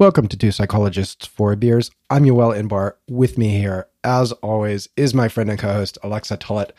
Welcome 0.00 0.28
to 0.28 0.36
Two 0.38 0.50
Psychologists, 0.50 1.26
Four 1.26 1.54
Beers. 1.56 1.90
I'm 2.08 2.24
Yoel 2.24 2.58
Inbar. 2.58 2.94
With 3.10 3.36
me 3.36 3.50
here, 3.50 3.86
as 4.02 4.32
always, 4.32 4.88
is 4.96 5.12
my 5.12 5.28
friend 5.28 5.50
and 5.50 5.58
co-host 5.58 5.98
Alexa 6.02 6.38
Tullett. 6.38 6.70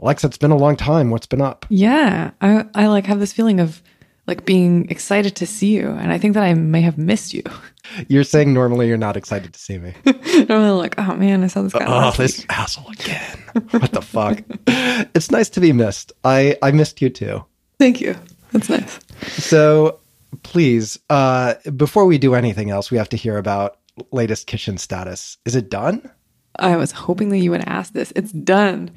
Alexa, 0.00 0.26
it's 0.26 0.36
been 0.36 0.50
a 0.50 0.56
long 0.56 0.74
time. 0.74 1.10
What's 1.10 1.28
been 1.28 1.40
up? 1.40 1.64
Yeah, 1.68 2.32
I, 2.40 2.66
I 2.74 2.88
like 2.88 3.06
have 3.06 3.20
this 3.20 3.32
feeling 3.32 3.60
of 3.60 3.84
like 4.26 4.44
being 4.44 4.90
excited 4.90 5.36
to 5.36 5.46
see 5.46 5.76
you, 5.76 5.90
and 5.90 6.10
I 6.10 6.18
think 6.18 6.34
that 6.34 6.42
I 6.42 6.54
may 6.54 6.80
have 6.80 6.98
missed 6.98 7.32
you. 7.32 7.44
You're 8.08 8.24
saying 8.24 8.52
normally 8.52 8.88
you're 8.88 8.96
not 8.96 9.16
excited 9.16 9.54
to 9.54 9.60
see 9.60 9.78
me. 9.78 9.94
normally, 10.48 10.70
like, 10.70 10.98
oh 10.98 11.14
man, 11.14 11.44
I 11.44 11.46
saw 11.46 11.62
this 11.62 11.72
guy. 11.72 11.84
Oh, 11.86 12.10
this 12.16 12.38
week. 12.38 12.46
asshole 12.48 12.90
again. 12.90 13.38
what 13.70 13.92
the 13.92 14.02
fuck? 14.02 14.42
It's 15.14 15.30
nice 15.30 15.48
to 15.50 15.60
be 15.60 15.72
missed. 15.72 16.12
I 16.24 16.58
I 16.62 16.72
missed 16.72 17.00
you 17.00 17.10
too. 17.10 17.44
Thank 17.78 18.00
you. 18.00 18.16
That's 18.50 18.68
nice. 18.68 18.98
So 19.28 20.00
please, 20.42 20.98
uh, 21.10 21.54
before 21.76 22.06
we 22.06 22.18
do 22.18 22.34
anything 22.34 22.70
else, 22.70 22.90
we 22.90 22.98
have 22.98 23.08
to 23.10 23.16
hear 23.16 23.38
about 23.38 23.78
latest 24.12 24.46
kitchen 24.46 24.78
status. 24.78 25.38
Is 25.44 25.56
it 25.56 25.70
done? 25.70 26.10
I 26.58 26.76
was 26.76 26.92
hoping 26.92 27.30
that 27.30 27.38
you 27.38 27.50
would 27.50 27.64
ask 27.66 27.92
this. 27.92 28.12
It's 28.16 28.32
done. 28.32 28.90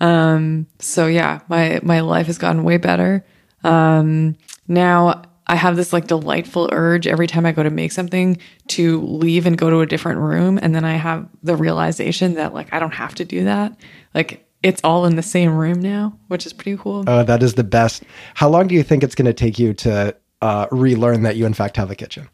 Um, 0.00 0.66
so 0.78 1.06
yeah, 1.06 1.40
my 1.48 1.80
my 1.82 2.00
life 2.00 2.26
has 2.26 2.38
gotten 2.38 2.64
way 2.64 2.76
better. 2.76 3.24
Um, 3.64 4.36
now 4.68 5.22
I 5.46 5.56
have 5.56 5.76
this 5.76 5.92
like 5.92 6.06
delightful 6.06 6.68
urge 6.72 7.06
every 7.06 7.26
time 7.26 7.46
I 7.46 7.52
go 7.52 7.62
to 7.62 7.70
make 7.70 7.92
something 7.92 8.38
to 8.68 9.00
leave 9.00 9.46
and 9.46 9.56
go 9.56 9.70
to 9.70 9.80
a 9.80 9.86
different 9.86 10.20
room, 10.20 10.58
and 10.60 10.74
then 10.74 10.84
I 10.84 10.94
have 10.94 11.28
the 11.42 11.56
realization 11.56 12.34
that 12.34 12.54
like 12.54 12.72
I 12.72 12.78
don't 12.78 12.94
have 12.94 13.14
to 13.16 13.24
do 13.24 13.44
that. 13.44 13.76
Like 14.14 14.46
it's 14.62 14.80
all 14.84 15.06
in 15.06 15.16
the 15.16 15.22
same 15.22 15.56
room 15.56 15.80
now, 15.80 16.18
which 16.28 16.44
is 16.44 16.52
pretty 16.52 16.76
cool. 16.76 17.04
Oh, 17.06 17.22
that 17.22 17.42
is 17.42 17.54
the 17.54 17.64
best. 17.64 18.02
How 18.34 18.48
long 18.48 18.66
do 18.66 18.74
you 18.74 18.82
think 18.82 19.02
it's 19.02 19.14
going 19.14 19.26
to 19.26 19.32
take 19.32 19.58
you 19.58 19.72
to 19.74 20.14
uh, 20.40 20.66
relearn 20.70 21.22
that 21.22 21.36
you 21.36 21.46
in 21.46 21.54
fact 21.54 21.76
have 21.76 21.90
a 21.90 21.94
kitchen? 21.94 22.28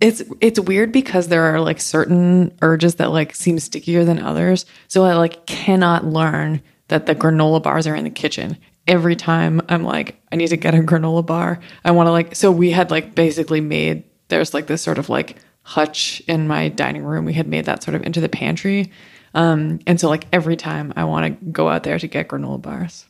it's 0.00 0.22
it's 0.40 0.58
weird 0.58 0.92
because 0.92 1.28
there 1.28 1.54
are 1.54 1.60
like 1.60 1.80
certain 1.80 2.56
urges 2.62 2.96
that 2.96 3.10
like 3.10 3.34
seem 3.34 3.58
stickier 3.58 4.04
than 4.04 4.18
others. 4.18 4.64
So 4.88 5.04
I 5.04 5.14
like 5.14 5.46
cannot 5.46 6.06
learn 6.06 6.62
that 6.88 7.06
the 7.06 7.14
granola 7.14 7.62
bars 7.62 7.86
are 7.86 7.94
in 7.94 8.04
the 8.04 8.10
kitchen. 8.10 8.56
Every 8.86 9.14
time 9.14 9.60
I'm 9.68 9.84
like, 9.84 10.20
I 10.32 10.36
need 10.36 10.48
to 10.48 10.56
get 10.56 10.74
a 10.74 10.78
granola 10.78 11.24
bar. 11.24 11.60
I 11.84 11.90
want 11.90 12.06
to 12.06 12.12
like 12.12 12.34
so 12.34 12.50
we 12.50 12.70
had 12.70 12.90
like 12.90 13.14
basically 13.14 13.60
made 13.60 14.04
there's 14.28 14.54
like 14.54 14.66
this 14.66 14.82
sort 14.82 14.98
of 14.98 15.08
like 15.10 15.36
hutch 15.62 16.22
in 16.26 16.48
my 16.48 16.70
dining 16.70 17.04
room. 17.04 17.26
We 17.26 17.34
had 17.34 17.46
made 17.46 17.66
that 17.66 17.82
sort 17.82 17.94
of 17.94 18.02
into 18.02 18.20
the 18.20 18.28
pantry. 18.28 18.90
Um, 19.34 19.80
and 19.86 20.00
so 20.00 20.08
like 20.08 20.26
every 20.32 20.56
time 20.56 20.94
I 20.96 21.04
want 21.04 21.38
to 21.38 21.46
go 21.46 21.68
out 21.68 21.82
there 21.82 21.98
to 21.98 22.08
get 22.08 22.28
granola 22.28 22.60
bars. 22.60 23.06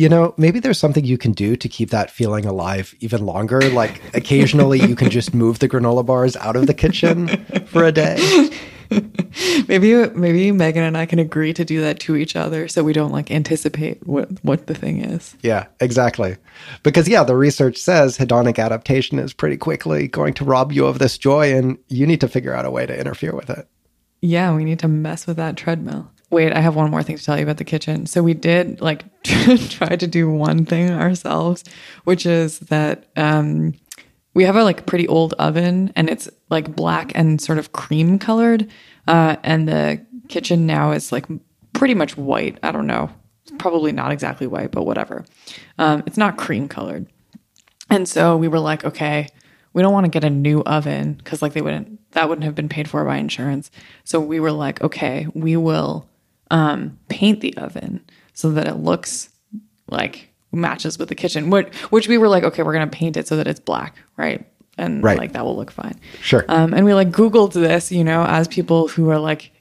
You 0.00 0.08
know, 0.08 0.32
maybe 0.38 0.60
there's 0.60 0.78
something 0.78 1.04
you 1.04 1.18
can 1.18 1.32
do 1.32 1.56
to 1.56 1.68
keep 1.68 1.90
that 1.90 2.10
feeling 2.10 2.46
alive 2.46 2.94
even 3.00 3.26
longer. 3.26 3.60
Like 3.60 4.00
occasionally 4.14 4.80
you 4.80 4.96
can 4.96 5.10
just 5.10 5.34
move 5.34 5.58
the 5.58 5.68
granola 5.68 6.06
bars 6.06 6.36
out 6.36 6.56
of 6.56 6.66
the 6.66 6.72
kitchen 6.72 7.28
for 7.66 7.84
a 7.84 7.92
day. 7.92 8.48
Maybe 9.68 9.94
maybe 10.08 10.50
Megan 10.50 10.82
and 10.82 10.96
I 10.98 11.06
can 11.06 11.20
agree 11.20 11.52
to 11.52 11.64
do 11.64 11.80
that 11.82 12.00
to 12.00 12.16
each 12.16 12.34
other 12.34 12.66
so 12.66 12.82
we 12.82 12.92
don't 12.92 13.12
like 13.12 13.30
anticipate 13.30 14.04
what 14.04 14.28
what 14.42 14.66
the 14.66 14.74
thing 14.74 15.04
is. 15.04 15.36
Yeah, 15.42 15.66
exactly. 15.78 16.38
Because, 16.82 17.06
yeah, 17.06 17.22
the 17.22 17.36
research 17.36 17.76
says 17.76 18.18
hedonic 18.18 18.58
adaptation 18.58 19.20
is 19.20 19.32
pretty 19.32 19.56
quickly 19.56 20.08
going 20.08 20.34
to 20.34 20.44
rob 20.44 20.72
you 20.72 20.86
of 20.86 20.98
this 20.98 21.18
joy, 21.18 21.54
and 21.54 21.78
you 21.86 22.04
need 22.04 22.20
to 22.22 22.28
figure 22.28 22.52
out 22.52 22.64
a 22.64 22.70
way 22.72 22.84
to 22.84 22.98
interfere 22.98 23.32
with 23.32 23.48
it. 23.48 23.68
Yeah, 24.22 24.56
we 24.56 24.64
need 24.64 24.80
to 24.80 24.88
mess 24.88 25.24
with 25.24 25.36
that 25.36 25.56
treadmill. 25.56 26.10
Wait, 26.30 26.52
I 26.52 26.60
have 26.60 26.76
one 26.76 26.90
more 26.90 27.02
thing 27.02 27.16
to 27.16 27.24
tell 27.24 27.36
you 27.36 27.42
about 27.42 27.56
the 27.56 27.64
kitchen. 27.64 28.06
So 28.06 28.22
we 28.22 28.34
did 28.34 28.80
like 28.80 29.04
try 29.22 29.96
to 29.96 30.06
do 30.06 30.30
one 30.30 30.64
thing 30.64 30.90
ourselves, 30.90 31.64
which 32.04 32.24
is 32.24 32.60
that 32.60 33.06
um, 33.16 33.74
we 34.34 34.44
have 34.44 34.56
a 34.56 34.62
like 34.62 34.86
pretty 34.86 35.08
old 35.08 35.34
oven, 35.34 35.92
and 35.96 36.08
it's 36.08 36.28
like 36.48 36.74
black 36.74 37.12
and 37.16 37.40
sort 37.40 37.58
of 37.58 37.72
cream 37.72 38.18
colored, 38.18 38.70
uh, 39.08 39.36
and 39.42 39.68
the 39.68 40.04
kitchen 40.28 40.66
now 40.66 40.92
is 40.92 41.10
like 41.10 41.26
pretty 41.72 41.94
much 41.94 42.16
white. 42.16 42.58
I 42.62 42.70
don't 42.70 42.86
know, 42.86 43.10
probably 43.58 43.90
not 43.90 44.12
exactly 44.12 44.46
white, 44.46 44.70
but 44.70 44.84
whatever. 44.84 45.24
Um, 45.78 46.04
it's 46.06 46.16
not 46.16 46.36
cream 46.36 46.68
colored. 46.68 47.06
And 47.90 48.08
so 48.08 48.36
we 48.36 48.46
were 48.46 48.60
like, 48.60 48.84
okay, 48.84 49.26
we 49.72 49.82
don't 49.82 49.92
want 49.92 50.04
to 50.04 50.10
get 50.10 50.22
a 50.22 50.30
new 50.30 50.60
oven 50.60 51.14
because 51.14 51.42
like 51.42 51.54
they 51.54 51.62
wouldn't 51.62 51.98
that 52.12 52.28
wouldn't 52.28 52.44
have 52.44 52.54
been 52.54 52.68
paid 52.68 52.88
for 52.88 53.04
by 53.04 53.16
insurance. 53.16 53.70
So 54.04 54.20
we 54.20 54.40
were 54.40 54.52
like, 54.52 54.80
okay, 54.82 55.26
we 55.34 55.56
will 55.56 56.08
um, 56.50 56.98
paint 57.08 57.40
the 57.40 57.56
oven 57.56 58.04
so 58.32 58.50
that 58.52 58.66
it 58.66 58.76
looks 58.76 59.28
like 59.88 60.28
matches 60.52 60.98
with 60.98 61.08
the 61.08 61.14
kitchen. 61.14 61.50
Which 61.50 61.74
which 61.90 62.08
we 62.08 62.18
were 62.18 62.28
like, 62.28 62.44
okay, 62.44 62.62
we're 62.62 62.72
gonna 62.72 62.86
paint 62.88 63.16
it 63.16 63.26
so 63.28 63.36
that 63.36 63.46
it's 63.46 63.60
black, 63.60 63.96
right? 64.16 64.46
And 64.78 65.02
Right. 65.04 65.18
like 65.18 65.32
that 65.32 65.44
will 65.44 65.56
look 65.56 65.70
fine. 65.70 65.98
Sure. 66.22 66.44
Um, 66.48 66.72
and 66.72 66.84
we 66.86 66.94
like 66.94 67.10
Googled 67.10 67.52
this, 67.52 67.92
you 67.92 68.02
know, 68.04 68.24
as 68.24 68.48
people 68.48 68.88
who 68.88 69.10
are 69.10 69.18
like 69.18 69.52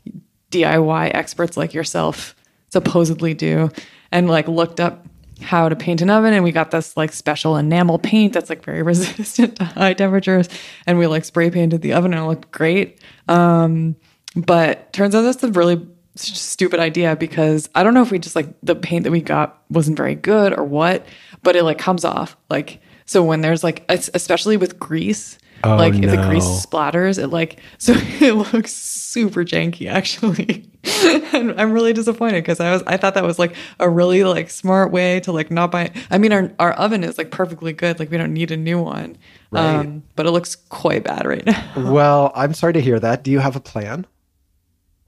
DIY 0.51 1.11
experts 1.13 1.57
like 1.57 1.73
yourself 1.73 2.35
supposedly 2.69 3.33
do, 3.33 3.69
and 4.11 4.29
like 4.29 4.47
looked 4.47 4.79
up 4.79 5.06
how 5.41 5.69
to 5.69 5.75
paint 5.75 6.01
an 6.01 6.09
oven. 6.09 6.33
And 6.33 6.44
we 6.44 6.51
got 6.51 6.71
this 6.71 6.95
like 6.97 7.11
special 7.13 7.56
enamel 7.57 7.97
paint 8.00 8.33
that's 8.33 8.50
like 8.50 8.63
very 8.63 8.81
resistant 8.91 9.56
to 9.57 9.63
high 9.66 9.94
temperatures. 9.94 10.47
And 10.85 10.97
we 10.97 11.07
like 11.07 11.25
spray 11.25 11.50
painted 11.50 11.81
the 11.81 11.94
oven 11.94 12.13
and 12.13 12.23
it 12.23 12.27
looked 12.27 12.51
great. 12.51 13.00
Um, 13.27 13.95
but 14.35 14.91
turns 14.94 15.16
out 15.16 15.21
that's 15.21 15.44
a 15.44 15.51
really 15.51 15.85
stupid 16.19 16.80
idea 16.80 17.16
because 17.16 17.69
I 17.75 17.84
don't 17.84 17.94
know 17.94 18.02
if 18.02 18.12
we 18.12 18.19
just 18.19 18.35
like 18.35 18.47
the 18.62 18.75
paint 18.75 19.03
that 19.03 19.12
we 19.12 19.22
got 19.22 19.62
wasn't 19.69 19.97
very 19.97 20.16
good 20.16 20.57
or 20.57 20.63
what, 20.63 21.06
but 21.44 21.56
it 21.56 21.63
like 21.63 21.78
comes 21.78 22.06
off. 22.06 22.38
Like, 22.50 22.81
so 23.06 23.24
when 23.24 23.41
there's 23.41 23.63
like, 23.63 23.85
especially 23.90 24.57
with 24.57 24.80
grease, 24.80 25.38
Oh, 25.63 25.75
like 25.75 25.94
if 25.94 26.09
the 26.09 26.18
grease 26.18 26.46
splatters, 26.46 27.22
it 27.22 27.28
like 27.28 27.59
so 27.78 27.94
it 27.96 28.34
looks 28.53 28.72
super 28.72 29.44
janky 29.44 29.90
actually. 29.90 30.69
and 31.34 31.59
I'm 31.59 31.74
really 31.74 31.91
disappointed 31.91 32.44
because 32.44 32.59
I 32.59 32.72
was 32.72 32.84
I 32.88 32.97
thought 32.97 33.16
that 33.16 33.25
was 33.25 33.38
like 33.40 33.56
a 33.80 33.90
really 33.90 34.24
like 34.24 34.50
smart 34.50 34.91
way 34.91 35.19
to 35.22 35.31
like 35.31 35.51
not 35.51 35.72
buy. 35.72 35.91
I 36.09 36.18
mean, 36.18 36.31
our 36.31 36.51
our 36.59 36.72
oven 36.74 37.03
is 37.03 37.18
like 37.18 37.31
perfectly 37.31 37.74
good. 37.74 38.00
Like 38.00 38.09
we 38.09 38.18
don't 38.18 38.34
need 38.34 38.51
a 38.51 38.57
new 38.57 38.81
one. 38.81 39.18
Right. 39.51 39.75
Um, 39.75 40.03
but 40.16 40.25
it 40.25 40.31
looks 40.31 40.56
quite 40.56 41.03
bad 41.03 41.25
right 41.25 41.46
now. 41.46 41.91
well, 41.91 42.31
I'm 42.36 42.53
sorry 42.53 42.74
to 42.74 42.81
hear 42.81 43.00
that. 43.00 43.24
Do 43.24 43.31
you 43.31 43.40
have 43.40 43.56
a 43.56 43.62
plan? 43.62 44.06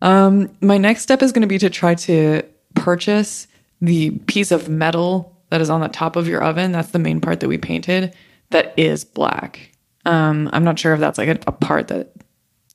Um, 0.02 0.50
my 0.62 0.78
next 0.78 1.02
step 1.02 1.22
is 1.22 1.32
going 1.32 1.42
to 1.42 1.48
be 1.48 1.60
to 1.60 1.70
try 1.70 1.96
to 1.96 2.44
purchase 2.76 3.48
the 3.82 4.12
piece 4.12 4.52
of 4.52 4.70
metal 4.70 5.36
that 5.50 5.62
is 5.62 5.70
on 5.70 5.82
the 5.82 5.88
top 5.88 6.16
of 6.16 6.28
your 6.28 6.44
oven. 6.44 6.72
That's 6.72 6.92
the 6.92 7.00
main 7.00 7.22
part 7.22 7.40
that 7.42 7.48
we 7.48 7.58
painted. 7.58 8.14
That 8.50 8.74
is 8.78 9.04
black. 9.04 9.72
Um, 10.06 10.50
I'm 10.54 10.64
not 10.64 10.80
sure 10.80 10.94
if 10.94 11.00
that's 11.00 11.18
like 11.18 11.30
a, 11.30 11.40
a 11.48 11.52
part 11.52 11.88
that 11.90 12.14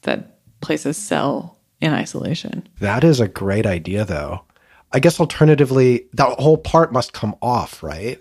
that 0.02 0.38
places 0.60 0.96
sell 0.96 1.58
in 1.80 1.92
isolation. 1.92 2.68
That 2.80 3.04
is 3.04 3.20
a 3.20 3.28
great 3.28 3.66
idea, 3.66 4.04
though. 4.04 4.42
I 4.92 5.00
guess 5.00 5.18
alternatively, 5.18 6.06
that 6.14 6.38
whole 6.38 6.58
part 6.58 6.92
must 6.92 7.12
come 7.12 7.34
off, 7.42 7.82
right? 7.82 8.20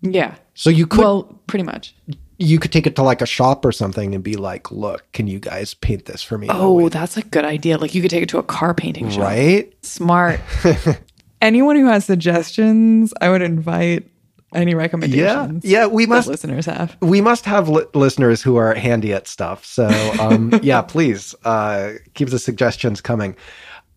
Yeah. 0.00 0.34
So 0.54 0.70
you 0.70 0.86
could 0.86 1.00
well, 1.00 1.40
pretty 1.46 1.64
much. 1.64 1.94
You 2.38 2.58
could 2.58 2.72
take 2.72 2.86
it 2.86 2.96
to 2.96 3.02
like 3.02 3.22
a 3.22 3.26
shop 3.26 3.64
or 3.64 3.72
something 3.72 4.14
and 4.14 4.22
be 4.24 4.36
like, 4.36 4.70
"Look, 4.70 5.10
can 5.12 5.26
you 5.26 5.38
guys 5.38 5.74
paint 5.74 6.06
this 6.06 6.22
for 6.22 6.38
me?" 6.38 6.48
Oh, 6.50 6.88
that's 6.88 7.16
a 7.16 7.22
good 7.22 7.44
idea. 7.44 7.78
Like 7.78 7.94
you 7.94 8.02
could 8.02 8.10
take 8.10 8.22
it 8.22 8.28
to 8.30 8.38
a 8.38 8.42
car 8.42 8.74
painting 8.74 9.10
shop. 9.10 9.20
right? 9.22 9.72
Smart. 9.84 10.40
Anyone 11.40 11.76
who 11.76 11.86
has 11.86 12.04
suggestions, 12.04 13.12
I 13.20 13.28
would 13.28 13.42
invite 13.42 14.08
any 14.54 14.74
recommendations. 14.74 15.64
yeah, 15.64 15.80
yeah 15.80 15.86
we 15.86 16.04
that 16.04 16.10
must- 16.10 16.28
listeners 16.28 16.66
have. 16.66 16.96
We 17.00 17.20
must 17.20 17.44
have 17.46 17.68
li- 17.68 17.84
listeners 17.94 18.42
who 18.42 18.56
are 18.56 18.74
handy 18.74 19.12
at 19.12 19.26
stuff. 19.26 19.64
So, 19.64 19.88
um, 20.20 20.52
yeah, 20.62 20.82
please 20.82 21.34
uh, 21.44 21.92
keep 22.14 22.28
the 22.28 22.38
suggestions 22.38 23.00
coming. 23.00 23.34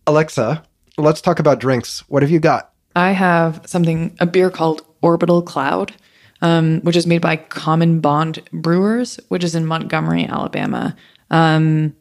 Alexa, 0.07 0.63
let's 0.97 1.21
talk 1.21 1.39
about 1.39 1.59
drinks. 1.59 1.99
What 2.09 2.23
have 2.23 2.31
you 2.31 2.39
got? 2.39 2.71
I 2.95 3.11
have 3.11 3.61
something, 3.65 4.15
a 4.19 4.25
beer 4.25 4.49
called 4.49 4.81
Orbital 5.01 5.41
Cloud, 5.41 5.93
um, 6.41 6.81
which 6.81 6.95
is 6.95 7.07
made 7.07 7.21
by 7.21 7.35
Common 7.37 7.99
Bond 7.99 8.41
Brewers, 8.51 9.19
which 9.29 9.43
is 9.43 9.55
in 9.55 9.65
Montgomery, 9.65 10.25
Alabama. 10.25 10.95
Um, 11.31 11.95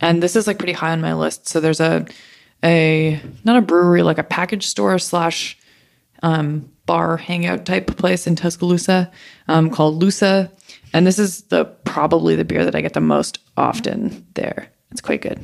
and 0.00 0.22
this 0.22 0.36
is 0.36 0.46
like 0.46 0.58
pretty 0.58 0.72
high 0.72 0.92
on 0.92 1.00
my 1.00 1.14
list. 1.14 1.48
So 1.48 1.60
there's 1.60 1.80
a, 1.80 2.06
a 2.64 3.20
not 3.44 3.56
a 3.56 3.62
brewery, 3.62 4.02
like 4.02 4.18
a 4.18 4.24
package 4.24 4.66
store 4.66 4.98
slash 4.98 5.58
um, 6.22 6.70
bar 6.86 7.16
hangout 7.16 7.66
type 7.66 7.96
place 7.96 8.26
in 8.26 8.36
Tuscaloosa 8.36 9.10
um, 9.48 9.70
called 9.70 10.02
Lusa. 10.02 10.50
And 10.92 11.06
this 11.06 11.18
is 11.18 11.42
the 11.44 11.64
probably 11.84 12.36
the 12.36 12.44
beer 12.44 12.64
that 12.64 12.74
I 12.74 12.80
get 12.80 12.94
the 12.94 13.00
most 13.00 13.38
often 13.56 14.26
there. 14.34 14.68
It's 14.90 15.00
quite 15.00 15.22
good. 15.22 15.40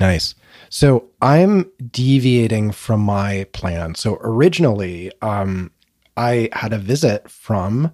Nice. 0.00 0.34
So 0.70 1.08
I'm 1.22 1.70
deviating 1.90 2.72
from 2.72 3.00
my 3.00 3.46
plan. 3.52 3.94
So 3.94 4.18
originally, 4.22 5.12
um, 5.22 5.70
I 6.16 6.48
had 6.52 6.72
a 6.72 6.78
visit 6.78 7.30
from 7.30 7.92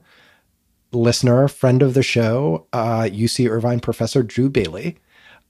listener, 0.92 1.48
friend 1.48 1.82
of 1.82 1.94
the 1.94 2.02
show, 2.02 2.66
uh, 2.72 3.02
UC 3.02 3.48
Irvine 3.48 3.80
professor 3.80 4.22
Drew 4.22 4.48
Bailey. 4.48 4.98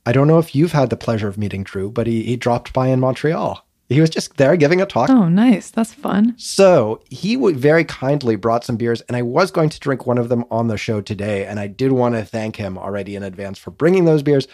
I 0.07 0.13
don't 0.13 0.29
know 0.29 0.39
if 0.39 0.55
you've 0.55 0.73
had 0.73 0.91
the 0.91 0.97
pleasure 0.97 1.29
of 1.29 1.39
meeting 1.39 1.63
Drew, 1.63 1.91
but 1.91 2.07
he, 2.07 2.23
he 2.23 2.37
dropped 2.37 2.73
by 2.73 2.89
in 2.89 3.01
Montreal 3.01 3.65
He 3.89 4.01
was 4.01 4.11
just 4.11 4.37
there 4.37 4.57
giving 4.57 4.81
a 4.81 4.87
talk. 4.87 5.11
Oh, 5.11 5.29
nice. 5.29 5.71
That's 5.71 5.93
fun. 5.93 6.35
So 6.37 7.03
he 7.11 7.37
very 7.53 7.85
kindly 7.85 8.37
brought 8.37 8.65
some 8.65 8.77
beers, 8.77 9.03
and 9.03 9.17
I 9.17 9.23
was 9.23 9.51
going 9.51 9.69
to 9.69 9.81
drink 9.81 10.07
one 10.07 10.19
of 10.19 10.29
them 10.29 10.45
on 10.51 10.69
the 10.69 10.79
show 10.79 11.01
today. 11.01 11.45
And 11.45 11.61
I 11.61 11.67
did 11.67 11.93
want 11.93 12.15
to 12.15 12.25
thank 12.25 12.57
him 12.57 12.79
already 12.79 13.15
in 13.15 13.23
advance 13.23 13.59
for 13.59 13.71
bringing 13.71 14.05
those 14.05 14.23
beers. 14.23 14.49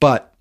But 0.00 0.34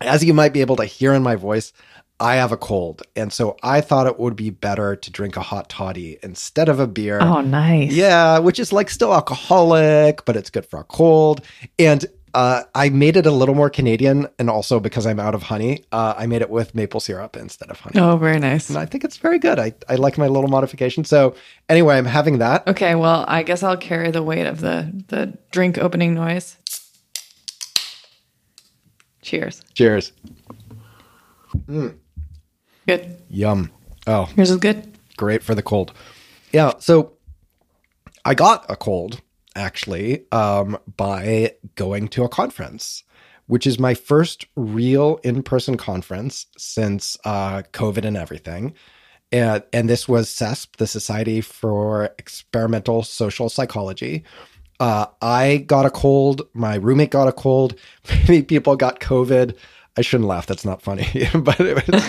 as 0.00 0.24
you 0.24 0.34
might 0.34 0.52
be 0.52 0.60
able 0.60 0.76
to 0.76 0.84
hear 0.84 1.12
in 1.12 1.22
my 1.22 1.36
voice, 1.36 1.72
I 2.20 2.36
have 2.36 2.50
a 2.52 2.56
cold. 2.56 3.02
And 3.14 3.32
so 3.32 3.56
I 3.62 3.80
thought 3.80 4.06
it 4.06 4.18
would 4.18 4.36
be 4.36 4.50
better 4.50 4.96
to 4.96 5.10
drink 5.10 5.36
a 5.36 5.40
hot 5.40 5.68
toddy 5.68 6.18
instead 6.22 6.68
of 6.68 6.80
a 6.80 6.86
beer. 6.86 7.20
Oh, 7.20 7.40
nice. 7.40 7.92
Yeah, 7.92 8.38
which 8.40 8.58
is 8.58 8.72
like 8.72 8.90
still 8.90 9.14
alcoholic, 9.14 10.24
but 10.24 10.36
it's 10.36 10.50
good 10.50 10.66
for 10.66 10.80
a 10.80 10.84
cold. 10.84 11.42
And 11.78 12.04
uh, 12.34 12.64
I 12.74 12.90
made 12.90 13.16
it 13.16 13.26
a 13.26 13.30
little 13.30 13.54
more 13.54 13.70
Canadian, 13.70 14.28
and 14.38 14.50
also 14.50 14.80
because 14.80 15.06
I'm 15.06 15.18
out 15.18 15.34
of 15.34 15.44
honey, 15.44 15.84
uh, 15.92 16.14
I 16.16 16.26
made 16.26 16.42
it 16.42 16.50
with 16.50 16.74
maple 16.74 17.00
syrup 17.00 17.36
instead 17.36 17.70
of 17.70 17.80
honey. 17.80 17.98
Oh, 17.98 18.16
very 18.16 18.38
nice. 18.38 18.68
And 18.68 18.78
I 18.78 18.84
think 18.84 19.04
it's 19.04 19.16
very 19.16 19.38
good. 19.38 19.58
I, 19.58 19.72
I 19.88 19.94
like 19.94 20.18
my 20.18 20.26
little 20.26 20.50
modification. 20.50 21.04
So 21.04 21.34
anyway, 21.68 21.96
I'm 21.96 22.04
having 22.04 22.38
that. 22.38 22.66
Okay, 22.68 22.94
well, 22.94 23.24
I 23.26 23.42
guess 23.42 23.62
I'll 23.62 23.76
carry 23.76 24.10
the 24.10 24.22
weight 24.22 24.46
of 24.46 24.60
the 24.60 24.92
the 25.08 25.38
drink 25.50 25.78
opening 25.78 26.14
noise. 26.14 26.56
Cheers. 29.22 29.62
Cheers. 29.74 30.12
Good. 32.88 33.18
Yum. 33.28 33.70
Oh, 34.06 34.30
Yours 34.34 34.50
is 34.50 34.56
good. 34.56 34.96
great 35.18 35.42
for 35.42 35.54
the 35.54 35.62
cold. 35.62 35.92
Yeah. 36.52 36.72
So 36.78 37.12
I 38.24 38.32
got 38.32 38.64
a 38.70 38.76
cold 38.76 39.20
actually 39.54 40.24
um, 40.32 40.78
by 40.96 41.52
going 41.74 42.08
to 42.08 42.24
a 42.24 42.30
conference, 42.30 43.04
which 43.46 43.66
is 43.66 43.78
my 43.78 43.92
first 43.92 44.46
real 44.56 45.20
in 45.22 45.42
person 45.42 45.76
conference 45.76 46.46
since 46.56 47.18
uh, 47.26 47.60
COVID 47.72 48.06
and 48.06 48.16
everything. 48.16 48.72
And, 49.30 49.62
and 49.74 49.86
this 49.90 50.08
was 50.08 50.30
SESP, 50.30 50.76
the 50.76 50.86
Society 50.86 51.42
for 51.42 52.06
Experimental 52.18 53.02
Social 53.02 53.50
Psychology. 53.50 54.24
Uh, 54.80 55.04
I 55.20 55.58
got 55.66 55.84
a 55.84 55.90
cold. 55.90 56.40
My 56.54 56.76
roommate 56.76 57.10
got 57.10 57.28
a 57.28 57.32
cold. 57.32 57.74
Many 58.26 58.44
people 58.44 58.76
got 58.76 59.00
COVID. 59.00 59.54
I 59.98 60.00
shouldn't 60.02 60.28
laugh. 60.28 60.46
That's 60.46 60.64
not 60.64 60.80
funny, 60.80 61.08
but 61.34 61.58
it 61.58 61.74
was 61.74 62.04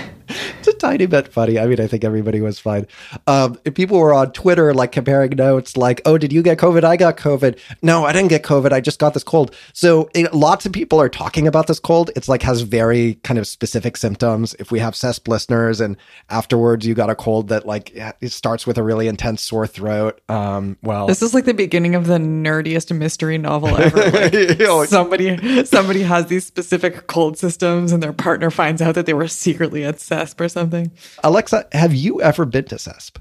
it's 0.60 0.68
a 0.68 0.74
tiny 0.74 1.08
bit 1.08 1.28
funny. 1.34 1.58
I 1.58 1.66
mean, 1.66 1.82
I 1.82 1.88
think 1.88 2.04
everybody 2.04 2.40
was 2.40 2.60
fine. 2.60 2.86
Um, 3.26 3.56
people 3.56 3.98
were 3.98 4.14
on 4.14 4.32
Twitter 4.32 4.76
like 4.76 4.92
comparing 4.92 5.32
notes, 5.32 5.76
like, 5.76 6.00
"Oh, 6.06 6.20
did 6.20 6.32
you 6.32 6.44
get 6.44 6.60
COVID? 6.60 6.84
I 6.84 6.98
got 6.98 7.18
COVID. 7.18 7.58
No, 7.82 8.06
I 8.06 8.14
didn't 8.14 8.28
get 8.30 8.44
COVID. 8.44 8.72
I 8.72 8.80
just 8.80 9.00
got 9.00 9.16
this 9.16 9.24
cold." 9.24 9.56
So 9.74 10.08
it, 10.14 10.32
lots 10.36 10.68
of 10.68 10.72
people 10.72 11.02
are 11.02 11.10
talking 11.10 11.48
about 11.48 11.66
this 11.66 11.80
cold. 11.80 12.12
It's 12.16 12.30
like 12.30 12.44
has 12.44 12.62
very 12.62 13.16
kind 13.24 13.40
of 13.40 13.48
specific 13.48 13.98
symptoms. 13.98 14.56
If 14.60 14.72
we 14.72 14.78
have 14.78 14.94
SESP 14.94 15.28
listeners 15.28 15.82
and 15.82 15.98
afterwards 16.30 16.86
you 16.86 16.94
got 16.94 17.10
a 17.10 17.16
cold 17.16 17.48
that 17.48 17.66
like 17.66 17.92
it 18.22 18.32
starts 18.32 18.68
with 18.68 18.78
a 18.78 18.84
really 18.84 19.08
intense 19.08 19.42
sore 19.42 19.66
throat, 19.66 20.22
um, 20.30 20.78
well, 20.84 21.08
This 21.08 21.24
is 21.24 21.34
like 21.34 21.46
the 21.46 21.56
beginning 21.56 21.96
of 21.96 22.06
the 22.06 22.20
nerdiest 22.20 22.96
mystery 22.96 23.40
novel 23.40 23.70
ever. 23.76 23.98
Like, 24.20 24.34
You 24.34 24.56
know, 24.56 24.86
somebody 24.86 25.66
somebody 25.66 26.04
has 26.04 26.28
these 26.28 26.46
specific 26.46 27.08
cold 27.08 27.38
systems 27.40 27.79
and 27.88 28.02
their 28.02 28.14
partner 28.14 28.52
finds 28.52 28.82
out 28.82 28.96
that 28.96 29.06
they 29.06 29.14
were 29.14 29.28
secretly 29.28 29.84
at 29.84 29.96
SESP 29.96 30.42
or 30.42 30.50
something. 30.50 30.92
Alexa, 31.24 31.68
have 31.72 31.94
you 31.94 32.22
ever 32.22 32.46
been 32.46 32.66
to 32.66 32.76
SESP? 32.76 33.18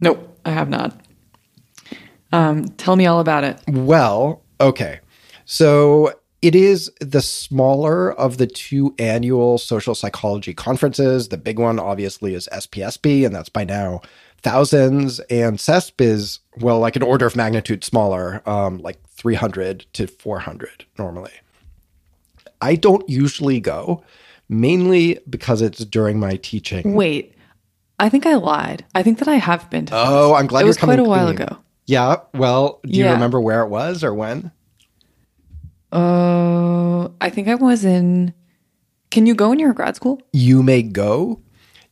Nope, 0.00 0.38
I 0.44 0.50
have 0.50 0.68
not. 0.68 0.98
Um, 2.32 2.64
tell 2.70 2.96
me 2.96 3.06
all 3.06 3.20
about 3.20 3.44
it. 3.44 3.60
Well, 3.68 4.42
okay. 4.60 5.00
So 5.44 6.12
it 6.42 6.54
is 6.54 6.90
the 7.00 7.20
smaller 7.20 8.12
of 8.12 8.38
the 8.38 8.46
two 8.46 8.94
annual 8.98 9.58
social 9.58 9.94
psychology 9.94 10.54
conferences. 10.54 11.28
The 11.28 11.36
big 11.36 11.58
one, 11.58 11.78
obviously, 11.78 12.34
is 12.34 12.48
SPSP, 12.52 13.26
and 13.26 13.34
that's 13.34 13.48
by 13.48 13.64
now 13.64 14.00
thousands. 14.42 15.20
And 15.28 15.58
SESP 15.58 16.00
is, 16.00 16.40
well, 16.58 16.78
like 16.78 16.96
an 16.96 17.02
order 17.02 17.26
of 17.26 17.36
magnitude 17.36 17.84
smaller, 17.84 18.42
um, 18.48 18.78
like 18.78 19.02
300 19.08 19.86
to 19.94 20.06
400 20.06 20.86
normally. 20.98 21.32
I 22.62 22.74
don't 22.76 23.08
usually 23.08 23.60
go, 23.60 24.02
mainly 24.48 25.18
because 25.28 25.62
it's 25.62 25.84
during 25.84 26.18
my 26.20 26.36
teaching. 26.36 26.94
Wait, 26.94 27.34
I 27.98 28.08
think 28.08 28.26
I 28.26 28.34
lied. 28.34 28.84
I 28.94 29.02
think 29.02 29.18
that 29.18 29.28
I 29.28 29.36
have 29.36 29.68
been 29.70 29.86
to. 29.86 29.94
Oh, 29.96 30.34
I'm 30.34 30.46
glad 30.46 30.60
it 30.60 30.62
you're 30.64 30.68
was 30.68 30.76
quite 30.78 30.98
a 30.98 31.04
while 31.04 31.32
clean. 31.32 31.42
ago. 31.42 31.58
Yeah. 31.86 32.16
Well, 32.34 32.80
do 32.84 32.90
you 32.98 33.04
Yeah. 33.04 33.12
remember 33.12 33.40
where 33.40 33.62
it 33.62 33.68
was 33.68 34.04
or 34.04 34.14
when? 34.14 34.52
Uh, 35.92 37.08
I 37.20 37.30
think 37.30 37.48
I 37.48 37.54
was 37.56 37.84
in. 37.84 38.32
Can 39.10 39.26
you 39.26 39.34
go 39.34 39.50
in 39.52 39.58
your 39.58 39.72
grad 39.72 39.96
school? 39.96 40.20
you 40.32 40.62
may 40.62 40.82
go. 40.82 41.40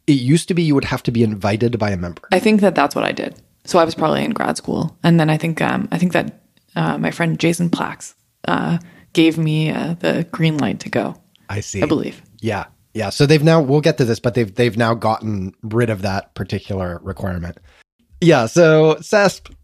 It 0.06 0.12
used 0.12 0.48
to 0.48 0.54
be 0.54 0.62
you 0.62 0.74
would 0.74 0.84
have 0.86 1.02
to 1.02 1.10
be 1.10 1.22
invited 1.22 1.78
by 1.78 1.90
a 1.90 1.96
member. 1.96 2.22
I 2.32 2.38
think 2.38 2.60
that 2.62 2.74
that's 2.74 2.94
what 2.94 3.04
I 3.04 3.12
did. 3.12 3.34
So 3.64 3.78
I 3.78 3.84
was 3.84 3.94
probably 3.94 4.24
in 4.24 4.30
grad 4.30 4.56
school, 4.56 4.96
and 5.02 5.20
then 5.20 5.28
I 5.28 5.36
think 5.36 5.60
um, 5.60 5.88
I 5.92 5.98
think 5.98 6.12
that 6.12 6.40
uh, 6.76 6.96
my 6.96 7.10
friend 7.10 7.38
Jason 7.38 7.68
Plaks 7.68 8.14
uh, 8.46 8.78
gave 9.12 9.38
me 9.38 9.70
uh, 9.70 9.94
the 9.94 10.26
green 10.30 10.58
light 10.58 10.80
to 10.80 10.88
go. 10.88 11.16
I 11.48 11.60
see. 11.60 11.82
I 11.82 11.86
believe. 11.86 12.22
Yeah. 12.40 12.66
Yeah. 12.94 13.10
So 13.10 13.26
they've 13.26 13.42
now 13.42 13.60
we'll 13.60 13.80
get 13.80 13.98
to 13.98 14.04
this, 14.04 14.20
but 14.20 14.34
they've 14.34 14.54
they've 14.54 14.76
now 14.76 14.94
gotten 14.94 15.54
rid 15.62 15.90
of 15.90 16.02
that 16.02 16.34
particular 16.34 17.00
requirement. 17.02 17.58
Yeah, 18.20 18.46
so 18.46 18.96
SESP 18.96 19.54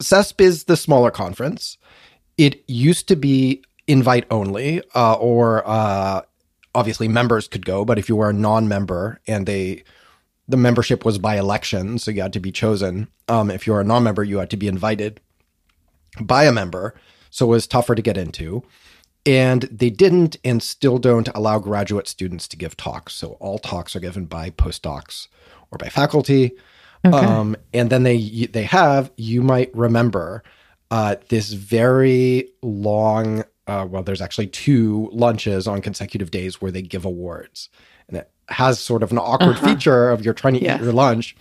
SESP 0.00 0.40
is 0.40 0.64
the 0.64 0.76
smaller 0.76 1.10
conference. 1.10 1.78
It 2.38 2.62
used 2.68 3.08
to 3.08 3.16
be 3.16 3.62
invite 3.86 4.26
only, 4.30 4.82
uh, 4.94 5.14
or 5.14 5.62
uh, 5.66 6.22
obviously 6.74 7.08
members 7.08 7.48
could 7.48 7.66
go, 7.66 7.84
but 7.84 7.98
if 7.98 8.08
you 8.08 8.16
were 8.16 8.30
a 8.30 8.34
non-member 8.34 9.20
and 9.26 9.46
they 9.46 9.84
the 10.46 10.56
membership 10.58 11.04
was 11.04 11.18
by 11.18 11.38
election, 11.38 11.98
so 11.98 12.10
you 12.10 12.20
had 12.20 12.34
to 12.34 12.40
be 12.40 12.52
chosen. 12.52 13.08
Um, 13.28 13.50
if 13.50 13.66
you 13.66 13.72
were 13.72 13.80
a 13.80 13.84
non-member, 13.84 14.22
you 14.22 14.38
had 14.38 14.50
to 14.50 14.58
be 14.58 14.68
invited 14.68 15.20
by 16.20 16.44
a 16.44 16.52
member, 16.52 16.94
so 17.34 17.46
it 17.46 17.48
was 17.48 17.66
tougher 17.66 17.96
to 17.96 18.02
get 18.02 18.16
into. 18.16 18.62
And 19.26 19.62
they 19.62 19.90
didn't 19.90 20.36
and 20.44 20.62
still 20.62 20.98
don't 20.98 21.28
allow 21.34 21.58
graduate 21.58 22.06
students 22.06 22.46
to 22.48 22.56
give 22.56 22.76
talks. 22.76 23.12
So 23.14 23.32
all 23.40 23.58
talks 23.58 23.96
are 23.96 24.00
given 24.00 24.26
by 24.26 24.50
postdocs 24.50 25.26
or 25.72 25.78
by 25.78 25.88
faculty. 25.88 26.52
Um, 27.02 27.56
and 27.72 27.90
then 27.90 28.04
they 28.04 28.48
they 28.52 28.62
have 28.62 29.10
you 29.16 29.42
might 29.42 29.74
remember 29.74 30.44
uh, 30.92 31.16
this 31.28 31.52
very 31.52 32.50
long. 32.62 33.44
Uh, 33.66 33.86
well, 33.90 34.02
there's 34.04 34.22
actually 34.22 34.46
two 34.46 35.08
lunches 35.12 35.66
on 35.66 35.80
consecutive 35.82 36.30
days 36.30 36.62
where 36.62 36.70
they 36.70 36.82
give 36.82 37.04
awards, 37.04 37.68
and 38.08 38.16
it 38.18 38.30
has 38.48 38.78
sort 38.78 39.02
of 39.02 39.10
an 39.10 39.18
awkward 39.18 39.58
feature 39.58 40.10
of 40.10 40.24
you're 40.24 40.34
trying 40.34 40.54
to 40.54 40.62
Yeah. 40.62 40.76
eat 40.76 40.82
your 40.82 40.92
lunch, 40.92 41.34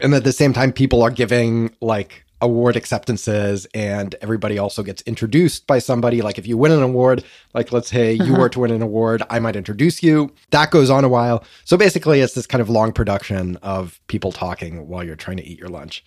and 0.00 0.14
at 0.14 0.24
the 0.24 0.32
same 0.32 0.52
time, 0.52 0.72
people 0.72 1.00
are 1.02 1.10
giving 1.10 1.74
like 1.80 2.24
award 2.42 2.76
acceptances, 2.76 3.66
and 3.72 4.14
everybody 4.20 4.58
also 4.58 4.82
gets 4.82 5.00
introduced 5.02 5.66
by 5.66 5.78
somebody. 5.78 6.20
Like 6.20 6.38
if 6.38 6.46
you 6.46 6.58
win 6.58 6.72
an 6.72 6.82
award, 6.82 7.24
like 7.54 7.72
let's 7.72 7.88
say 7.88 8.12
you 8.12 8.34
were 8.34 8.50
to 8.50 8.60
win 8.60 8.70
an 8.72 8.82
award, 8.82 9.22
I 9.30 9.38
might 9.38 9.56
introduce 9.56 10.02
you. 10.02 10.34
That 10.50 10.70
goes 10.70 10.90
on 10.90 11.04
a 11.04 11.08
while. 11.08 11.44
So 11.64 11.76
basically, 11.78 12.20
it's 12.20 12.34
this 12.34 12.46
kind 12.46 12.60
of 12.60 12.68
long 12.68 12.92
production 12.92 13.56
of 13.62 14.00
people 14.08 14.32
talking 14.32 14.88
while 14.88 15.02
you're 15.02 15.16
trying 15.16 15.38
to 15.38 15.46
eat 15.46 15.58
your 15.58 15.68
lunch. 15.68 16.04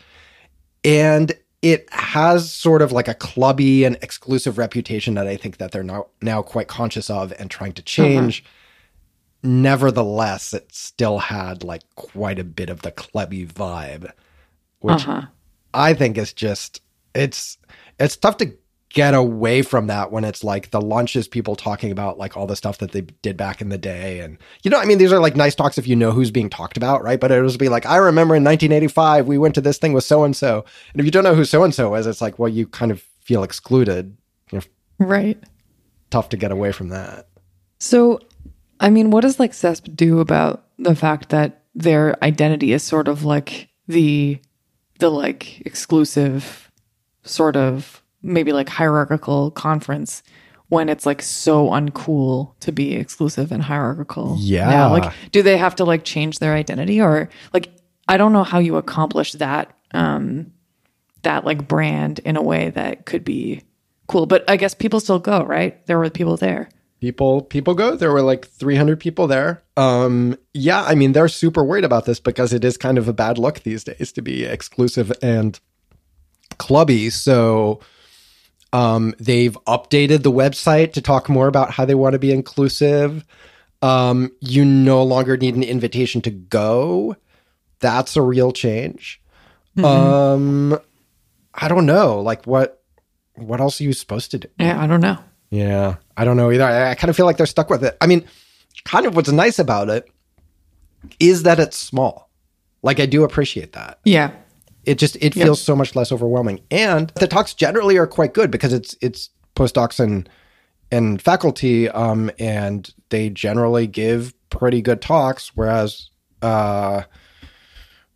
And 0.84 1.34
it 1.62 1.92
has 1.92 2.51
sort 2.51 2.84
of 2.84 2.92
like 2.92 3.08
a 3.08 3.15
clubby 3.15 3.86
and 3.86 3.98
exclusive 4.04 4.60
reputation 4.60 5.15
that 5.15 5.25
I 5.25 5.36
think 5.38 5.58
that 5.58 5.72
they're 5.72 5.84
now 5.84 6.08
now 6.22 6.44
quite 6.44 6.68
conscious 6.68 7.10
of 7.10 7.34
and 7.39 7.50
trying 7.50 7.74
to 7.74 7.82
change. 7.82 8.44
Nevertheless, 9.42 10.54
it 10.54 10.74
still 10.74 11.20
had 11.20 11.63
like 11.63 11.84
quite 11.96 12.39
a 12.39 12.44
bit 12.44 12.70
of 12.70 12.82
the 12.82 12.92
clubby 12.92 13.46
vibe, 13.46 14.12
which 14.80 15.08
Uh-huh. 15.08 15.27
I 15.75 15.94
think 15.94 16.17
is 16.17 16.34
just 16.34 16.82
it's 17.13 17.58
it's 18.00 18.17
tough 18.17 18.38
to 18.38 18.53
get 18.89 19.13
away 19.13 19.62
from 19.62 19.88
that 19.88 20.10
when 20.10 20.24
it's 20.24 20.41
like 20.41 20.72
the 20.72 20.79
lunches 20.79 21.27
people 21.27 21.55
talking 21.58 21.91
about 21.91 22.17
like 22.17 22.38
all 22.38 22.48
the 22.48 22.55
stuff 22.55 22.77
that 22.77 22.94
they 22.94 23.01
did 23.01 23.36
back 23.36 23.60
in 23.60 23.67
the 23.67 23.77
day. 23.77 24.22
And 24.22 24.38
you 24.63 24.72
know 24.72 24.79
I 24.79 24.86
mean 24.86 24.98
these 24.98 25.12
are 25.12 25.20
like 25.20 25.36
nice 25.36 25.55
talks 25.55 25.77
if 25.77 25.88
you 25.88 25.96
know 25.96 26.12
who's 26.12 26.32
being 26.32 26.50
talked 26.50 26.77
about 26.77 27.03
right? 27.03 27.20
But 27.20 27.32
it 27.32 27.41
was 27.41 27.58
be 27.58 27.70
like 27.70 27.86
I 27.86 27.98
remember 27.98 28.36
in 28.36 28.44
1985 28.44 29.27
we 29.27 29.38
went 29.38 29.55
to 29.55 29.62
this 29.62 29.77
thing 29.77 29.94
with 29.94 30.05
so 30.05 30.24
and 30.24 30.36
so 30.36 30.63
and 30.94 31.00
if 31.00 31.05
you 31.05 31.12
don't 31.12 31.25
know 31.25 31.36
who 31.36 31.46
so 31.46 31.63
and 31.63 31.75
so 31.75 31.94
is 31.96 32.08
it's 32.08 32.22
like 32.22 32.39
well 32.39 32.50
you 32.50 32.67
kind 32.67 32.91
of 32.91 33.01
feel 33.22 33.44
excluded. 33.44 34.15
You 34.51 34.60
know 34.60 34.63
Right. 34.98 35.38
tough 36.10 36.29
to 36.29 36.38
get 36.38 36.51
away 36.51 36.72
from 36.72 36.89
that. 36.89 37.27
So, 37.79 38.20
I 38.79 38.89
mean, 38.89 39.12
what 39.12 39.22
does 39.22 39.39
like 39.39 39.51
SESP 39.51 39.96
do 39.96 40.20
about 40.20 40.65
the 40.77 40.96
fact 40.96 41.29
that 41.29 41.63
their 41.74 42.24
identity 42.24 42.72
is 42.72 42.84
sort 42.84 43.08
of 43.08 43.25
like 43.25 43.70
the 43.88 44.39
the 45.00 45.10
like 45.10 45.62
exclusive 45.62 46.72
sort 47.24 47.56
of 47.56 48.02
maybe 48.22 48.54
like 48.54 48.70
hierarchical 48.70 49.52
conference 49.52 50.24
when 50.70 50.90
it's 50.90 51.06
like 51.06 51.22
so 51.22 51.70
uncool 51.70 52.58
to 52.60 52.72
be 52.72 52.96
exclusive 52.96 53.52
and 53.52 53.64
hierarchical. 53.64 54.36
Yeah. 54.40 54.70
now? 54.70 54.92
Like 54.92 55.14
do 55.32 55.42
they 55.42 55.58
have 55.58 55.75
to 55.75 55.86
like 55.86 56.04
change 56.04 56.40
their 56.40 56.54
identity 56.54 57.02
or 57.02 57.30
like 57.54 57.72
I 58.08 58.18
don't 58.18 58.34
know 58.34 58.44
how 58.44 58.60
you 58.60 58.78
accomplish 58.78 59.34
that 59.34 59.75
um 59.94 60.52
that 61.24 61.46
like 61.46 61.68
brand 61.68 62.20
in 62.20 62.38
a 62.38 62.42
way 62.42 62.70
that 62.72 63.06
could 63.06 63.24
be 63.24 63.62
cool, 64.08 64.25
but 64.25 64.50
I 64.50 64.58
guess 64.58 64.74
people 64.74 65.00
still 65.00 65.20
go, 65.20 65.44
right? 65.44 65.86
There 65.88 65.98
were 65.98 66.10
people 66.10 66.38
there. 66.38 66.70
People 67.00 67.42
people 67.42 67.74
go. 67.74 67.96
There 67.96 68.12
were 68.12 68.22
like 68.22 68.48
300 68.48 69.00
people 69.00 69.28
there. 69.28 69.64
Um, 69.78 70.38
yeah, 70.54 70.84
I 70.84 70.96
mean 70.96 71.12
they're 71.14 71.28
super 71.28 71.64
worried 71.64 71.84
about 71.84 72.06
this 72.06 72.20
because 72.20 72.54
it 72.54 72.64
is 72.64 72.78
kind 72.78 72.98
of 72.98 73.08
a 73.08 73.14
bad 73.14 73.38
look 73.38 73.62
these 73.62 73.84
days 73.84 74.12
to 74.14 74.22
be 74.22 74.46
exclusive 74.46 75.12
and 75.22 75.60
clubby. 76.58 77.10
So 77.10 77.80
um, 78.74 79.14
they've 79.20 79.58
updated 79.68 80.24
the 80.24 80.32
website 80.32 80.94
to 80.94 81.02
talk 81.02 81.30
more 81.30 81.48
about 81.48 81.72
how 81.72 81.86
they 81.86 81.96
want 81.96 82.14
to 82.14 82.20
be 82.20 82.32
inclusive. 82.32 83.25
Um, 83.82 84.32
you 84.40 84.66
no 84.66 85.04
longer 85.04 85.38
need 85.38 85.56
an 85.56 85.64
invitation 85.64 86.22
to 86.22 86.32
go. 86.32 87.16
That's 87.80 88.16
a 88.16 88.22
real 88.22 88.52
change. 88.52 89.22
Um, 89.84 90.80
I 91.54 91.68
don't 91.68 91.86
know. 91.86 92.22
Like 92.22 92.46
what? 92.46 92.82
What 93.36 93.60
else 93.60 93.82
are 93.82 93.84
you 93.84 93.92
supposed 93.92 94.32
to 94.32 94.40
do? 94.40 94.48
Yeah, 94.58 94.82
I 94.82 94.88
don't 94.88 95.02
know. 95.02 95.18
Yeah, 95.56 95.96
I 96.18 96.26
don't 96.26 96.38
know 96.38 96.52
either. 96.52 96.64
I, 96.64 96.92
I 96.92 96.96
kind 96.96 97.10
of 97.10 97.16
feel 97.16 97.26
like 97.26 97.38
they're 97.38 97.46
stuck 97.46 97.70
with 97.70 97.84
it. 97.84 97.98
I 98.02 98.08
mean, 98.08 98.26
kind 98.84 99.06
of 99.06 99.16
what's 99.16 99.32
nice 99.32 99.60
about 99.60 99.90
it 99.90 100.10
is 101.20 101.44
that 101.44 101.60
it's 101.60 101.78
small. 101.78 102.30
Like 102.82 103.00
I 103.00 103.06
do 103.06 103.24
appreciate 103.24 103.74
that. 103.74 104.00
Yeah. 104.04 104.32
It 104.84 105.00
just 105.00 105.16
it 105.16 105.34
feels 105.34 105.62
so 105.62 105.76
much 105.76 105.96
less 105.96 106.12
overwhelming. 106.12 106.60
And 106.70 107.12
the 107.16 107.28
talks 107.28 107.54
generally 107.56 107.98
are 107.98 108.06
quite 108.06 108.34
good 108.34 108.52
because 108.52 108.74
it's 108.74 108.96
it's 109.02 109.30
postdocs 109.56 110.00
and 110.00 110.30
and 110.92 111.20
faculty 111.22 111.90
um 111.90 112.30
and 112.38 112.94
they 113.10 113.30
generally 113.30 113.88
give 113.88 114.34
pretty 114.52 114.82
good 114.82 115.02
talks 115.02 115.56
whereas 115.56 116.10
uh 116.44 117.02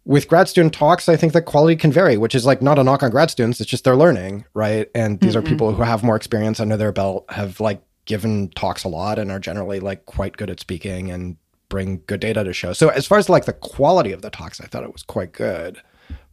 with 0.06 0.28
grad 0.28 0.48
student 0.48 0.74
talks, 0.74 1.08
I 1.08 1.16
think 1.16 1.34
the 1.34 1.42
quality 1.42 1.76
can 1.76 1.92
vary, 1.92 2.18
which 2.18 2.34
is 2.34 2.46
like 2.46 2.62
not 2.62 2.80
a 2.80 2.84
knock 2.84 3.04
on 3.04 3.12
grad 3.12 3.30
students. 3.30 3.62
It's 3.62 3.70
just 3.70 3.84
they're 3.84 3.96
learning, 3.96 4.46
right? 4.54 4.90
And 4.96 5.20
these 5.20 5.36
are 5.36 5.42
people 5.42 5.74
who 5.74 5.84
have 5.84 6.04
more 6.04 6.16
experience 6.16 6.60
under 6.60 6.78
their 6.78 6.92
belt, 6.92 7.26
have 7.30 7.60
like 7.60 7.82
given 8.06 8.50
talks 8.50 8.84
a 8.84 8.88
lot, 8.90 9.20
and 9.20 9.32
are 9.32 9.40
generally 9.40 9.80
like 9.80 10.06
quite 10.06 10.38
good 10.38 10.50
at 10.50 10.60
speaking 10.60 11.12
and 11.12 11.38
bring 11.70 12.02
good 12.08 12.20
data 12.20 12.44
to 12.44 12.54
show. 12.54 12.74
So 12.74 12.90
as 12.90 13.06
far 13.06 13.20
as 13.20 13.30
like 13.30 13.46
the 13.46 13.54
quality 13.54 14.12
of 14.12 14.22
the 14.24 14.32
talks, 14.32 14.60
I 14.60 14.66
thought 14.66 14.84
it 14.84 14.92
was 14.92 15.04
quite 15.04 15.32
good, 15.32 15.80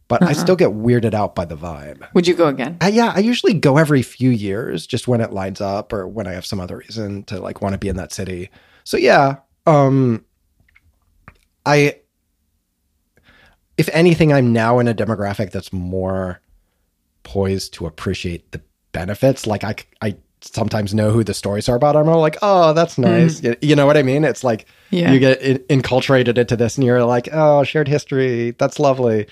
but 0.07 0.23
I 0.23 0.33
still 0.33 0.55
get 0.55 0.69
weirded 0.69 1.13
out 1.13 1.35
by 1.35 1.45
the 1.45 1.55
vibe. 1.55 2.07
Would 2.13 2.27
you 2.27 2.33
go 2.33 2.47
again? 2.47 2.77
Uh, 2.81 2.87
yeah, 2.87 3.13
I 3.15 3.19
usually 3.19 3.53
go 3.53 3.77
every 3.77 4.01
few 4.01 4.31
years, 4.31 4.87
just 4.87 5.07
when 5.07 5.21
it 5.21 5.31
lines 5.31 5.61
up 5.61 5.93
or 5.93 6.07
when 6.07 6.25
I 6.25 6.33
have 6.33 6.45
some 6.45 6.59
other 6.59 6.77
reason 6.77 7.23
to 7.25 7.39
like 7.39 7.61
want 7.61 7.73
to 7.73 7.77
be 7.77 7.89
in 7.89 7.97
that 7.97 8.11
city. 8.11 8.49
So 8.83 8.97
yeah, 8.97 9.37
um, 9.67 10.25
I, 11.65 11.99
if 13.77 13.89
anything, 13.93 14.33
I'm 14.33 14.51
now 14.53 14.79
in 14.79 14.87
a 14.87 14.93
demographic 14.93 15.51
that's 15.51 15.71
more 15.71 16.41
poised 17.23 17.73
to 17.73 17.85
appreciate 17.85 18.51
the 18.51 18.61
benefits. 18.91 19.45
Like 19.45 19.63
I, 19.63 19.75
I 20.01 20.15
sometimes 20.41 20.93
know 20.93 21.11
who 21.11 21.23
the 21.23 21.33
stories 21.33 21.67
are 21.69 21.75
about. 21.75 21.95
I'm 21.95 22.09
all 22.09 22.21
like, 22.21 22.37
oh, 22.41 22.73
that's 22.73 22.95
hmm. 22.95 23.03
nice. 23.03 23.43
You, 23.43 23.55
you 23.61 23.75
know 23.75 23.85
what 23.85 23.97
I 23.97 24.03
mean? 24.03 24.23
It's 24.23 24.43
like 24.43 24.65
Yeah. 24.89 25.11
you 25.11 25.19
get 25.19 25.41
in, 25.41 25.57
inculturated 25.81 26.37
into 26.37 26.55
this, 26.55 26.77
and 26.77 26.85
you're 26.85 27.03
like, 27.03 27.29
oh, 27.31 27.63
shared 27.63 27.87
history. 27.87 28.51
That's 28.51 28.79
lovely. 28.79 29.27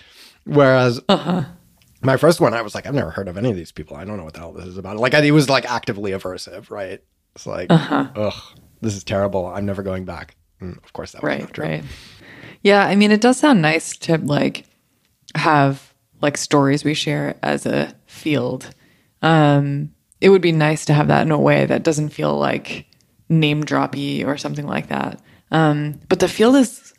Whereas 0.45 1.01
uh-huh. 1.09 1.45
my 2.01 2.17
first 2.17 2.39
one, 2.39 2.53
I 2.53 2.61
was 2.61 2.75
like, 2.75 2.85
I've 2.85 2.93
never 2.93 3.11
heard 3.11 3.27
of 3.27 3.37
any 3.37 3.49
of 3.49 3.55
these 3.55 3.71
people. 3.71 3.97
I 3.97 4.05
don't 4.05 4.17
know 4.17 4.25
what 4.25 4.33
the 4.33 4.39
hell 4.39 4.51
this 4.51 4.65
is 4.65 4.77
about. 4.77 4.97
Like, 4.97 5.13
I, 5.15 5.21
it 5.21 5.31
was 5.31 5.49
like 5.49 5.65
actively 5.69 6.11
aversive, 6.11 6.69
right? 6.69 7.01
It's 7.35 7.47
like, 7.47 7.71
uh-huh. 7.71 8.09
ugh, 8.15 8.59
this 8.81 8.95
is 8.95 9.03
terrible. 9.03 9.47
I'm 9.47 9.65
never 9.65 9.81
going 9.83 10.05
back. 10.05 10.35
And 10.59 10.77
of 10.83 10.93
course, 10.93 11.11
that 11.13 11.23
was 11.23 11.39
not 11.39 11.53
true. 11.53 11.65
right. 11.65 11.83
Yeah, 12.65 12.83
I 12.83 12.95
mean, 12.95 13.11
it 13.11 13.21
does 13.21 13.37
sound 13.37 13.61
nice 13.61 13.95
to 13.97 14.17
like 14.17 14.65
have 15.35 15.93
like 16.19 16.35
stories 16.35 16.83
we 16.83 16.95
share 16.95 17.37
as 17.43 17.67
a 17.67 17.93
field. 18.07 18.73
Um, 19.21 19.93
it 20.19 20.29
would 20.29 20.41
be 20.41 20.51
nice 20.51 20.83
to 20.85 20.93
have 20.95 21.09
that 21.09 21.21
in 21.21 21.31
a 21.31 21.39
way 21.39 21.67
that 21.67 21.83
doesn't 21.83 22.09
feel 22.09 22.35
like 22.35 22.87
name 23.29 23.63
droppy 23.63 24.25
or 24.25 24.35
something 24.35 24.65
like 24.65 24.87
that. 24.87 25.21
Um, 25.51 25.99
but 26.09 26.19
the 26.19 26.27
field 26.27 26.55
is 26.55 26.91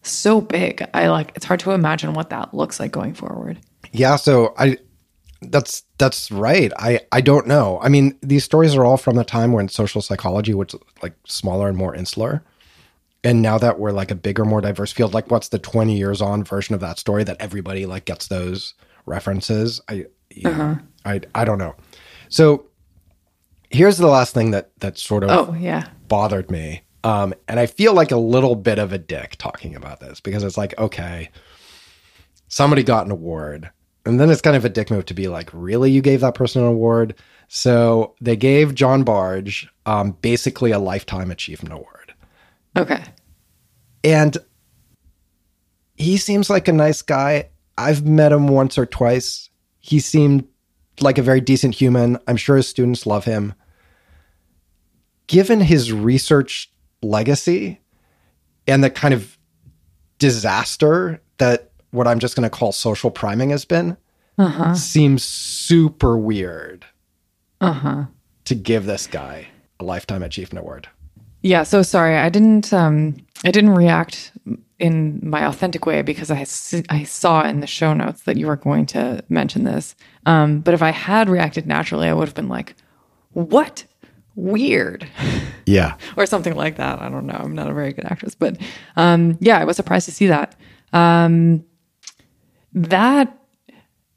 so 0.00 0.40
big. 0.40 0.88
I 0.94 1.08
like 1.08 1.32
it's 1.36 1.44
hard 1.44 1.60
to 1.60 1.72
imagine 1.72 2.14
what 2.14 2.30
that 2.30 2.54
looks 2.54 2.80
like 2.80 2.90
going 2.90 3.12
forward. 3.12 3.58
Yeah, 3.92 4.16
so 4.16 4.54
I 4.56 4.78
that's 5.42 5.82
that's 5.98 6.30
right. 6.30 6.72
I 6.78 7.00
I 7.12 7.20
don't 7.20 7.46
know. 7.46 7.78
I 7.82 7.90
mean, 7.90 8.18
these 8.22 8.44
stories 8.44 8.74
are 8.74 8.86
all 8.86 8.96
from 8.96 9.16
the 9.16 9.24
time 9.24 9.52
when 9.52 9.68
social 9.68 10.00
psychology 10.00 10.54
was 10.54 10.74
like 11.02 11.12
smaller 11.26 11.68
and 11.68 11.76
more 11.76 11.94
insular. 11.94 12.42
And 13.22 13.42
now 13.42 13.58
that 13.58 13.78
we're 13.78 13.92
like 13.92 14.10
a 14.10 14.14
bigger, 14.14 14.44
more 14.44 14.60
diverse 14.60 14.92
field, 14.92 15.12
like 15.12 15.30
what's 15.30 15.48
the 15.48 15.58
20 15.58 15.96
years 15.96 16.22
on 16.22 16.42
version 16.42 16.74
of 16.74 16.80
that 16.80 16.98
story 16.98 17.22
that 17.24 17.36
everybody 17.38 17.84
like 17.86 18.06
gets 18.06 18.28
those 18.28 18.74
references? 19.06 19.80
I 19.88 20.06
yeah, 20.30 20.78
I 21.04 21.20
I 21.34 21.44
don't 21.44 21.58
know. 21.58 21.74
So 22.28 22.66
here's 23.70 23.98
the 23.98 24.06
last 24.06 24.32
thing 24.32 24.52
that 24.52 24.70
that 24.80 24.98
sort 24.98 25.24
of 25.24 25.30
Oh 25.30 25.54
yeah, 25.54 25.88
bothered 26.08 26.50
me. 26.50 26.82
Um, 27.02 27.34
and 27.48 27.58
I 27.58 27.66
feel 27.66 27.94
like 27.94 28.10
a 28.10 28.16
little 28.16 28.54
bit 28.54 28.78
of 28.78 28.92
a 28.92 28.98
dick 28.98 29.36
talking 29.38 29.74
about 29.74 30.00
this 30.00 30.20
because 30.20 30.42
it's 30.42 30.58
like, 30.58 30.78
okay, 30.78 31.30
somebody 32.48 32.82
got 32.82 33.06
an 33.06 33.12
award. 33.12 33.70
And 34.04 34.18
then 34.20 34.30
it's 34.30 34.40
kind 34.40 34.56
of 34.56 34.64
a 34.64 34.70
dick 34.70 34.90
move 34.90 35.06
to 35.06 35.14
be 35.14 35.28
like, 35.28 35.50
really? 35.52 35.90
You 35.90 36.02
gave 36.02 36.20
that 36.20 36.34
person 36.34 36.62
an 36.62 36.68
award? 36.68 37.14
So 37.48 38.14
they 38.20 38.36
gave 38.36 38.74
John 38.74 39.02
Bargh 39.02 39.50
um, 39.86 40.12
basically 40.22 40.70
a 40.72 40.78
lifetime 40.78 41.30
achievement 41.30 41.74
award. 41.74 41.99
Okay. 42.76 43.02
And 44.02 44.36
he 45.96 46.16
seems 46.16 46.48
like 46.48 46.68
a 46.68 46.72
nice 46.72 47.02
guy. 47.02 47.50
I've 47.76 48.06
met 48.06 48.32
him 48.32 48.48
once 48.48 48.78
or 48.78 48.86
twice. 48.86 49.50
He 49.80 50.00
seemed 50.00 50.46
like 51.00 51.18
a 51.18 51.22
very 51.22 51.40
decent 51.40 51.74
human. 51.74 52.18
I'm 52.26 52.36
sure 52.36 52.56
his 52.56 52.68
students 52.68 53.06
love 53.06 53.24
him. 53.24 53.54
Given 55.26 55.60
his 55.60 55.92
research 55.92 56.70
legacy 57.02 57.80
and 58.66 58.82
the 58.82 58.90
kind 58.90 59.14
of 59.14 59.38
disaster 60.18 61.22
that 61.38 61.72
what 61.90 62.06
I'm 62.06 62.18
just 62.18 62.36
going 62.36 62.48
to 62.48 62.56
call 62.56 62.72
social 62.72 63.10
priming 63.10 63.50
has 63.50 63.64
been, 63.64 63.96
uh-huh. 64.38 64.74
seems 64.74 65.24
super 65.24 66.16
weird 66.16 66.86
uh-huh. 67.60 68.06
to 68.44 68.54
give 68.54 68.86
this 68.86 69.06
guy 69.06 69.48
a 69.78 69.84
lifetime 69.84 70.22
achievement 70.22 70.64
award. 70.64 70.88
Yeah, 71.42 71.62
so 71.62 71.82
sorry. 71.82 72.16
I 72.16 72.28
didn't 72.28 72.72
um 72.72 73.16
I 73.44 73.50
didn't 73.50 73.70
react 73.74 74.32
in 74.78 75.20
my 75.22 75.44
authentic 75.46 75.86
way 75.86 76.02
because 76.02 76.30
I 76.30 76.46
I 76.90 77.04
saw 77.04 77.44
in 77.44 77.60
the 77.60 77.66
show 77.66 77.92
notes 77.94 78.22
that 78.22 78.36
you 78.36 78.46
were 78.46 78.56
going 78.56 78.86
to 78.86 79.22
mention 79.28 79.64
this. 79.64 79.94
Um 80.26 80.60
but 80.60 80.74
if 80.74 80.82
I 80.82 80.90
had 80.90 81.28
reacted 81.28 81.66
naturally, 81.66 82.08
I 82.08 82.14
would 82.14 82.28
have 82.28 82.34
been 82.34 82.48
like, 82.48 82.74
"What? 83.32 83.84
Weird." 84.34 85.06
Yeah. 85.66 85.94
or 86.16 86.26
something 86.26 86.56
like 86.56 86.76
that. 86.78 86.98
I 87.00 87.08
don't 87.08 87.26
know. 87.26 87.38
I'm 87.38 87.54
not 87.54 87.70
a 87.70 87.74
very 87.74 87.92
good 87.92 88.04
actress, 88.06 88.34
but 88.34 88.56
um 88.96 89.38
yeah, 89.40 89.58
I 89.58 89.64
was 89.64 89.76
surprised 89.76 90.06
to 90.06 90.12
see 90.12 90.26
that. 90.26 90.56
Um 90.92 91.64
that 92.72 93.36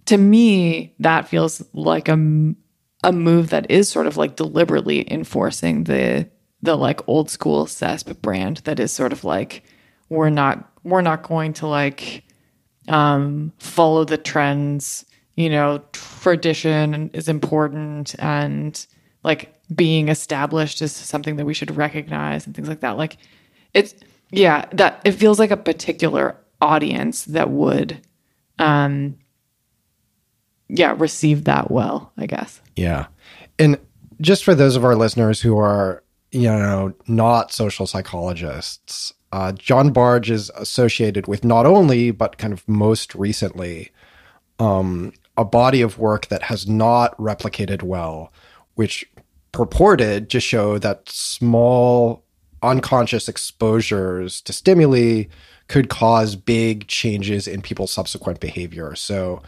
to 0.05 0.17
me 0.17 0.95
that 0.99 1.27
feels 1.27 1.63
like 1.73 2.07
a 2.09 2.15
a 3.03 3.11
move 3.11 3.49
that 3.49 3.69
is 3.69 3.87
sort 3.89 4.07
of 4.07 4.17
like 4.17 4.35
deliberately 4.35 5.11
enforcing 5.11 5.83
the 5.83 6.27
the 6.63 6.75
like 6.75 7.07
old 7.07 7.29
school 7.29 7.65
SESP 7.67 8.19
brand 8.21 8.57
that 8.63 8.79
is 8.79 8.91
sort 8.91 9.11
of 9.11 9.23
like 9.23 9.63
we're 10.09 10.29
not 10.31 10.71
we're 10.83 11.01
not 11.01 11.21
going 11.21 11.53
to 11.53 11.67
like 11.67 12.23
um 12.87 13.51
follow 13.59 14.03
the 14.03 14.17
trends 14.17 15.05
you 15.35 15.49
know 15.49 15.83
tradition 15.91 17.09
is 17.13 17.27
important 17.29 18.15
and 18.19 18.87
like 19.23 19.53
being 19.75 20.09
established 20.09 20.81
is 20.81 20.91
something 20.93 21.35
that 21.35 21.45
we 21.45 21.53
should 21.53 21.75
recognize 21.75 22.45
and 22.45 22.55
things 22.55 22.67
like 22.67 22.79
that 22.79 22.97
like 22.97 23.17
it's 23.73 23.93
yeah 24.31 24.65
that 24.71 25.01
it 25.05 25.11
feels 25.11 25.39
like 25.39 25.51
a 25.51 25.57
particular 25.57 26.35
audience 26.61 27.25
that 27.25 27.49
would 27.49 27.99
um 28.59 29.15
yeah 30.69 30.93
receive 30.97 31.43
that 31.45 31.69
well 31.71 32.11
i 32.17 32.25
guess 32.25 32.61
Yeah. 32.75 33.07
And 33.59 33.77
just 34.21 34.43
for 34.43 34.55
those 34.55 34.75
of 34.75 34.83
our 34.85 34.95
listeners 34.95 35.41
who 35.41 35.57
are, 35.57 36.02
you 36.33 36.49
know, 36.49 36.93
not 37.07 37.51
social 37.51 37.85
psychologists, 37.85 39.13
uh, 39.31 39.51
John 39.51 39.91
Bargh 39.91 40.29
is 40.29 40.49
associated 40.55 41.27
with 41.27 41.43
not 41.43 41.67
only, 41.67 42.09
but 42.09 42.39
kind 42.39 42.51
of 42.51 42.67
most 42.67 43.13
recently, 43.13 43.91
um, 44.57 45.13
a 45.37 45.45
body 45.45 45.81
of 45.81 45.99
work 45.99 46.27
that 46.27 46.43
has 46.43 46.67
not 46.67 47.15
replicated 47.17 47.83
well, 47.83 48.33
which 48.73 49.07
purported 49.51 50.31
to 50.31 50.39
show 50.39 50.79
that 50.79 51.07
small 51.07 52.23
unconscious 52.63 53.29
exposures 53.29 54.41
to 54.41 54.53
stimuli 54.53 55.25
could 55.67 55.89
cause 55.89 56.35
big 56.35 56.87
changes 56.87 57.47
in 57.47 57.61
people's 57.61 57.91
subsequent 57.91 58.39
behavior. 58.39 58.95
So 58.95 59.43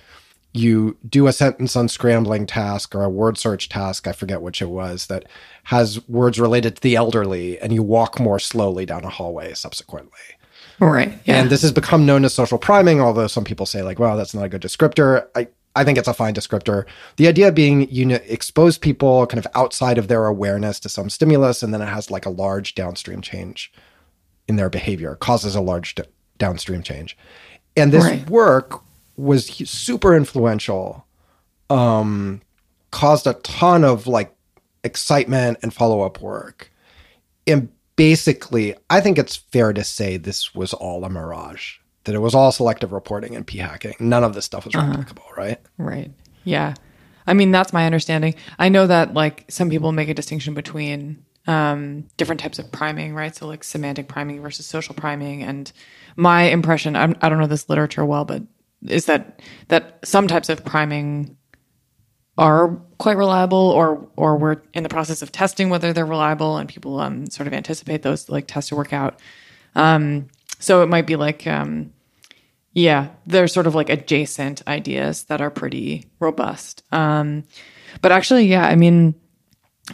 you 0.55 0.97
do 1.07 1.27
a 1.27 1.33
sentence 1.33 1.75
unscrambling 1.75 2.47
task 2.47 2.95
or 2.95 3.03
a 3.03 3.09
word 3.09 3.37
search 3.37 3.69
task, 3.69 4.07
I 4.07 4.11
forget 4.11 4.41
which 4.41 4.61
it 4.61 4.69
was, 4.69 5.07
that 5.07 5.25
has 5.65 6.07
words 6.07 6.39
related 6.39 6.75
to 6.77 6.81
the 6.81 6.95
elderly, 6.95 7.59
and 7.59 7.73
you 7.73 7.83
walk 7.83 8.19
more 8.19 8.39
slowly 8.39 8.85
down 8.85 9.03
a 9.03 9.09
hallway 9.09 9.53
subsequently. 9.53 10.19
right 10.79 11.11
yeah 11.25 11.41
And 11.41 11.49
this 11.49 11.61
has 11.63 11.71
become 11.71 12.05
known 12.05 12.23
as 12.25 12.33
social 12.33 12.57
priming, 12.57 13.01
although 13.01 13.27
some 13.27 13.43
people 13.43 13.65
say, 13.65 13.81
like, 13.81 13.99
wow, 13.99 14.15
that's 14.15 14.33
not 14.33 14.45
a 14.45 14.49
good 14.49 14.61
descriptor. 14.61 15.27
I, 15.35 15.47
I 15.75 15.83
think 15.83 15.97
it's 15.97 16.07
a 16.07 16.13
fine 16.13 16.33
descriptor. 16.33 16.85
The 17.17 17.27
idea 17.27 17.51
being 17.51 17.89
you 17.91 18.05
know, 18.05 18.19
expose 18.25 18.77
people 18.77 19.27
kind 19.27 19.43
of 19.43 19.51
outside 19.55 19.97
of 19.97 20.07
their 20.07 20.25
awareness 20.25 20.79
to 20.81 20.89
some 20.89 21.09
stimulus, 21.09 21.63
and 21.63 21.73
then 21.73 21.81
it 21.81 21.87
has 21.87 22.09
like 22.09 22.25
a 22.25 22.29
large 22.29 22.75
downstream 22.75 23.19
change 23.21 23.73
in 24.47 24.55
their 24.55 24.69
behavior, 24.69 25.15
causes 25.15 25.53
a 25.55 25.59
large 25.61 25.95
d- 25.95 26.03
downstream 26.37 26.81
change. 26.81 27.17
And 27.75 27.91
this 27.91 28.05
Right. 28.05 28.29
work 28.29 28.84
was 29.17 29.45
super 29.47 30.15
influential, 30.15 31.05
um, 31.69 32.41
caused 32.91 33.27
a 33.27 33.33
ton 33.33 33.83
of 33.83 34.07
like 34.07 34.33
excitement 34.83 35.57
and 35.61 35.73
follow 35.73 36.01
up 36.01 36.21
work. 36.21 36.71
And 37.47 37.69
basically, 37.95 38.75
I 38.89 39.01
think 39.01 39.17
it's 39.17 39.35
fair 39.35 39.73
to 39.73 39.83
say 39.83 40.17
this 40.17 40.53
was 40.55 40.73
all 40.73 41.03
a 41.03 41.09
mirage, 41.09 41.77
that 42.03 42.15
it 42.15 42.19
was 42.19 42.35
all 42.35 42.51
selective 42.51 42.91
reporting 42.91 43.35
and 43.35 43.45
p 43.45 43.57
hacking. 43.57 43.95
None 43.99 44.23
of 44.23 44.33
this 44.33 44.45
stuff 44.45 44.65
was 44.65 44.73
replicable, 44.73 45.35
right? 45.37 45.59
Right. 45.77 46.11
Yeah. 46.43 46.73
I 47.27 47.33
mean, 47.33 47.51
that's 47.51 47.73
my 47.73 47.85
understanding. 47.85 48.35
I 48.59 48.69
know 48.69 48.87
that 48.87 49.13
like 49.13 49.45
some 49.49 49.69
people 49.69 49.91
make 49.91 50.09
a 50.09 50.13
distinction 50.13 50.53
between 50.53 51.25
um, 51.47 52.07
different 52.17 52.41
types 52.41 52.59
of 52.59 52.71
priming, 52.71 53.13
right? 53.13 53.35
So 53.35 53.47
like 53.47 53.63
semantic 53.63 54.07
priming 54.07 54.41
versus 54.41 54.65
social 54.65 54.95
priming. 54.95 55.43
And 55.43 55.71
my 56.15 56.43
impression, 56.43 56.95
I'm, 56.95 57.15
I 57.21 57.29
don't 57.29 57.39
know 57.39 57.47
this 57.47 57.69
literature 57.69 58.05
well, 58.05 58.25
but 58.25 58.43
is 58.87 59.05
that 59.05 59.41
that 59.67 59.99
some 60.03 60.27
types 60.27 60.49
of 60.49 60.63
priming 60.65 61.37
are 62.37 62.75
quite 62.97 63.17
reliable, 63.17 63.57
or 63.71 64.07
or 64.15 64.37
we're 64.37 64.61
in 64.73 64.83
the 64.83 64.89
process 64.89 65.21
of 65.21 65.31
testing 65.31 65.69
whether 65.69 65.93
they're 65.93 66.05
reliable, 66.05 66.57
and 66.57 66.67
people 66.67 66.99
um, 66.99 67.27
sort 67.27 67.47
of 67.47 67.53
anticipate 67.53 68.01
those 68.01 68.29
like 68.29 68.47
tests 68.47 68.69
to 68.69 68.75
work 68.75 68.93
out. 68.93 69.19
Um, 69.75 70.27
so 70.59 70.83
it 70.83 70.87
might 70.87 71.07
be 71.07 71.15
like 71.15 71.47
um, 71.47 71.93
yeah, 72.75 73.07
they're 73.25 73.47
sort 73.47 73.67
of 73.67 73.73
like 73.73 73.89
adjacent 73.89 74.61
ideas 74.67 75.23
that 75.23 75.41
are 75.41 75.49
pretty 75.49 76.05
robust. 76.19 76.83
Um, 76.91 77.45
but 78.01 78.11
actually, 78.11 78.45
yeah, 78.47 78.65
I 78.67 78.75
mean, 78.75 79.15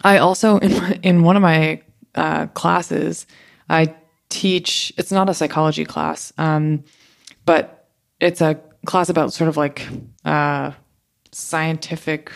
I 0.03 0.17
also 0.17 0.57
in 0.59 0.99
in 1.03 1.23
one 1.23 1.35
of 1.35 1.43
my 1.43 1.81
uh, 2.15 2.47
classes, 2.47 3.27
I 3.69 3.95
teach. 4.29 4.91
It's 4.97 5.11
not 5.11 5.29
a 5.29 5.33
psychology 5.35 5.85
class, 5.85 6.33
um, 6.39 6.83
but 7.45 7.87
it's 8.19 8.41
a 8.41 8.59
class 8.85 9.09
about 9.09 9.33
sort 9.33 9.47
of 9.47 9.57
like 9.57 9.87
uh, 10.25 10.71
scientific 11.31 12.31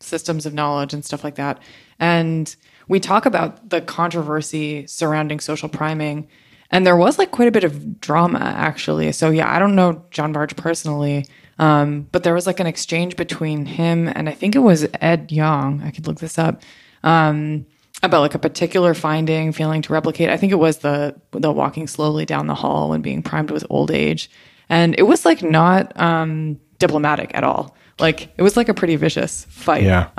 systems 0.00 0.46
of 0.46 0.54
knowledge 0.54 0.94
and 0.94 1.04
stuff 1.04 1.24
like 1.24 1.36
that. 1.36 1.60
And 1.98 2.54
we 2.88 3.00
talk 3.00 3.26
about 3.26 3.70
the 3.70 3.80
controversy 3.80 4.86
surrounding 4.86 5.40
social 5.40 5.68
priming. 5.68 6.28
And 6.70 6.86
there 6.86 6.96
was 6.96 7.18
like 7.18 7.30
quite 7.30 7.48
a 7.48 7.52
bit 7.52 7.64
of 7.64 8.00
drama 8.00 8.40
actually. 8.40 9.12
So 9.12 9.30
yeah, 9.30 9.52
I 9.52 9.58
don't 9.58 9.74
know 9.74 10.04
John 10.10 10.32
Bargh 10.32 10.56
personally, 10.56 11.26
um, 11.58 12.08
but 12.12 12.22
there 12.22 12.34
was 12.34 12.46
like 12.46 12.60
an 12.60 12.66
exchange 12.66 13.16
between 13.16 13.66
him 13.66 14.08
and 14.08 14.28
I 14.28 14.32
think 14.32 14.54
it 14.54 14.60
was 14.60 14.86
Ed 15.00 15.32
Yong. 15.32 15.82
I 15.82 15.90
could 15.90 16.06
look 16.06 16.18
this 16.18 16.38
up. 16.38 16.62
Um, 17.02 17.66
about 18.02 18.20
like 18.20 18.34
a 18.34 18.38
particular 18.38 18.94
finding 18.94 19.52
failing 19.52 19.82
to 19.82 19.92
replicate. 19.92 20.28
I 20.28 20.36
think 20.36 20.52
it 20.52 20.56
was 20.56 20.78
the 20.78 21.14
the 21.32 21.50
walking 21.50 21.86
slowly 21.86 22.26
down 22.26 22.46
the 22.46 22.54
hall 22.54 22.90
when 22.90 23.00
being 23.00 23.22
primed 23.22 23.50
with 23.50 23.64
old 23.70 23.90
age, 23.90 24.30
and 24.68 24.94
it 24.98 25.04
was 25.04 25.24
like 25.24 25.42
not 25.42 25.98
um, 26.00 26.60
diplomatic 26.78 27.30
at 27.34 27.44
all. 27.44 27.76
Like 27.98 28.32
it 28.36 28.42
was 28.42 28.56
like 28.56 28.68
a 28.68 28.74
pretty 28.74 28.96
vicious 28.96 29.46
fight. 29.48 29.82
Yeah. 29.82 30.10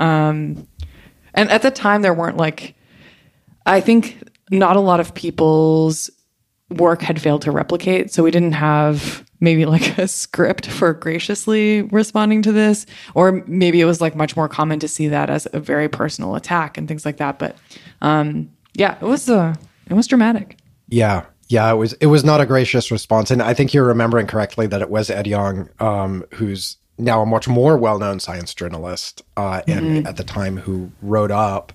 And 1.38 1.50
at 1.50 1.62
the 1.62 1.70
time, 1.70 2.02
there 2.02 2.12
weren't 2.12 2.36
like, 2.36 2.74
I 3.64 3.80
think 3.80 4.22
not 4.50 4.74
a 4.76 4.80
lot 4.80 4.98
of 4.98 5.14
people's 5.14 6.10
work 6.70 7.00
had 7.00 7.20
failed 7.20 7.42
to 7.42 7.52
replicate. 7.52 8.12
So 8.12 8.24
we 8.24 8.32
didn't 8.32 8.52
have 8.52 9.24
maybe 9.38 9.64
like 9.64 9.98
a 9.98 10.08
script 10.08 10.66
for 10.66 10.92
graciously 10.92 11.82
responding 11.82 12.42
to 12.42 12.50
this. 12.50 12.86
Or 13.14 13.44
maybe 13.46 13.80
it 13.80 13.84
was 13.84 14.00
like 14.00 14.16
much 14.16 14.36
more 14.36 14.48
common 14.48 14.80
to 14.80 14.88
see 14.88 15.06
that 15.08 15.30
as 15.30 15.46
a 15.52 15.60
very 15.60 15.88
personal 15.88 16.34
attack 16.34 16.76
and 16.76 16.88
things 16.88 17.04
like 17.04 17.18
that. 17.18 17.38
But 17.38 17.56
um, 18.02 18.50
yeah, 18.74 18.96
it 19.00 19.04
was, 19.04 19.30
uh, 19.30 19.54
it 19.88 19.94
was 19.94 20.08
dramatic. 20.08 20.58
Yeah. 20.88 21.26
Yeah, 21.48 21.70
it 21.72 21.76
was 21.76 21.94
it 21.94 22.06
was 22.06 22.24
not 22.24 22.40
a 22.40 22.46
gracious 22.46 22.90
response. 22.90 23.30
And 23.30 23.42
I 23.42 23.54
think 23.54 23.72
you're 23.72 23.84
remembering 23.84 24.26
correctly 24.26 24.66
that 24.66 24.82
it 24.82 24.90
was 24.90 25.10
Ed 25.10 25.26
Yong, 25.26 25.70
um, 25.80 26.24
who's 26.34 26.76
now 26.98 27.22
a 27.22 27.26
much 27.26 27.48
more 27.48 27.78
well-known 27.78 28.20
science 28.20 28.52
journalist, 28.52 29.22
uh, 29.36 29.62
and 29.66 30.06
at 30.06 30.16
the 30.16 30.24
time 30.24 30.58
who 30.58 30.90
wrote 31.00 31.30
up 31.30 31.72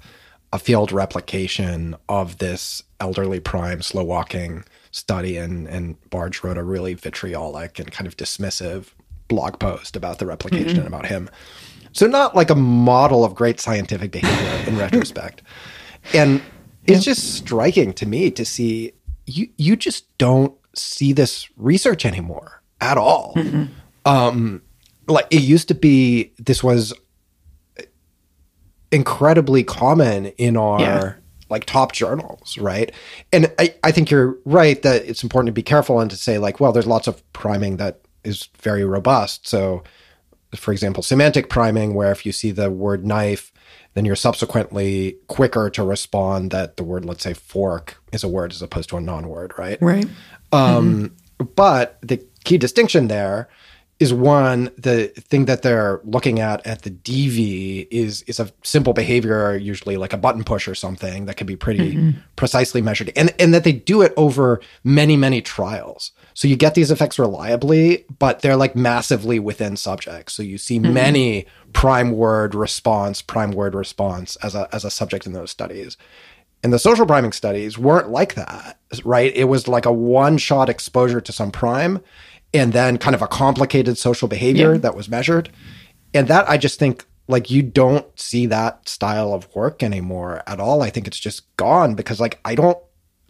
a 0.52 0.60
field 0.60 0.92
replication 0.92 1.96
of 2.08 2.38
this 2.38 2.84
elderly 3.00 3.40
prime 3.40 3.82
slow 3.82 4.04
walking 4.04 4.64
study 4.92 5.38
and 5.38 5.68
and 5.68 5.98
Bargh 6.12 6.44
wrote 6.44 6.58
a 6.58 6.64
really 6.64 6.94
vitriolic 6.94 7.80
and 7.80 7.92
kind 7.92 8.06
of 8.06 8.16
dismissive 8.16 8.90
blog 9.28 9.60
post 9.60 9.96
about 9.96 10.20
the 10.20 10.28
replication 10.28 10.78
and 10.78 10.88
about 10.88 11.08
him. 11.08 11.30
So 11.94 12.06
not 12.06 12.36
like 12.36 12.50
a 12.50 12.56
model 12.56 13.24
of 13.24 13.34
great 13.34 13.60
scientific 13.60 14.12
behavior 14.12 14.72
in 14.72 14.78
retrospect. 14.86 15.42
And 16.14 16.42
it's 16.86 17.04
just 17.04 17.36
striking 17.36 17.94
to 17.94 18.06
me 18.06 18.30
to 18.32 18.44
see 18.44 18.94
you 19.26 19.48
you 19.58 19.76
just 19.76 20.16
don't 20.18 20.54
see 20.76 21.14
this 21.14 21.48
research 21.58 22.06
anymore 22.06 22.62
at 22.82 22.98
all. 22.98 23.36
Um 24.06 24.62
like 25.08 25.28
it 25.32 25.42
used 25.42 25.68
to 25.70 25.76
be 25.76 26.34
this 26.40 26.64
was 26.64 26.94
incredibly 28.92 29.64
common 29.64 30.28
in 30.38 30.56
our 30.58 30.80
Yeah. 30.82 31.14
like 31.50 31.66
top 31.66 31.92
journals, 31.94 32.58
right? 32.58 32.92
And 33.32 33.52
I, 33.60 33.74
I 33.84 33.92
think 33.92 34.12
you're 34.12 34.38
right 34.46 34.82
that 34.84 35.06
it's 35.06 35.24
important 35.24 35.48
to 35.48 35.54
be 35.54 35.64
careful 35.64 36.00
and 36.00 36.10
to 36.12 36.18
say 36.18 36.38
like, 36.38 36.60
well, 36.60 36.72
there's 36.72 36.88
lots 36.88 37.08
of 37.08 37.22
priming 37.34 37.78
that 37.78 38.02
is 38.24 38.50
very 38.62 38.84
robust. 38.86 39.48
So 39.48 39.84
for 40.56 40.72
example, 40.72 41.02
semantic 41.02 41.50
priming, 41.50 41.94
where 41.96 42.12
if 42.12 42.26
you 42.26 42.32
see 42.32 42.52
the 42.52 42.70
word 42.70 43.06
knife, 43.06 43.52
then 43.94 44.06
you're 44.06 44.16
subsequently 44.16 45.18
quicker 45.28 45.70
to 45.70 45.84
respond 45.84 46.52
that 46.52 46.78
the 46.78 46.84
word, 46.84 47.06
let's 47.06 47.24
say 47.24 47.34
fork, 47.34 48.02
is 48.12 48.24
a 48.24 48.28
word 48.28 48.52
as 48.52 48.62
opposed 48.62 48.90
to 48.90 48.98
a 48.98 49.02
non-word, 49.02 49.54
right? 49.58 49.78
Right. 49.82 50.08
Um, 50.52 51.16
But 51.56 51.98
the 52.02 52.24
key 52.44 52.58
distinction 52.58 53.08
there 53.08 53.50
is 54.00 54.14
one, 54.14 54.72
the 54.78 55.08
thing 55.08 55.46
that 55.46 55.62
they're 55.62 56.02
looking 56.04 56.40
at 56.40 56.66
at 56.66 56.82
the 56.82 56.90
DV 56.90 57.88
is 57.92 58.24
is 58.24 58.40
a 58.40 58.52
simple 58.64 58.94
behavior, 58.94 59.56
usually 59.56 59.98
like 59.98 60.14
a 60.14 60.18
button 60.18 60.44
push 60.44 60.68
or 60.68 60.76
something 60.76 61.26
that 61.26 61.38
can 61.38 61.48
be 61.48 61.56
pretty 61.56 61.94
mm-hmm. 61.94 62.20
precisely 62.36 62.82
measured, 62.82 63.12
and 63.16 63.34
and 63.40 63.54
that 63.54 63.64
they 63.64 63.72
do 63.72 64.02
it 64.02 64.14
over 64.18 64.60
many 64.84 65.16
many 65.16 65.42
trials. 65.42 66.12
So 66.34 66.48
you 66.48 66.56
get 66.56 66.74
these 66.74 66.92
effects 66.92 67.20
reliably, 67.20 68.06
but 68.20 68.42
they're 68.42 68.56
like 68.56 68.76
massively 68.76 69.40
within 69.40 69.78
subjects. 69.78 70.34
So 70.34 70.42
you 70.44 70.58
see 70.58 70.80
mm-hmm. 70.80 70.94
many 70.94 71.46
prime 71.74 72.12
word 72.12 72.56
response, 72.56 73.22
prime 73.22 73.52
word 73.52 73.76
response 73.76 74.36
as 74.38 74.56
a 74.56 74.68
as 74.74 74.84
a 74.84 74.92
subject 74.92 75.26
in 75.28 75.34
those 75.34 75.52
studies. 75.52 75.98
And 76.64 76.72
the 76.72 76.80
social 76.80 77.06
priming 77.06 77.34
studies 77.34 77.78
weren't 77.78 78.10
like 78.10 78.36
that, 78.36 78.80
right? 79.04 79.36
It 79.36 79.46
was 79.46 79.68
like 79.68 79.86
a 79.86 79.92
one 79.92 80.38
shot 80.38 80.70
exposure 80.70 81.20
to 81.20 81.32
some 81.34 81.52
prime 81.52 82.00
and 82.54 82.74
then 82.74 82.98
kind 82.98 83.16
of 83.16 83.22
a 83.22 83.28
complicated 83.28 83.98
social 83.98 84.28
behavior 84.28 84.74
Yeah. 84.74 84.80
that 84.80 84.96
was 84.96 85.10
measured. 85.10 85.50
And 86.14 86.28
that 86.28 86.50
I 86.50 86.58
just 86.58 86.80
think 86.80 87.06
like 87.28 87.50
you 87.50 87.62
don't 87.64 88.06
see 88.20 88.46
that 88.48 88.88
style 88.88 89.34
of 89.34 89.48
work 89.56 89.82
anymore 89.82 90.44
at 90.46 90.60
all. 90.60 90.82
I 90.84 90.90
think 90.90 91.08
it's 91.08 91.20
just 91.20 91.56
gone 91.58 91.96
because 91.96 92.20
like 92.20 92.40
I 92.46 92.56
don't 92.56 92.78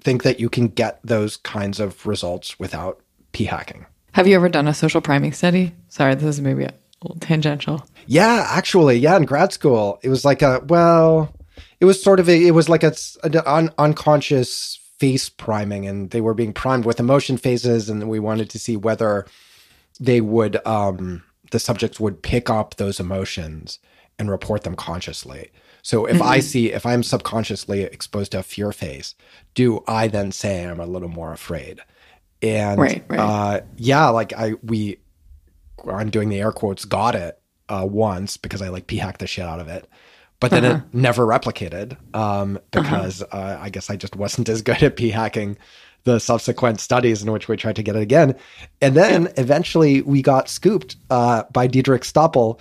think 0.01 0.23
that 0.23 0.39
you 0.39 0.49
can 0.49 0.67
get 0.67 0.99
those 1.03 1.37
kinds 1.37 1.79
of 1.79 2.05
results 2.05 2.59
without 2.59 2.99
p 3.31 3.45
hacking. 3.45 3.85
Have 4.13 4.27
you 4.27 4.35
ever 4.35 4.49
done 4.49 4.67
a 4.67 4.73
social 4.73 4.99
priming 5.01 5.31
study? 5.31 5.73
Sorry, 5.89 6.13
this 6.15 6.23
is 6.25 6.41
maybe 6.41 6.65
a 6.65 6.73
little 7.01 7.17
tangential. 7.19 7.85
Yeah, 8.05 8.45
actually, 8.49 8.97
yeah, 8.97 9.15
in 9.15 9.23
grad 9.25 9.53
school, 9.53 9.99
it 10.03 10.09
was 10.09 10.25
like 10.25 10.41
a 10.41 10.61
well, 10.67 11.33
it 11.79 11.85
was 11.85 12.01
sort 12.03 12.19
of 12.19 12.27
a, 12.29 12.47
it 12.47 12.51
was 12.51 12.67
like 12.69 12.83
a, 12.83 12.93
an 13.23 13.35
un, 13.45 13.71
unconscious 13.77 14.79
face 15.03 15.27
priming, 15.27 15.85
and 15.85 16.11
they 16.11 16.21
were 16.21 16.33
being 16.33 16.53
primed 16.53 16.85
with 16.85 16.97
emotion 16.97 17.35
phases, 17.35 17.89
and 17.89 18.07
we 18.07 18.19
wanted 18.19 18.49
to 18.49 18.57
see 18.57 18.77
whether 18.77 19.25
they 19.99 20.21
would, 20.21 20.65
um, 20.65 21.21
the 21.51 21.59
subjects 21.59 21.99
would 21.99 22.21
pick 22.21 22.49
up 22.49 22.75
those 22.75 23.01
emotions 23.01 23.79
and 24.17 24.31
report 24.31 24.63
them 24.63 24.77
consciously. 24.77 25.51
So 25.81 26.05
if 26.05 26.21
I 26.21 26.39
see, 26.39 26.71
if 26.71 26.85
I'm 26.85 27.03
subconsciously 27.03 27.81
exposed 27.81 28.31
to 28.31 28.39
a 28.39 28.43
fear 28.43 28.71
face, 28.71 29.13
do 29.55 29.83
I 29.89 30.07
then 30.07 30.31
say 30.31 30.63
I'm 30.63 30.79
a 30.79 30.85
little 30.85 31.09
more 31.09 31.33
afraid? 31.33 31.81
And 32.41 32.79
Right, 32.79 33.03
right. 33.09 33.19
Uh, 33.19 33.59
yeah, 33.75 34.07
like 34.07 34.31
I 34.31 34.53
we 34.63 34.99
I'm 35.85 36.11
doing 36.11 36.29
the 36.29 36.39
air 36.39 36.53
quotes, 36.53 36.85
got 36.85 37.13
it 37.15 37.37
uh, 37.67 37.85
once 37.89 38.37
because 38.37 38.61
I 38.61 38.69
like 38.69 38.87
p 38.87 38.95
hacked 38.95 39.19
the 39.19 39.27
shit 39.27 39.43
out 39.43 39.59
of 39.59 39.67
it. 39.67 39.85
But 40.43 40.51
then 40.51 40.65
Uh-huh. 40.65 40.81
it 40.91 40.93
never 40.93 41.25
replicated 41.25 41.95
um, 42.13 42.59
because 42.71 43.21
uh, 43.21 43.57
I 43.61 43.69
guess 43.69 43.89
I 43.89 43.95
just 43.95 44.15
wasn't 44.17 44.49
as 44.49 44.61
good 44.61 44.83
at 44.83 44.97
p 44.97 45.09
hacking 45.09 45.57
the 46.03 46.19
subsequent 46.19 46.81
studies 46.81 47.23
in 47.23 47.31
which 47.31 47.47
we 47.47 47.55
tried 47.55 47.77
to 47.77 47.83
get 47.83 47.95
it 47.95 48.01
again. 48.01 48.35
And 48.81 48.93
then 48.93 49.31
eventually 49.37 50.01
we 50.01 50.21
got 50.21 50.49
scooped 50.49 50.97
uh, 51.09 51.43
by 51.53 51.69
Diederik 51.69 52.03
Stapel, 52.03 52.59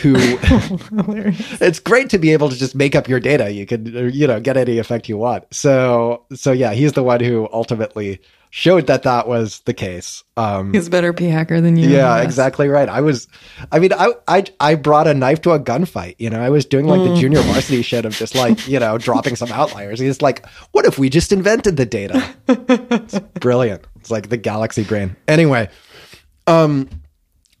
who 0.00 0.14
it's 1.64 1.80
great 1.80 2.10
to 2.10 2.18
be 2.18 2.32
able 2.32 2.48
to 2.48 2.56
just 2.56 2.76
make 2.76 2.94
up 2.94 3.08
your 3.08 3.18
data. 3.18 3.50
You 3.50 3.66
could, 3.66 3.92
uh, 3.96 4.02
you 4.04 4.28
know, 4.28 4.38
get 4.38 4.56
any 4.56 4.78
effect 4.78 5.08
you 5.08 5.18
want. 5.18 5.44
So, 5.52 6.22
so 6.32 6.52
yeah, 6.52 6.74
he's 6.74 6.92
the 6.92 7.02
one 7.02 7.18
who 7.18 7.48
ultimately 7.52 8.20
showed 8.58 8.86
that 8.86 9.02
that 9.02 9.28
was 9.28 9.60
the 9.66 9.74
case. 9.74 10.24
Um, 10.38 10.72
He's 10.72 10.86
a 10.86 10.90
better 10.90 11.12
P 11.12 11.26
hacker 11.26 11.60
than 11.60 11.76
you. 11.76 11.90
yeah, 11.90 12.22
exactly 12.22 12.68
right. 12.68 12.88
I 12.88 13.02
was, 13.02 13.28
I 13.70 13.78
mean, 13.78 13.92
I, 13.92 14.12
I, 14.26 14.44
I 14.60 14.74
brought 14.76 15.06
a 15.06 15.12
knife 15.12 15.42
to 15.42 15.50
a 15.50 15.60
gunfight. 15.60 16.14
You 16.18 16.30
know, 16.30 16.40
I 16.40 16.48
was 16.48 16.64
doing 16.64 16.86
like 16.86 17.00
Mm. 17.02 17.14
the 17.14 17.20
junior 17.20 17.42
varsity 17.42 17.82
shit 17.82 18.06
of 18.06 18.14
just 18.14 18.34
like, 18.34 18.66
you 18.66 18.80
know, 18.80 18.96
dropping 18.96 19.36
some 19.36 19.52
outliers. 19.52 19.98
He's 20.00 20.22
like, 20.22 20.46
what 20.72 20.86
if 20.86 20.98
we 20.98 21.10
just 21.10 21.32
invented 21.32 21.76
the 21.76 21.84
data? 21.84 22.26
It's 22.48 23.18
brilliant. 23.40 23.84
It's 23.96 24.10
like 24.10 24.30
the 24.30 24.38
galaxy 24.38 24.84
brain. 24.84 25.16
Anyway, 25.28 25.68
um, 26.46 26.88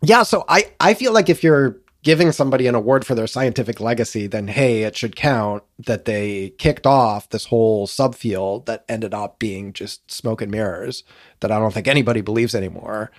yeah. 0.00 0.22
So 0.22 0.46
I, 0.48 0.72
I 0.80 0.94
feel 0.94 1.12
like 1.12 1.28
if 1.28 1.44
you're 1.44 1.76
giving 2.06 2.30
somebody 2.30 2.68
an 2.68 2.76
award 2.76 3.04
for 3.04 3.16
their 3.16 3.26
scientific 3.26 3.80
legacy, 3.80 4.28
then 4.28 4.46
hey, 4.46 4.84
it 4.84 4.96
should 4.96 5.16
count 5.16 5.64
that 5.76 6.04
they 6.04 6.50
kicked 6.50 6.86
off 6.86 7.28
this 7.30 7.46
whole 7.46 7.88
subfield 7.88 8.66
that 8.66 8.84
ended 8.88 9.12
up 9.12 9.40
being 9.40 9.72
just 9.72 10.08
smoke 10.08 10.40
and 10.40 10.52
mirrors 10.52 11.02
that 11.40 11.50
I 11.50 11.58
don't 11.58 11.74
think 11.74 11.88
anybody 11.88 12.20
believes 12.20 12.54
anymore. 12.54 13.10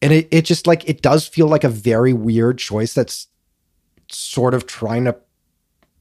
And 0.00 0.14
it, 0.14 0.28
it 0.30 0.46
just 0.46 0.66
like 0.66 0.88
it 0.88 1.02
does 1.02 1.28
feel 1.28 1.46
like 1.46 1.62
a 1.62 1.68
very 1.68 2.14
weird 2.14 2.56
choice 2.56 2.94
that's 2.94 3.28
sort 4.10 4.54
of 4.54 4.66
trying 4.66 5.04
to 5.04 5.14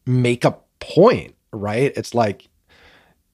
make 0.06 0.46
a 0.46 0.58
point, 0.80 1.36
right? 1.52 1.92
It's 1.98 2.14
like, 2.14 2.48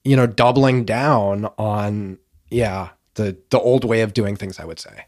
you 0.02 0.16
know, 0.16 0.26
doubling 0.26 0.84
down 0.84 1.48
on 1.56 2.18
yeah, 2.50 2.88
the 3.14 3.36
the 3.50 3.60
old 3.60 3.84
way 3.84 4.00
of 4.00 4.12
doing 4.12 4.34
things, 4.34 4.58
I 4.58 4.64
would 4.64 4.80
say. 4.80 5.04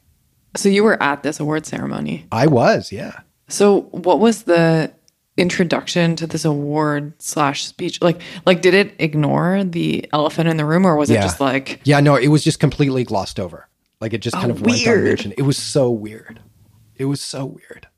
So 0.56 0.68
you 0.68 0.84
were 0.84 1.02
at 1.02 1.24
this 1.24 1.40
award 1.40 1.66
ceremony. 1.66 2.26
I 2.30 2.46
was, 2.46 2.92
yeah. 2.92 3.22
So 3.50 3.82
what 3.90 4.20
was 4.20 4.44
the 4.44 4.92
introduction 5.36 6.16
to 6.16 6.26
this 6.26 6.44
award 6.44 7.14
slash 7.18 7.64
speech? 7.64 8.00
Like, 8.02 8.20
like 8.46 8.62
did 8.62 8.74
it 8.74 8.94
ignore 8.98 9.64
the 9.64 10.08
elephant 10.12 10.48
in 10.48 10.56
the 10.56 10.64
room, 10.64 10.86
or 10.86 10.96
was 10.96 11.10
it 11.10 11.20
just 11.20 11.40
like, 11.40 11.80
Yeah, 11.84 12.00
no, 12.00 12.16
it 12.16 12.28
was 12.28 12.42
just 12.44 12.60
completely 12.60 13.04
glossed 13.04 13.38
over. 13.40 13.68
Like 14.00 14.12
it 14.14 14.18
just 14.18 14.36
oh, 14.36 14.40
kind 14.40 14.52
Oh, 14.52 14.54
of 14.54 14.62
went 14.62 14.78
weird. 14.84 14.98
unmentioned. 15.00 15.34
It 15.36 15.42
was 15.42 15.58
so 15.58 15.90
weird. 15.90 16.40
It 16.96 17.04
was 17.06 17.20
so 17.20 17.44
weird. 17.46 17.88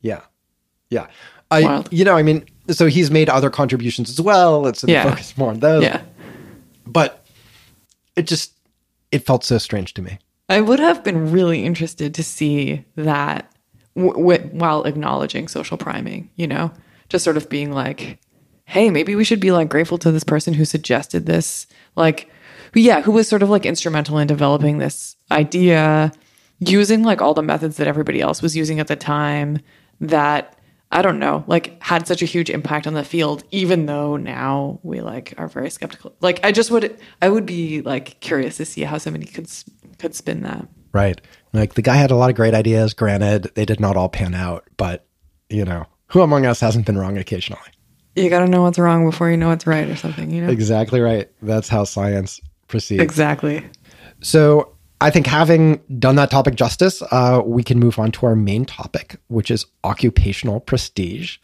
Yeah. 0.00 0.22
Yeah. 0.90 1.06
I 1.50 1.62
Wild. 1.62 1.88
you 1.92 2.04
know, 2.04 2.16
I 2.16 2.22
mean, 2.22 2.44
so 2.70 2.86
he's 2.86 3.10
made 3.10 3.28
other 3.28 3.50
contributions 3.50 4.08
as 4.10 4.20
well. 4.20 4.60
Let's 4.62 4.82
Yeah. 4.84 5.04
focus 5.10 5.36
more 5.36 5.50
on 5.50 5.60
those. 5.60 5.82
yeah? 5.84 6.02
But 6.86 7.24
it 8.16 8.26
just 8.26 8.52
it 9.10 9.26
felt 9.26 9.44
so 9.44 9.58
strange 9.58 9.92
to 9.94 10.02
me. 10.02 10.18
I 10.48 10.60
would 10.62 10.80
have 10.80 11.04
been 11.04 11.30
really 11.30 11.64
interested 11.64 12.14
to 12.14 12.22
see 12.22 12.84
that 12.96 13.51
w- 13.96 14.48
while 14.52 14.84
acknowledging 14.84 15.48
social 15.48 15.76
priming, 15.76 16.30
you 16.36 16.46
know, 16.46 16.72
just 17.08 17.24
sort 17.24 17.36
of 17.36 17.48
being 17.48 17.72
like, 17.72 18.18
hey, 18.64 18.90
maybe 18.90 19.14
we 19.14 19.24
should 19.24 19.40
be 19.40 19.52
like 19.52 19.68
grateful 19.68 19.98
to 19.98 20.12
this 20.12 20.24
person 20.24 20.54
who 20.54 20.64
suggested 20.64 21.26
this, 21.26 21.66
like, 21.96 22.30
yeah, 22.74 23.02
who 23.02 23.12
was 23.12 23.28
sort 23.28 23.42
of 23.42 23.50
like 23.50 23.66
instrumental 23.66 24.18
in 24.18 24.26
developing 24.26 24.78
this 24.78 25.16
idea, 25.30 26.10
using 26.58 27.02
like 27.02 27.20
all 27.20 27.34
the 27.34 27.42
methods 27.42 27.76
that 27.76 27.86
everybody 27.86 28.20
else 28.20 28.40
was 28.40 28.56
using 28.56 28.80
at 28.80 28.86
the 28.86 28.96
time 28.96 29.58
that 30.00 30.58
I 30.90 31.00
don't 31.00 31.18
know, 31.18 31.42
like 31.46 31.82
had 31.82 32.06
such 32.06 32.22
a 32.22 32.26
huge 32.26 32.50
impact 32.50 32.86
on 32.86 32.94
the 32.94 33.04
field, 33.04 33.44
even 33.50 33.86
though 33.86 34.16
now 34.16 34.78
we 34.82 35.00
like 35.00 35.34
are 35.38 35.48
very 35.48 35.70
skeptical. 35.70 36.14
Like 36.20 36.40
I 36.44 36.52
just 36.52 36.70
would, 36.70 36.98
I 37.20 37.30
would 37.30 37.46
be 37.46 37.80
like 37.80 38.20
curious 38.20 38.58
to 38.58 38.66
see 38.66 38.82
how 38.82 38.98
somebody 38.98 39.26
could 39.26 39.48
could 39.98 40.14
spin 40.14 40.42
that. 40.42 40.68
Right. 40.92 41.20
Like 41.52 41.74
the 41.74 41.82
guy 41.82 41.96
had 41.96 42.10
a 42.10 42.16
lot 42.16 42.30
of 42.30 42.36
great 42.36 42.54
ideas. 42.54 42.94
Granted, 42.94 43.50
they 43.54 43.64
did 43.64 43.80
not 43.80 43.96
all 43.96 44.08
pan 44.08 44.34
out, 44.34 44.64
but 44.76 45.06
you 45.48 45.64
know, 45.64 45.86
who 46.08 46.22
among 46.22 46.46
us 46.46 46.60
hasn't 46.60 46.86
been 46.86 46.98
wrong 46.98 47.18
occasionally? 47.18 47.62
You 48.14 48.28
got 48.28 48.40
to 48.40 48.46
know 48.48 48.62
what's 48.62 48.78
wrong 48.78 49.08
before 49.08 49.30
you 49.30 49.36
know 49.36 49.48
what's 49.48 49.66
right, 49.66 49.88
or 49.88 49.96
something. 49.96 50.30
You 50.30 50.42
know 50.42 50.50
Exactly 50.50 51.00
right. 51.00 51.30
That's 51.40 51.68
how 51.68 51.84
science 51.84 52.40
proceeds. 52.68 53.02
exactly. 53.02 53.64
So 54.20 54.74
I 55.00 55.10
think 55.10 55.26
having 55.26 55.80
done 55.98 56.14
that 56.16 56.30
topic 56.30 56.54
justice, 56.54 57.02
uh, 57.10 57.42
we 57.44 57.62
can 57.64 57.78
move 57.78 57.98
on 57.98 58.12
to 58.12 58.26
our 58.26 58.36
main 58.36 58.64
topic, 58.64 59.16
which 59.28 59.50
is 59.50 59.66
occupational 59.82 60.60
prestige. 60.60 61.38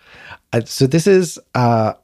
Uh, 0.53 0.63
so 0.65 0.87
this 0.87 1.07
is 1.07 1.39
uh, 1.55 1.95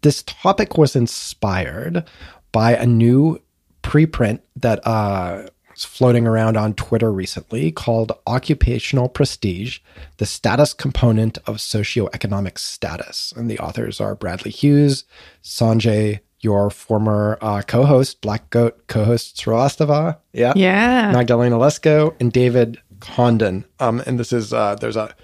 this 0.00 0.22
topic 0.24 0.76
was 0.76 0.96
inspired 0.96 2.04
by 2.52 2.74
a 2.74 2.86
new 2.86 3.40
preprint 3.82 4.40
that 4.56 4.84
uh, 4.86 5.46
floating 5.84 6.26
around 6.26 6.56
on 6.56 6.74
Twitter 6.74 7.12
recently 7.12 7.70
called 7.72 8.12
"Occupational 8.26 9.08
Prestige: 9.08 9.80
The 10.18 10.26
Status 10.26 10.74
Component 10.74 11.38
of 11.46 11.56
Socioeconomic 11.56 12.58
Status," 12.58 13.32
and 13.36 13.50
the 13.50 13.58
authors 13.58 14.00
are 14.00 14.14
Bradley 14.14 14.50
Hughes, 14.50 15.04
Sanjay 15.42 16.20
your 16.40 16.70
former 16.70 17.38
uh, 17.40 17.62
co-host, 17.62 18.20
Black 18.20 18.50
Goat 18.50 18.86
co-host 18.86 19.36
Srivastava. 19.36 20.18
Yeah. 20.32 20.52
Yeah. 20.54 21.12
Magdalena 21.12 21.56
Leszko 21.56 22.14
and 22.20 22.32
David 22.32 22.80
Condon. 23.00 23.64
Um, 23.80 24.02
and 24.06 24.18
this 24.18 24.32
is 24.32 24.52
uh, 24.52 24.76
there's 24.76 24.96
a 24.96 25.14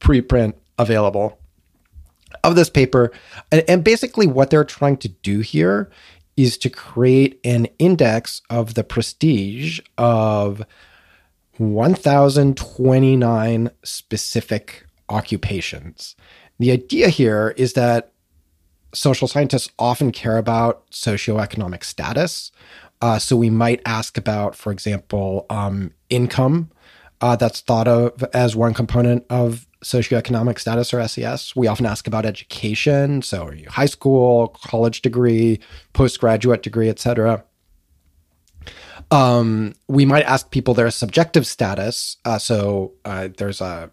preprint 0.00 0.54
available 0.78 1.38
of 2.42 2.56
this 2.56 2.68
paper. 2.68 3.12
And, 3.52 3.64
and 3.68 3.84
basically 3.84 4.26
what 4.26 4.50
they're 4.50 4.64
trying 4.64 4.96
to 4.98 5.08
do 5.08 5.40
here 5.40 5.90
is 6.36 6.58
to 6.58 6.70
create 6.70 7.40
an 7.44 7.66
index 7.78 8.42
of 8.50 8.74
the 8.74 8.84
prestige 8.84 9.80
of 9.96 10.64
1029 11.58 13.70
specific 13.84 14.86
occupations. 15.08 16.16
The 16.58 16.72
idea 16.72 17.08
here 17.08 17.54
is 17.56 17.74
that 17.74 18.10
social 18.92 19.28
scientists 19.28 19.70
often 19.78 20.10
care 20.12 20.38
about 20.38 20.90
socioeconomic 20.90 21.84
status. 21.84 22.50
Uh, 23.00 23.18
so 23.18 23.36
we 23.36 23.50
might 23.50 23.82
ask 23.84 24.16
about, 24.16 24.54
for 24.54 24.70
example, 24.72 25.46
um, 25.50 25.90
income. 26.10 26.70
Uh, 27.20 27.34
that's 27.36 27.60
thought 27.60 27.88
of 27.88 28.22
as 28.32 28.56
one 28.56 28.74
component 28.74 29.24
of 29.30 29.66
socioeconomic 29.84 30.58
status 30.58 30.92
or 30.92 31.06
SES. 31.06 31.54
We 31.54 31.66
often 31.66 31.86
ask 31.86 32.06
about 32.06 32.26
education. 32.26 33.22
So 33.22 33.44
are 33.44 33.54
you 33.54 33.68
high 33.68 33.86
school, 33.86 34.48
college 34.64 35.02
degree, 35.02 35.60
postgraduate 35.92 36.62
degree, 36.62 36.88
etc. 36.88 37.44
Um, 39.10 39.74
we 39.86 40.04
might 40.04 40.24
ask 40.24 40.50
people 40.50 40.74
their 40.74 40.90
subjective 40.90 41.46
status. 41.46 42.16
Uh, 42.24 42.38
so 42.38 42.94
uh, 43.04 43.28
there's 43.36 43.60
a 43.60 43.90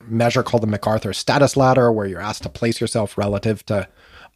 measure 0.00 0.42
called 0.42 0.62
the 0.62 0.68
MacArthur 0.68 1.12
Status 1.12 1.56
Ladder 1.56 1.92
where 1.92 2.06
you're 2.06 2.20
asked 2.20 2.42
to 2.44 2.48
place 2.48 2.80
yourself 2.80 3.18
relative 3.18 3.64
to 3.66 3.88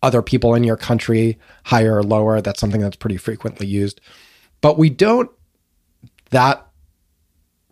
other 0.02 0.22
people 0.22 0.54
in 0.54 0.64
your 0.64 0.76
country, 0.76 1.38
higher 1.64 1.96
or 1.96 2.02
lower. 2.02 2.40
That's 2.40 2.60
something 2.60 2.80
that's 2.80 2.96
pretty 2.96 3.16
frequently 3.16 3.66
used. 3.66 4.00
But 4.60 4.78
we 4.78 4.90
don't 4.90 5.30
that 6.30 6.66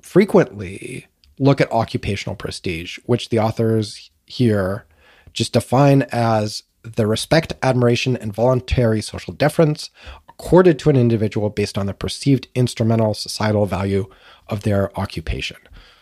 frequently 0.00 1.06
look 1.38 1.60
at 1.60 1.70
occupational 1.72 2.36
prestige, 2.36 2.98
which 3.06 3.28
the 3.28 3.38
authors 3.38 4.10
here 4.26 4.86
just 5.32 5.52
define 5.52 6.02
as 6.12 6.62
the 6.82 7.06
respect, 7.06 7.54
admiration, 7.62 8.16
and 8.16 8.32
voluntary 8.32 9.00
social 9.00 9.34
deference 9.34 9.90
accorded 10.28 10.78
to 10.78 10.90
an 10.90 10.96
individual 10.96 11.50
based 11.50 11.78
on 11.78 11.86
the 11.86 11.94
perceived 11.94 12.48
instrumental 12.54 13.14
societal 13.14 13.66
value 13.66 14.06
of 14.48 14.62
their 14.62 14.96
occupation. 14.98 15.56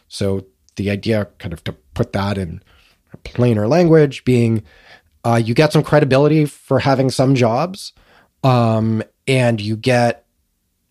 So 0.09 0.47
the 0.77 0.91
idea, 0.91 1.29
kind 1.39 1.53
of 1.53 1.63
to 1.65 1.73
put 1.95 2.13
that 2.13 2.39
in 2.39 2.63
plainer 3.25 3.69
language, 3.69 4.25
being 4.25 4.63
uh, 5.25 5.41
you 5.43 5.55
get 5.55 5.73
some 5.73 5.83
credibility 5.83 6.47
for 6.47 6.81
having 6.81 7.11
some 7.11 7.35
jobs, 7.35 7.93
um, 8.43 9.03
and 9.29 9.61
you 9.61 9.77
get, 9.77 10.25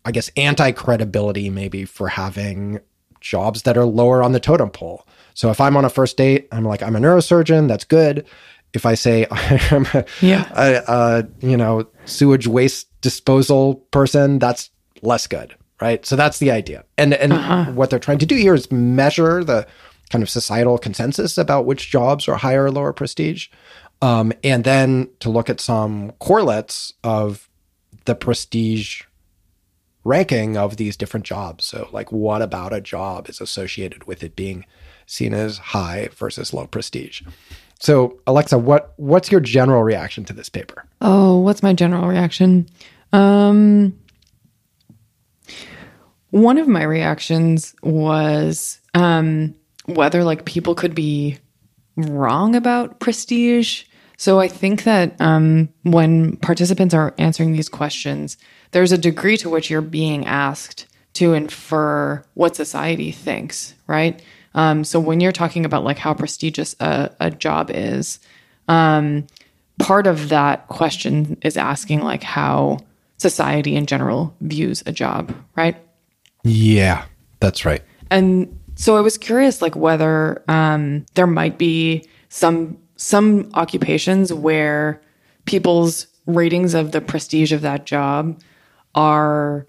I 0.04 0.12
guess, 0.12 0.30
anti 0.36 0.72
credibility 0.72 1.50
maybe 1.50 1.84
for 1.84 2.08
having 2.08 2.80
jobs 3.22 3.62
that 3.62 3.76
are 3.78 3.84
lower 3.86 4.22
on 4.22 4.32
the 4.32 4.40
totem 4.40 4.70
pole. 4.70 5.06
So 5.34 5.50
if 5.50 5.60
I'm 5.60 5.76
on 5.76 5.84
a 5.84 5.90
first 5.90 6.16
date, 6.18 6.48
I'm 6.52 6.64
like, 6.64 6.82
I'm 6.82 6.94
a 6.96 7.00
neurosurgeon, 7.00 7.68
that's 7.68 7.84
good. 7.84 8.26
If 8.74 8.84
I 8.86 8.94
say 8.94 9.26
I'm 9.30 9.86
a, 9.94 10.04
Yeah. 10.20 10.48
a, 10.54 10.82
a 10.92 11.28
you 11.46 11.56
know 11.56 11.86
sewage 12.04 12.46
waste 12.46 12.88
disposal 13.00 13.76
person, 13.90 14.38
that's 14.38 14.70
less 15.02 15.26
good, 15.26 15.54
right? 15.80 16.04
So 16.06 16.16
that's 16.16 16.38
the 16.38 16.50
idea. 16.50 16.84
And 16.98 17.14
and 17.14 17.76
what 17.76 17.90
they're 17.90 17.98
trying 17.98 18.18
to 18.18 18.26
do 18.26 18.36
here 18.36 18.54
is 18.54 18.70
measure 18.70 19.42
the 19.44 19.66
kind 20.10 20.22
of 20.22 20.28
societal 20.28 20.76
consensus 20.78 21.38
about 21.38 21.64
which 21.64 21.90
jobs 21.90 22.28
are 22.28 22.36
higher 22.36 22.64
or 22.64 22.70
lower 22.70 22.92
prestige, 22.92 23.48
um, 24.02 24.32
and 24.44 24.64
then 24.64 25.08
to 25.20 25.30
look 25.30 25.48
at 25.48 25.60
some 25.60 26.12
correlates 26.18 26.92
of 27.02 27.48
the 28.04 28.14
prestige 28.14 29.02
ranking 30.04 30.56
of 30.56 30.76
these 30.76 30.96
different 30.96 31.26
jobs. 31.26 31.64
So, 31.64 31.88
like, 31.92 32.10
what 32.10 32.42
about 32.42 32.72
a 32.72 32.80
job 32.80 33.28
is 33.28 33.40
associated 33.40 34.04
with 34.04 34.22
it 34.22 34.36
being 34.36 34.64
seen 35.06 35.34
as 35.34 35.58
high 35.58 36.08
versus 36.14 36.52
low 36.52 36.66
prestige? 36.66 37.22
So, 37.78 38.20
Alexa, 38.26 38.58
what 38.58 38.94
what's 38.96 39.30
your 39.32 39.40
general 39.40 39.82
reaction 39.82 40.24
to 40.26 40.32
this 40.32 40.48
paper? 40.48 40.84
Oh, 41.00 41.38
what's 41.38 41.62
my 41.62 41.72
general 41.72 42.06
reaction? 42.06 42.68
Um, 43.12 43.98
one 46.30 46.58
of 46.58 46.68
my 46.68 46.82
reactions 46.82 47.74
was 47.82 48.80
um, 48.94 49.54
whether 49.86 50.24
like 50.24 50.44
people 50.44 50.74
could 50.74 50.94
be 50.94 51.38
wrong 51.96 52.54
about 52.54 53.00
prestige. 53.00 53.84
So 54.16 54.40
I 54.40 54.48
think 54.48 54.84
that 54.84 55.20
um, 55.20 55.68
when 55.82 56.36
participants 56.36 56.94
are 56.94 57.14
answering 57.18 57.52
these 57.52 57.68
questions, 57.68 58.38
there's 58.72 58.92
a 58.92 58.98
degree 58.98 59.36
to 59.38 59.48
which 59.48 59.70
you're 59.70 59.80
being 59.80 60.26
asked 60.26 60.86
to 61.14 61.34
infer 61.34 62.24
what 62.34 62.56
society 62.56 63.12
thinks, 63.12 63.74
right? 63.86 64.20
Um, 64.54 64.84
so 64.84 64.98
when 64.98 65.20
you're 65.20 65.32
talking 65.32 65.64
about 65.64 65.84
like 65.84 65.98
how 65.98 66.14
prestigious 66.14 66.74
a, 66.80 67.10
a 67.20 67.30
job 67.30 67.70
is, 67.72 68.18
um, 68.68 69.26
part 69.78 70.06
of 70.06 70.28
that 70.30 70.68
question 70.68 71.38
is 71.42 71.56
asking 71.56 72.00
like 72.00 72.22
how 72.22 72.78
society 73.18 73.76
in 73.76 73.86
general 73.86 74.34
views 74.40 74.82
a 74.86 74.92
job, 74.92 75.34
right? 75.54 75.76
Yeah, 76.44 77.04
that's 77.40 77.64
right. 77.64 77.82
And 78.10 78.58
so 78.74 78.96
I 78.96 79.00
was 79.00 79.16
curious, 79.16 79.62
like 79.62 79.76
whether 79.76 80.42
um, 80.48 81.06
there 81.14 81.26
might 81.26 81.58
be 81.58 82.08
some 82.28 82.78
some 82.96 83.50
occupations 83.54 84.32
where 84.32 85.00
people's 85.44 86.06
ratings 86.26 86.72
of 86.72 86.92
the 86.92 87.00
prestige 87.00 87.52
of 87.52 87.62
that 87.62 87.84
job 87.84 88.40
are, 88.94 89.66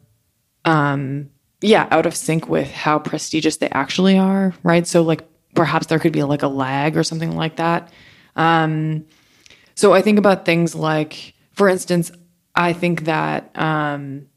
um, 0.66 1.30
yeah, 1.62 1.88
out 1.92 2.06
of 2.06 2.16
sync 2.16 2.50
with 2.50 2.72
how 2.72 3.00
prestigious 3.00 3.58
they 3.58 3.70
actually 3.70 4.18
are, 4.18 4.54
right? 4.64 4.86
So 4.86 5.02
like 5.02 5.28
perhaps 5.56 5.88
there 5.88 6.00
could 6.00 6.14
be 6.14 6.24
like 6.24 6.44
a 6.44 6.48
lag 6.48 6.98
or 6.98 7.04
something 7.04 7.36
like 7.36 7.58
that. 7.58 7.92
Um, 8.36 9.06
so 9.76 9.94
I 9.94 10.02
think 10.02 10.18
about 10.18 10.46
things 10.46 10.76
like, 10.76 11.34
for 11.54 11.70
instance, 11.70 12.12
I 12.56 12.74
think 12.74 13.06
that 13.06 13.58
um, 13.58 14.28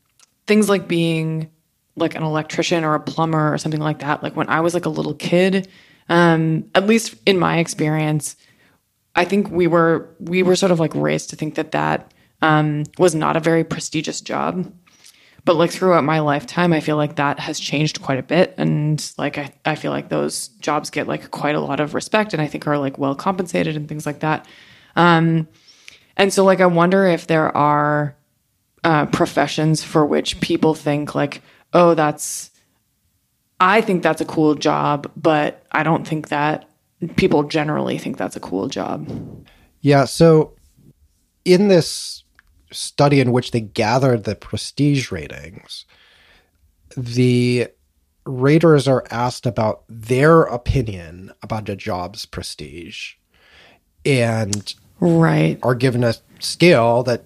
things 0.46 0.68
like 0.68 0.88
being 0.88 1.50
like 1.96 2.14
an 2.14 2.22
electrician 2.22 2.84
or 2.84 2.94
a 2.94 3.00
plumber 3.00 3.52
or 3.52 3.58
something 3.58 3.80
like 3.80 4.00
that. 4.00 4.22
Like 4.22 4.36
when 4.36 4.48
I 4.48 4.60
was 4.60 4.74
like 4.74 4.86
a 4.86 4.90
little 4.90 5.14
kid, 5.14 5.68
um, 6.08 6.70
at 6.74 6.86
least 6.86 7.14
in 7.26 7.38
my 7.38 7.58
experience, 7.58 8.36
I 9.14 9.24
think 9.24 9.50
we 9.50 9.66
were 9.66 10.14
we 10.20 10.42
were 10.42 10.56
sort 10.56 10.72
of 10.72 10.78
like 10.78 10.94
raised 10.94 11.30
to 11.30 11.36
think 11.36 11.54
that 11.54 11.72
that 11.72 12.12
um, 12.42 12.84
was 12.98 13.14
not 13.14 13.36
a 13.36 13.40
very 13.40 13.64
prestigious 13.64 14.20
job. 14.20 14.72
But 15.44 15.56
like 15.56 15.70
throughout 15.70 16.02
my 16.02 16.18
lifetime, 16.18 16.72
I 16.72 16.80
feel 16.80 16.96
like 16.96 17.16
that 17.16 17.38
has 17.38 17.60
changed 17.60 18.02
quite 18.02 18.18
a 18.18 18.22
bit, 18.22 18.54
and 18.58 19.12
like 19.16 19.38
I, 19.38 19.52
I 19.64 19.76
feel 19.76 19.92
like 19.92 20.08
those 20.08 20.48
jobs 20.60 20.90
get 20.90 21.06
like 21.06 21.30
quite 21.30 21.54
a 21.54 21.60
lot 21.60 21.78
of 21.78 21.94
respect, 21.94 22.32
and 22.32 22.42
I 22.42 22.48
think 22.48 22.66
are 22.66 22.78
like 22.78 22.98
well 22.98 23.14
compensated 23.14 23.76
and 23.76 23.88
things 23.88 24.06
like 24.06 24.20
that. 24.20 24.46
Um, 24.96 25.46
and 26.16 26.32
so 26.32 26.44
like 26.44 26.60
I 26.60 26.66
wonder 26.66 27.06
if 27.06 27.28
there 27.28 27.56
are 27.56 28.16
uh, 28.82 29.06
professions 29.06 29.84
for 29.84 30.04
which 30.04 30.40
people 30.40 30.74
think 30.74 31.14
like 31.14 31.42
oh, 31.76 31.94
that's, 31.94 32.50
I 33.60 33.82
think 33.82 34.02
that's 34.02 34.20
a 34.20 34.24
cool 34.24 34.54
job, 34.54 35.10
but 35.16 35.64
I 35.72 35.82
don't 35.82 36.06
think 36.06 36.28
that 36.28 36.68
people 37.16 37.42
generally 37.44 37.98
think 37.98 38.16
that's 38.16 38.36
a 38.36 38.40
cool 38.40 38.68
job. 38.68 39.46
Yeah. 39.82 40.06
So 40.06 40.54
in 41.44 41.68
this 41.68 42.24
study 42.76 43.20
in 43.20 43.32
which 43.32 43.50
they 43.50 43.60
gathered 43.60 44.24
the 44.24 44.34
prestige 44.34 45.10
ratings, 45.10 45.84
the 46.96 47.68
raters 48.24 48.86
are 48.86 49.04
asked 49.10 49.46
about 49.46 49.82
their 49.88 50.42
opinion 50.42 51.32
about 51.42 51.68
a 51.68 51.76
job's 51.76 52.26
prestige 52.26 53.14
and 54.04 54.74
right. 55.00 55.58
are 55.62 55.74
given 55.74 56.04
a 56.04 56.14
scale 56.40 57.02
that 57.04 57.24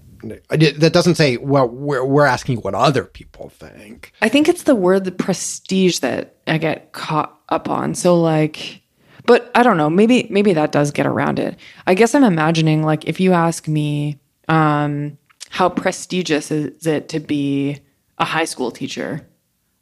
that 0.50 0.90
doesn't 0.92 1.14
say 1.14 1.38
well 1.38 1.66
we're, 1.66 2.04
we're 2.04 2.26
asking 2.26 2.58
what 2.58 2.74
other 2.74 3.04
people 3.04 3.48
think. 3.48 4.12
I 4.20 4.28
think 4.28 4.50
it's 4.50 4.64
the 4.64 4.74
word 4.74 5.04
the 5.04 5.12
prestige 5.12 6.00
that 6.00 6.36
i 6.46 6.58
get 6.58 6.92
caught 6.92 7.40
up 7.48 7.70
on. 7.70 7.94
So 7.94 8.20
like 8.20 8.82
but 9.24 9.50
i 9.54 9.62
don't 9.62 9.78
know. 9.78 9.88
Maybe 9.88 10.26
maybe 10.28 10.52
that 10.52 10.72
does 10.72 10.90
get 10.90 11.06
around 11.06 11.38
it. 11.38 11.56
I 11.86 11.94
guess 11.94 12.14
i'm 12.14 12.24
imagining 12.24 12.82
like 12.82 13.06
if 13.06 13.18
you 13.18 13.32
ask 13.32 13.66
me 13.66 14.20
um, 14.50 15.16
how 15.50 15.68
prestigious 15.68 16.50
is 16.50 16.86
it 16.86 17.10
to 17.10 17.20
be 17.20 17.78
a 18.18 18.24
high 18.24 18.46
school 18.46 18.70
teacher 18.70 19.26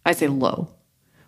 i 0.04 0.12
say 0.12 0.26
low 0.26 0.68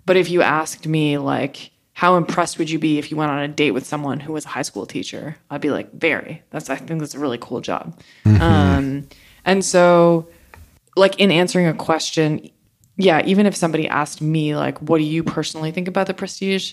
but 0.05 0.17
if 0.17 0.29
you 0.29 0.43
asked 0.43 0.87
me 0.87 1.17
like 1.19 1.71
how 2.01 2.17
impressed 2.17 2.59
would 2.59 2.71
you 2.71 2.79
be 2.79 2.99
if 2.99 3.11
you 3.11 3.17
went 3.19 3.31
on 3.31 3.41
a 3.41 3.49
date 3.49 3.73
with 3.73 3.85
someone 3.85 4.21
who 4.21 4.33
was 4.33 4.47
a 4.47 4.49
high 4.49 4.63
school 4.63 4.87
teacher? 4.87 5.37
I'd 5.51 5.61
be 5.61 5.69
like, 5.69 5.93
very. 5.93 6.43
That's 6.49 6.71
I 6.71 6.77
think 6.77 6.99
that's 6.99 7.15
a 7.15 7.19
really 7.19 7.37
cool 7.39 7.61
job. 7.61 8.01
Mm-hmm. 8.25 8.41
Um, 8.41 9.09
and 9.45 9.63
so, 9.63 10.27
like 10.97 11.21
in 11.21 11.31
answering 11.31 11.67
a 11.67 11.75
question, 11.75 12.49
yeah, 12.97 13.21
even 13.27 13.45
if 13.45 13.55
somebody 13.55 13.87
asked 13.87 14.23
me 14.23 14.57
like, 14.57 14.79
what 14.79 14.97
do 14.97 15.05
you 15.05 15.23
personally 15.23 15.73
think 15.73 15.89
about 15.89 16.07
the 16.07 16.15
prestige? 16.15 16.73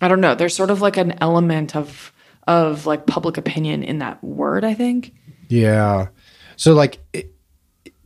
I 0.00 0.08
don't 0.08 0.22
know. 0.22 0.34
There's 0.34 0.56
sort 0.56 0.70
of 0.70 0.80
like 0.80 0.96
an 0.96 1.18
element 1.20 1.76
of 1.76 2.14
of 2.46 2.86
like 2.86 3.06
public 3.06 3.36
opinion 3.36 3.82
in 3.82 3.98
that 3.98 4.24
word. 4.24 4.64
I 4.64 4.72
think. 4.72 5.12
Yeah. 5.48 6.06
So 6.56 6.74
like. 6.74 6.98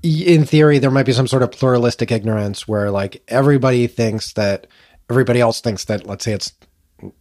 in 0.03 0.45
theory, 0.45 0.79
there 0.79 0.91
might 0.93 1.07
be 1.07 1.13
some 1.13 1.27
sort 1.27 1.43
of 1.43 1.51
pluralistic 1.51 2.13
ignorance 2.13 2.69
where, 2.69 2.93
like, 2.93 3.25
everybody 3.27 3.89
thinks 3.89 4.35
that 4.35 4.69
everybody 5.11 5.41
else 5.41 5.61
thinks 5.61 5.85
that 5.87 6.07
let's 6.07 6.25
say 6.25 6.33
it's 6.33 6.53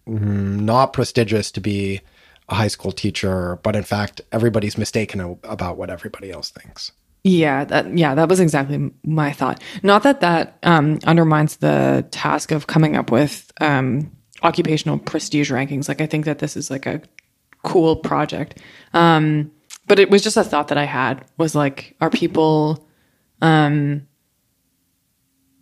not 0.06 0.94
prestigious 0.94 1.52
to 1.52 1.62
be 1.62 2.02
a 2.50 2.56
high 2.56 2.68
school 2.68 2.92
teacher, 2.92 3.60
but 3.64 3.76
in 3.76 3.84
fact 3.84 4.22
everybody's 4.32 4.78
mistaken 4.78 5.40
about 5.44 5.78
what 5.78 5.90
everybody 5.90 6.32
else 6.32 6.52
thinks. 6.52 6.92
Yeah, 7.24 7.66
that 7.66 7.98
yeah, 7.98 8.14
that 8.14 8.30
was 8.30 8.40
exactly 8.40 8.92
my 9.04 9.32
thought. 9.32 9.62
Not 9.82 10.04
that 10.04 10.22
that 10.22 10.60
um, 10.62 11.00
undermines 11.06 11.58
the 11.58 12.06
task 12.12 12.52
of 12.52 12.68
coming 12.68 12.96
up 12.96 13.10
with 13.12 13.52
um, 13.60 14.12
occupational 14.44 15.00
prestige 15.00 15.52
rankings. 15.52 15.88
Like 15.88 16.02
I 16.02 16.06
think 16.06 16.26
that 16.26 16.38
this 16.38 16.56
is 16.56 16.70
like 16.70 16.86
a 16.86 17.02
cool 17.64 17.96
project, 17.96 18.60
um, 18.94 19.52
but 19.88 20.00
it 20.00 20.10
was 20.10 20.24
just 20.24 20.38
a 20.38 20.44
thought 20.44 20.70
that 20.70 20.78
I 20.78 20.86
had 20.86 21.26
was 21.38 21.56
like, 21.56 21.96
are 22.02 22.10
people 22.10 22.88
um, 23.42 24.08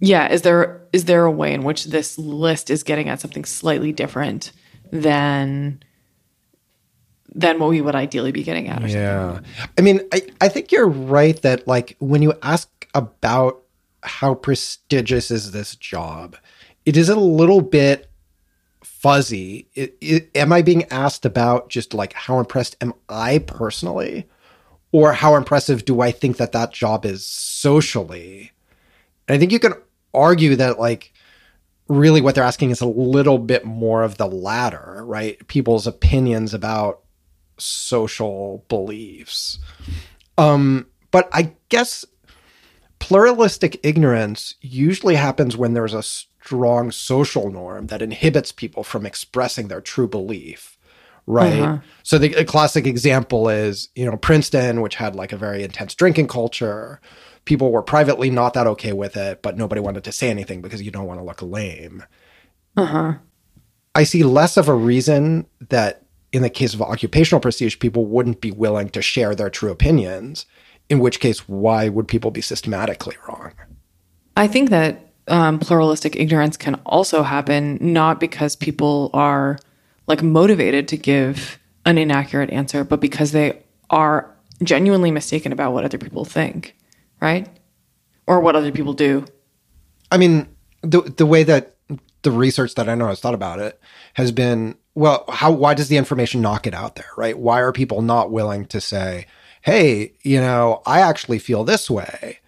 yeah 0.04 0.32
is 0.32 0.42
there 0.42 0.82
is 0.92 1.06
there 1.06 1.24
a 1.24 1.32
way 1.32 1.54
in 1.54 1.64
which 1.64 1.86
this 1.86 2.18
list 2.18 2.70
is 2.70 2.84
getting 2.84 3.08
at 3.08 3.22
something 3.22 3.46
slightly 3.46 3.92
different 3.92 4.52
than 4.92 5.82
than 7.34 7.58
what 7.58 7.70
we 7.70 7.82
would 7.82 7.96
ideally 7.96 8.32
be 8.32 8.44
getting 8.44 8.68
at 8.68 8.88
yeah. 8.90 9.40
I 9.78 9.82
mean 9.82 10.02
I, 10.12 10.22
I 10.42 10.50
think 10.50 10.72
you're 10.72 10.88
right 10.88 11.42
that 11.42 11.68
like 11.68 11.96
when 12.00 12.22
you 12.22 12.34
ask 12.44 12.70
about 12.94 13.64
how 14.04 14.36
prestigious 14.36 15.32
is 15.32 15.52
this 15.52 15.76
job 15.76 16.36
it 16.86 16.98
is 16.98 17.08
a 17.08 17.16
little 17.16 17.62
bit 17.62 18.10
fuzzy 19.04 19.68
it, 19.76 19.98
it, 20.00 20.30
am 20.34 20.54
i 20.54 20.62
being 20.62 20.86
asked 20.86 21.26
about 21.26 21.70
just 21.70 21.94
like 21.94 22.14
how 22.14 22.40
impressed 22.40 22.76
am 22.82 22.94
i 23.10 23.38
personally 23.40 24.26
or 24.92 25.12
how 25.12 25.36
impressive 25.36 25.84
do 25.84 26.00
i 26.02 26.10
think 26.10 26.38
that 26.38 26.54
that 26.54 26.72
job 26.72 27.06
is 27.06 27.26
socially 27.26 28.52
and 29.28 29.36
i 29.36 29.38
think 29.38 29.52
you 29.52 29.60
can 29.60 29.74
argue 30.14 30.56
that 30.56 30.80
like 30.80 31.14
really 31.88 32.22
what 32.22 32.36
they're 32.36 32.44
asking 32.44 32.72
is 32.72 32.82
a 32.82 32.88
little 32.88 33.38
bit 33.38 33.66
more 33.66 34.04
of 34.04 34.18
the 34.18 34.28
latter, 34.28 35.04
right? 35.06 35.46
People's 35.48 35.88
opinions 35.88 36.54
about 36.54 37.02
social 37.58 38.66
beliefs. 38.70 39.60
Um, 40.38 40.88
but 41.12 41.30
I 41.32 41.54
guess 41.70 42.06
pluralistic 43.00 43.80
ignorance 43.84 44.56
usually 44.62 45.16
happens 45.16 45.58
when 45.58 45.74
there's 45.74 45.94
a 45.94 46.04
strong 46.44 46.92
social 46.92 47.52
norm 47.52 47.88
that 47.88 48.02
inhibits 48.02 48.52
people 48.52 48.84
from 48.84 49.06
expressing 49.06 49.68
their 49.68 49.82
true 49.82 50.08
belief 50.08 50.78
right 51.26 51.62
uh-huh. 51.62 51.78
so 52.04 52.18
the 52.18 52.44
classic 52.44 52.86
example 52.86 53.48
is 53.48 53.90
you 53.96 54.06
know 54.06 54.18
princeton 54.18 54.82
which 54.82 54.96
had 54.96 55.16
like 55.16 55.32
a 55.32 55.38
very 55.38 55.64
intense 55.64 55.96
drinking 55.96 56.28
culture 56.28 57.00
people 57.46 57.72
were 57.72 57.82
privately 57.82 58.30
not 58.30 58.54
that 58.54 58.68
okay 58.68 58.94
with 58.94 59.18
it, 59.18 59.42
but 59.42 59.58
nobody 59.58 59.82
wanted 59.82 60.04
to 60.04 60.12
say 60.12 60.30
anything 60.30 60.62
because 60.62 60.82
you 60.82 60.92
don't 60.92 61.06
want 61.06 61.20
to 61.20 61.26
look 61.26 61.42
lame. 61.42 62.04
Uh 62.78 62.86
huh. 62.86 63.14
I 63.96 64.04
see 64.04 64.24
less 64.24 64.58
of 64.58 64.68
a 64.68 64.74
reason 64.74 65.46
that 65.70 66.04
in 66.32 66.42
the 66.42 66.50
case 66.50 66.74
of 66.74 66.82
occupational 66.82 67.40
prestige, 67.40 67.78
people 67.80 68.06
wouldn't 68.06 68.42
be 68.42 68.52
willing 68.52 68.90
to 68.90 69.02
share 69.02 69.36
their 69.36 69.50
true 69.50 69.72
opinions. 69.72 70.46
In 70.90 71.00
which 71.00 71.20
case, 71.20 71.48
why 71.48 71.90
would 71.90 72.08
people 72.08 72.32
be 72.32 72.42
systematically 72.42 73.16
wrong? 73.28 73.54
I 74.36 74.48
think 74.48 74.70
that 74.72 75.13
um, 75.28 75.60
pluralistic 75.60 76.16
ignorance 76.16 76.58
can 76.58 76.76
also 76.86 77.24
happen 77.24 77.78
not 77.82 78.20
because 78.20 78.56
people 78.56 79.10
are 79.14 79.58
like 80.08 80.22
motivated 80.22 80.88
to 80.90 80.98
give 80.98 81.60
an 81.86 81.98
inaccurate 81.98 82.50
answer, 82.50 82.84
but 82.84 83.00
because 83.00 83.32
they 83.32 83.62
are 83.90 84.30
genuinely 84.62 85.12
mistaken 85.12 85.52
about 85.52 85.74
what 85.74 85.84
other 85.84 85.98
people 85.98 86.26
think 86.26 86.76
right? 87.24 87.48
Or 88.28 88.42
what 88.42 88.56
other 88.56 88.72
people 88.72 88.94
do. 88.94 89.26
I 90.12 90.18
mean, 90.18 90.48
the 90.82 91.02
the 91.02 91.26
way 91.26 91.44
that 91.44 91.76
the 92.22 92.32
research 92.32 92.76
that 92.76 92.90
I 92.90 92.96
know 92.96 93.08
has 93.08 93.22
thought 93.22 93.34
about 93.34 93.60
it 93.60 93.80
has 94.16 94.32
been 94.32 94.76
well, 94.94 95.24
how 95.30 95.52
why 95.52 95.74
does 95.74 95.88
the 95.88 95.98
information 95.98 96.42
not 96.42 96.64
get 96.64 96.74
out 96.74 96.96
there, 96.96 97.10
right? 97.18 97.38
Why 97.38 97.62
are 97.62 97.72
people 97.72 98.02
not 98.02 98.32
willing 98.32 98.66
to 98.68 98.82
say, 98.82 99.26
"Hey, 99.62 100.14
you 100.22 100.40
know, 100.40 100.82
I 100.86 101.00
actually 101.00 101.40
feel 101.40 101.64
this 101.64 101.90
way." 101.90 102.40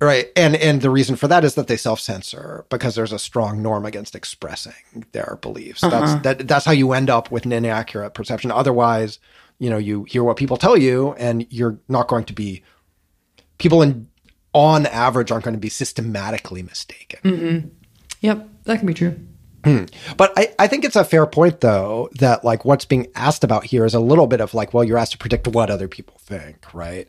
Right. 0.00 0.28
And 0.36 0.54
and 0.54 0.80
the 0.80 0.90
reason 0.90 1.16
for 1.16 1.26
that 1.28 1.44
is 1.44 1.54
that 1.54 1.66
they 1.66 1.76
self-censor 1.76 2.66
because 2.68 2.94
there's 2.94 3.12
a 3.12 3.18
strong 3.18 3.62
norm 3.62 3.84
against 3.84 4.14
expressing 4.14 5.06
their 5.12 5.38
beliefs. 5.40 5.82
Uh-huh. 5.82 6.00
That's 6.00 6.22
that 6.22 6.48
that's 6.48 6.64
how 6.64 6.72
you 6.72 6.92
end 6.92 7.10
up 7.10 7.30
with 7.30 7.44
an 7.44 7.52
inaccurate 7.52 8.10
perception. 8.10 8.52
Otherwise, 8.52 9.18
you 9.58 9.68
know, 9.68 9.78
you 9.78 10.04
hear 10.04 10.22
what 10.22 10.36
people 10.36 10.56
tell 10.56 10.76
you 10.76 11.14
and 11.14 11.46
you're 11.50 11.78
not 11.88 12.06
going 12.06 12.24
to 12.26 12.32
be 12.32 12.62
people 13.58 13.82
in 13.82 14.08
on 14.52 14.86
average 14.86 15.32
aren't 15.32 15.44
going 15.44 15.54
to 15.54 15.60
be 15.60 15.68
systematically 15.68 16.62
mistaken. 16.62 17.20
Yep, 18.20 18.48
that 18.64 18.78
can 18.78 18.86
be 18.86 18.94
true. 18.94 19.18
But 20.16 20.32
I, 20.36 20.54
I 20.58 20.66
think 20.66 20.84
it's 20.84 20.96
a 20.96 21.04
fair 21.04 21.26
point 21.26 21.60
though 21.60 22.08
that 22.14 22.44
like 22.44 22.64
what's 22.64 22.84
being 22.84 23.08
asked 23.14 23.44
about 23.44 23.64
here 23.64 23.84
is 23.84 23.94
a 23.94 24.00
little 24.00 24.26
bit 24.26 24.40
of 24.40 24.54
like, 24.54 24.72
well, 24.72 24.84
you're 24.84 24.96
asked 24.96 25.12
to 25.12 25.18
predict 25.18 25.48
what 25.48 25.70
other 25.70 25.88
people 25.88 26.16
think, 26.20 26.72
right? 26.72 27.08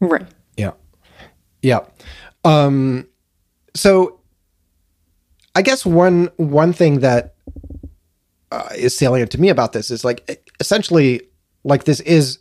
Right. 0.00 0.26
Yeah. 1.62 1.80
Um 2.44 3.06
so 3.74 4.20
I 5.54 5.62
guess 5.62 5.84
one 5.84 6.30
one 6.36 6.72
thing 6.72 7.00
that 7.00 7.34
uh, 8.50 8.68
is 8.76 8.96
salient 8.96 9.30
to 9.32 9.40
me 9.40 9.48
about 9.48 9.72
this 9.72 9.90
is 9.90 10.04
like 10.04 10.48
essentially 10.60 11.22
like 11.64 11.84
this 11.84 12.00
is 12.00 12.38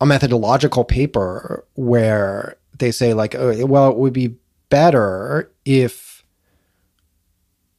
a 0.00 0.06
methodological 0.06 0.84
paper 0.84 1.64
where 1.74 2.56
they 2.78 2.90
say 2.90 3.14
like 3.14 3.34
oh, 3.34 3.64
well 3.66 3.90
it 3.90 3.96
would 3.96 4.12
be 4.12 4.36
better 4.70 5.50
if 5.64 6.24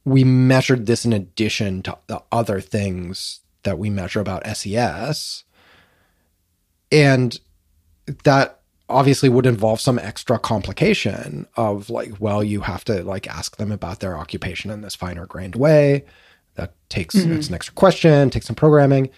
we 0.04 0.24
measured 0.24 0.86
this 0.86 1.04
in 1.04 1.12
addition 1.12 1.82
to 1.82 1.96
the 2.06 2.22
other 2.32 2.60
things 2.60 3.40
that 3.62 3.78
we 3.78 3.90
measure 3.90 4.20
about 4.20 4.46
SES 4.56 5.44
and 6.90 7.38
that 8.24 8.61
obviously 8.92 9.28
would 9.28 9.46
involve 9.46 9.80
some 9.80 9.98
extra 9.98 10.38
complication 10.38 11.46
of 11.56 11.90
like 11.90 12.20
well 12.20 12.42
you 12.42 12.60
have 12.60 12.84
to 12.84 13.02
like 13.04 13.26
ask 13.26 13.56
them 13.56 13.72
about 13.72 14.00
their 14.00 14.16
occupation 14.16 14.70
in 14.70 14.82
this 14.82 14.94
finer 14.94 15.26
grained 15.26 15.56
way. 15.56 16.04
That 16.54 16.74
takes 16.88 17.14
mm-hmm. 17.14 17.32
it's 17.32 17.48
an 17.48 17.54
extra 17.54 17.74
question 17.74 18.30
takes 18.30 18.46
some 18.46 18.56
programming. 18.56 19.10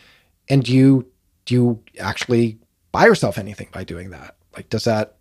And 0.49 0.65
do 0.65 0.73
you 0.73 1.07
do 1.45 1.55
you 1.55 1.83
actually 1.99 2.59
buy 2.93 3.07
yourself 3.07 3.39
anything 3.39 3.69
by 3.73 3.85
doing 3.85 4.11
that? 4.11 4.37
Like 4.55 4.71
does 4.71 4.85
that 4.85 5.17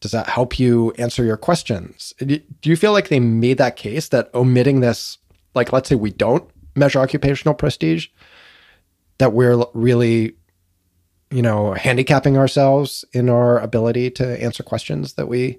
does 0.00 0.12
that 0.12 0.28
help 0.28 0.58
you 0.58 0.92
answer 0.92 1.24
your 1.24 1.36
questions? 1.36 2.14
Do 2.18 2.40
you 2.62 2.76
feel 2.76 2.92
like 2.92 3.08
they 3.08 3.20
made 3.20 3.58
that 3.58 3.76
case 3.76 4.08
that 4.08 4.30
omitting 4.34 4.80
this 4.80 5.18
like 5.54 5.72
let's 5.72 5.88
say 5.88 5.94
we 5.94 6.10
don't 6.10 6.48
measure 6.74 7.00
occupational 7.00 7.54
prestige 7.54 8.08
that 9.18 9.32
we're 9.32 9.64
really 9.74 10.36
you 11.30 11.42
know 11.42 11.72
handicapping 11.74 12.36
ourselves 12.36 13.04
in 13.12 13.28
our 13.28 13.58
ability 13.58 14.10
to 14.10 14.42
answer 14.42 14.62
questions 14.62 15.14
that 15.14 15.28
we 15.28 15.58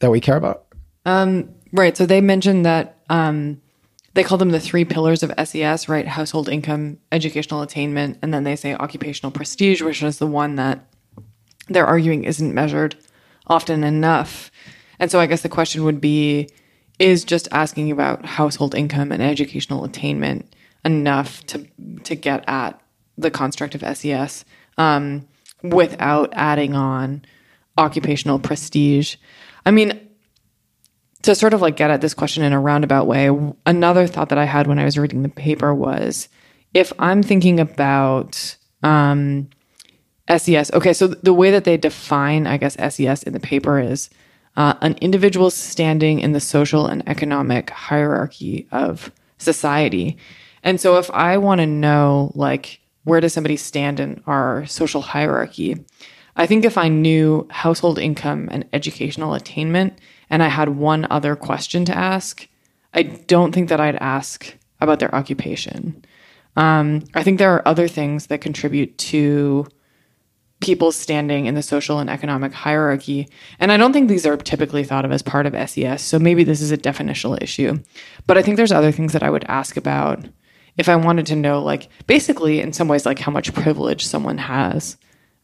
that 0.00 0.10
we 0.10 0.20
care 0.20 0.36
about 0.36 0.66
Um, 1.06 1.54
right. 1.72 1.96
So 1.96 2.06
they 2.06 2.20
mentioned 2.20 2.66
that 2.66 2.98
um, 3.08 3.60
they 4.14 4.22
call 4.24 4.38
them 4.38 4.50
the 4.50 4.60
three 4.60 4.84
pillars 4.84 5.22
of 5.22 5.32
SES, 5.48 5.88
right? 5.88 6.06
Household 6.06 6.48
income, 6.48 6.98
educational 7.12 7.62
attainment, 7.62 8.18
and 8.20 8.32
then 8.34 8.44
they 8.44 8.56
say 8.56 8.74
occupational 8.74 9.32
prestige, 9.32 9.80
which 9.80 10.02
is 10.02 10.18
the 10.18 10.26
one 10.26 10.56
that 10.56 10.84
they're 11.68 11.86
arguing 11.86 12.24
isn't 12.24 12.54
measured 12.54 12.96
often 13.46 13.84
enough. 13.84 14.50
And 14.98 15.10
so 15.10 15.20
I 15.20 15.26
guess 15.26 15.42
the 15.42 15.48
question 15.48 15.84
would 15.84 16.00
be 16.00 16.48
is 16.98 17.24
just 17.24 17.48
asking 17.52 17.90
about 17.90 18.26
household 18.26 18.74
income 18.74 19.12
and 19.12 19.22
educational 19.22 19.84
attainment 19.84 20.54
enough 20.84 21.44
to 21.46 21.66
to 22.04 22.14
get 22.14 22.44
at 22.48 22.80
the 23.18 23.30
construct 23.30 23.74
of 23.74 23.96
SES 23.96 24.44
um, 24.78 25.26
without 25.62 26.30
adding 26.32 26.74
on 26.74 27.24
occupational 27.76 28.38
prestige? 28.38 29.16
I 29.66 29.70
mean, 29.70 30.00
to 31.22 31.34
sort 31.34 31.54
of 31.54 31.60
like 31.60 31.76
get 31.76 31.90
at 31.90 32.00
this 32.00 32.14
question 32.14 32.42
in 32.42 32.52
a 32.52 32.60
roundabout 32.60 33.06
way, 33.06 33.30
another 33.66 34.06
thought 34.06 34.28
that 34.28 34.38
I 34.38 34.44
had 34.44 34.66
when 34.66 34.78
I 34.78 34.84
was 34.84 34.96
reading 34.96 35.22
the 35.22 35.28
paper 35.28 35.74
was 35.74 36.28
if 36.74 36.92
I'm 36.98 37.22
thinking 37.22 37.60
about 37.60 38.56
um, 38.82 39.48
SES, 40.34 40.70
okay, 40.72 40.92
so 40.92 41.08
the 41.08 41.34
way 41.34 41.50
that 41.50 41.64
they 41.64 41.76
define, 41.76 42.46
I 42.46 42.56
guess, 42.56 42.76
SES 42.94 43.22
in 43.22 43.32
the 43.32 43.40
paper 43.40 43.80
is 43.80 44.10
uh, 44.56 44.74
an 44.80 44.96
individual's 45.00 45.54
standing 45.54 46.20
in 46.20 46.32
the 46.32 46.40
social 46.40 46.86
and 46.86 47.08
economic 47.08 47.70
hierarchy 47.70 48.66
of 48.70 49.10
society. 49.38 50.16
And 50.62 50.80
so 50.80 50.98
if 50.98 51.10
I 51.12 51.38
want 51.38 51.60
to 51.60 51.66
know, 51.66 52.32
like, 52.34 52.80
where 53.08 53.20
does 53.20 53.32
somebody 53.32 53.56
stand 53.56 53.98
in 53.98 54.22
our 54.26 54.66
social 54.66 55.00
hierarchy? 55.00 55.84
I 56.36 56.46
think 56.46 56.64
if 56.64 56.78
I 56.78 56.88
knew 56.88 57.48
household 57.50 57.98
income 57.98 58.48
and 58.52 58.64
educational 58.72 59.34
attainment, 59.34 59.98
and 60.30 60.42
I 60.42 60.48
had 60.48 60.68
one 60.70 61.06
other 61.10 61.34
question 61.34 61.84
to 61.86 61.96
ask, 61.96 62.46
I 62.94 63.02
don't 63.02 63.52
think 63.52 63.68
that 63.70 63.80
I'd 63.80 63.96
ask 63.96 64.54
about 64.80 65.00
their 65.00 65.14
occupation. 65.14 66.04
Um, 66.56 67.04
I 67.14 67.22
think 67.22 67.38
there 67.38 67.54
are 67.54 67.66
other 67.66 67.88
things 67.88 68.26
that 68.26 68.40
contribute 68.40 68.96
to 68.98 69.66
people's 70.60 70.96
standing 70.96 71.46
in 71.46 71.54
the 71.54 71.62
social 71.62 72.00
and 72.00 72.10
economic 72.10 72.52
hierarchy. 72.52 73.28
And 73.60 73.70
I 73.70 73.76
don't 73.76 73.92
think 73.92 74.08
these 74.08 74.26
are 74.26 74.36
typically 74.36 74.84
thought 74.84 75.04
of 75.04 75.12
as 75.12 75.22
part 75.22 75.46
of 75.46 75.70
SES. 75.70 76.02
So 76.02 76.18
maybe 76.18 76.42
this 76.44 76.60
is 76.60 76.72
a 76.72 76.76
definitional 76.76 77.40
issue. 77.40 77.78
But 78.26 78.38
I 78.38 78.42
think 78.42 78.56
there's 78.56 78.72
other 78.72 78.90
things 78.90 79.12
that 79.12 79.22
I 79.22 79.30
would 79.30 79.44
ask 79.44 79.76
about 79.76 80.26
if 80.78 80.88
I 80.88 80.96
wanted 80.96 81.26
to 81.26 81.36
know, 81.36 81.62
like, 81.62 81.88
basically, 82.06 82.60
in 82.60 82.72
some 82.72 82.88
ways, 82.88 83.04
like 83.04 83.18
how 83.18 83.30
much 83.32 83.52
privilege 83.52 84.06
someone 84.06 84.38
has 84.38 84.96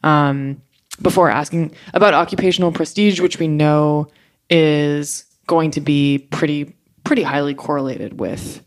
um, 0.03 0.61
before 1.01 1.29
asking 1.29 1.75
about 1.93 2.13
occupational 2.13 2.71
prestige, 2.71 3.19
which 3.19 3.37
we 3.37 3.47
know 3.47 4.07
is 4.49 5.25
going 5.47 5.71
to 5.71 5.81
be 5.81 6.27
pretty 6.31 6.75
pretty 7.03 7.21
highly 7.23 7.53
correlated 7.53 8.19
with 8.19 8.65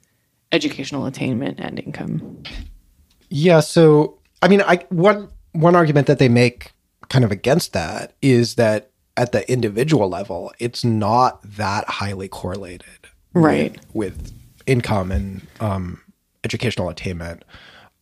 educational 0.53 1.07
attainment 1.07 1.59
and 1.59 1.79
income. 1.81 2.43
Yeah. 3.31 3.61
So, 3.61 4.19
I 4.43 4.49
mean, 4.49 4.63
I 4.63 4.85
one 4.91 5.29
one 5.53 5.75
argument 5.75 6.07
that 6.07 6.19
they 6.19 6.29
make 6.29 6.73
kind 7.09 7.25
of 7.25 7.33
against 7.33 7.73
that 7.73 8.15
is 8.23 8.55
that 8.57 8.91
at 9.17 9.33
the 9.33 9.51
individual 9.51 10.09
level, 10.09 10.53
it's 10.61 10.85
not 10.85 11.43
that 11.43 11.89
highly 11.89 12.29
correlated, 12.29 13.09
Right. 13.35 13.73
with, 13.93 14.15
with 14.21 14.33
income 14.67 15.11
and 15.11 15.45
um, 15.59 16.01
educational 16.45 16.89
attainment. 16.89 17.45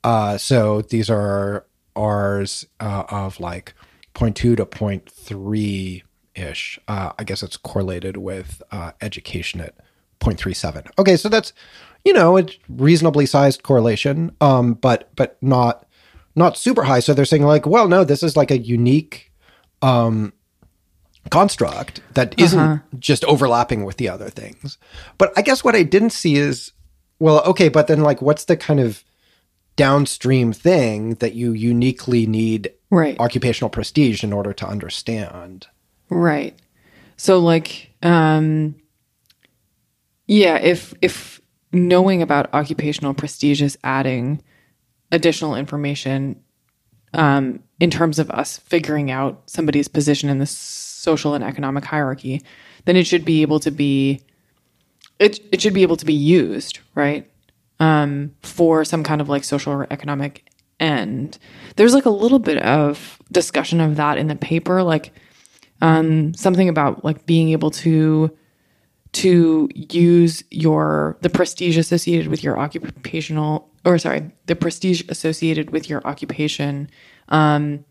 Uh, 0.05 0.39
so 0.39 0.83
these 0.83 1.11
are 1.11 1.67
R's 1.95 2.67
uh, 2.81 3.05
of 3.09 3.41
like 3.41 3.75
0.2 4.15 4.57
to 4.57 4.67
0.3 4.67 6.03
ish. 6.35 6.79
Uh, 6.87 7.13
I 7.19 7.25
guess 7.25 7.43
it's 7.43 7.57
correlated 7.57 8.17
with 8.17 8.63
uh, 8.71 8.93
education 9.01 9.61
at 9.61 9.75
0.37. 10.21 10.87
Okay, 10.99 11.17
so 11.17 11.29
that's 11.29 11.53
you 12.05 12.13
know 12.13 12.39
a 12.39 12.47
reasonably 12.69 13.27
sized 13.27 13.63
correlation, 13.63 14.35
um, 14.41 14.75
but 14.75 15.11
but 15.17 15.37
not 15.43 15.87
not 16.35 16.57
super 16.57 16.85
high. 16.85 17.01
So 17.01 17.15
they're 17.15 17.25
saying 17.25 17.43
like, 17.43 17.67
well, 17.67 17.89
no, 17.89 18.05
this 18.05 18.23
is 18.23 18.37
like 18.37 18.51
a 18.51 18.59
unique 18.59 19.33
um, 19.83 20.33
construct 21.31 22.01
that 22.15 22.39
isn't 22.39 22.83
just 23.01 23.25
overlapping 23.25 23.85
with 23.85 23.97
the 23.97 24.09
other 24.09 24.31
things. 24.31 24.79
But 25.19 25.33
I 25.37 25.43
guess 25.43 25.65
what 25.65 25.75
I 25.75 25.83
didn't 25.83 26.11
see 26.11 26.37
is, 26.37 26.73
well, 27.19 27.43
okay, 27.45 27.69
but 27.69 27.87
then 27.87 28.01
like, 28.03 28.21
what's 28.23 28.45
the 28.45 28.57
kind 28.57 28.81
of 28.81 29.05
downstream 29.77 30.53
thing 30.53 31.15
that 31.17 31.35
you 31.35 31.53
uniquely 31.53 32.27
need 32.27 32.73
Right. 32.91 33.19
occupational 33.21 33.69
prestige 33.69 34.23
in 34.25 34.33
order 34.33 34.53
to 34.55 34.67
understand? 34.67 35.67
Right. 36.09 36.57
So 37.17 37.39
like 37.39 37.91
um 38.03 38.77
yeah, 40.27 40.57
if 40.57 40.95
if 41.03 41.41
knowing 41.73 42.23
about 42.23 42.53
occupational 42.55 43.13
prestige 43.15 43.61
is 43.61 43.77
adding 43.85 44.43
additional 45.13 45.55
information 45.57 46.41
um 47.13 47.61
in 47.81 47.91
terms 47.91 48.19
of 48.19 48.31
us 48.31 48.59
figuring 48.59 49.11
out 49.11 49.43
somebody's 49.47 49.89
position 49.89 50.29
in 50.31 50.39
the 50.39 50.47
social 50.47 51.35
and 51.35 51.45
economic 51.45 51.85
hierarchy, 51.85 52.43
then 52.87 52.97
it 52.97 53.07
should 53.07 53.25
be 53.25 53.43
able 53.43 53.61
to 53.61 53.71
be 53.71 54.21
it 55.19 55.41
it 55.53 55.61
should 55.61 55.75
be 55.75 55.83
able 55.83 55.97
to 55.97 56.07
be 56.07 56.15
used, 56.15 56.81
right? 56.95 57.31
Um 57.81 58.33
for 58.43 58.85
some 58.85 59.03
kind 59.03 59.21
of 59.21 59.29
like 59.29 59.45
social 59.45 59.73
or 59.73 59.87
economic 59.91 60.45
end. 60.81 61.39
There's 61.77 61.95
like 61.95 62.05
a 62.05 62.11
little 62.11 62.39
bit 62.39 62.59
of 62.59 63.19
discussion 63.33 63.81
of 63.81 63.97
that 63.97 64.19
in 64.19 64.29
the 64.29 64.37
paper 64.37 64.83
like 64.83 65.13
um, 65.83 66.35
something 66.35 66.69
about 66.69 67.05
like 67.05 67.27
being 67.27 67.51
able 67.51 67.71
to 67.71 68.31
to 69.13 69.69
use 69.75 70.45
your 70.51 71.17
the 71.23 71.31
prestige 71.31 71.79
associated 71.79 72.29
with 72.29 72.43
your 72.43 72.59
occupational 72.59 73.71
or 73.85 73.99
sorry 73.99 74.31
the 74.47 74.57
prestige 74.57 75.03
associated 75.09 75.71
with 75.71 75.89
your 75.89 76.07
occupation 76.07 76.91
um 77.31 77.83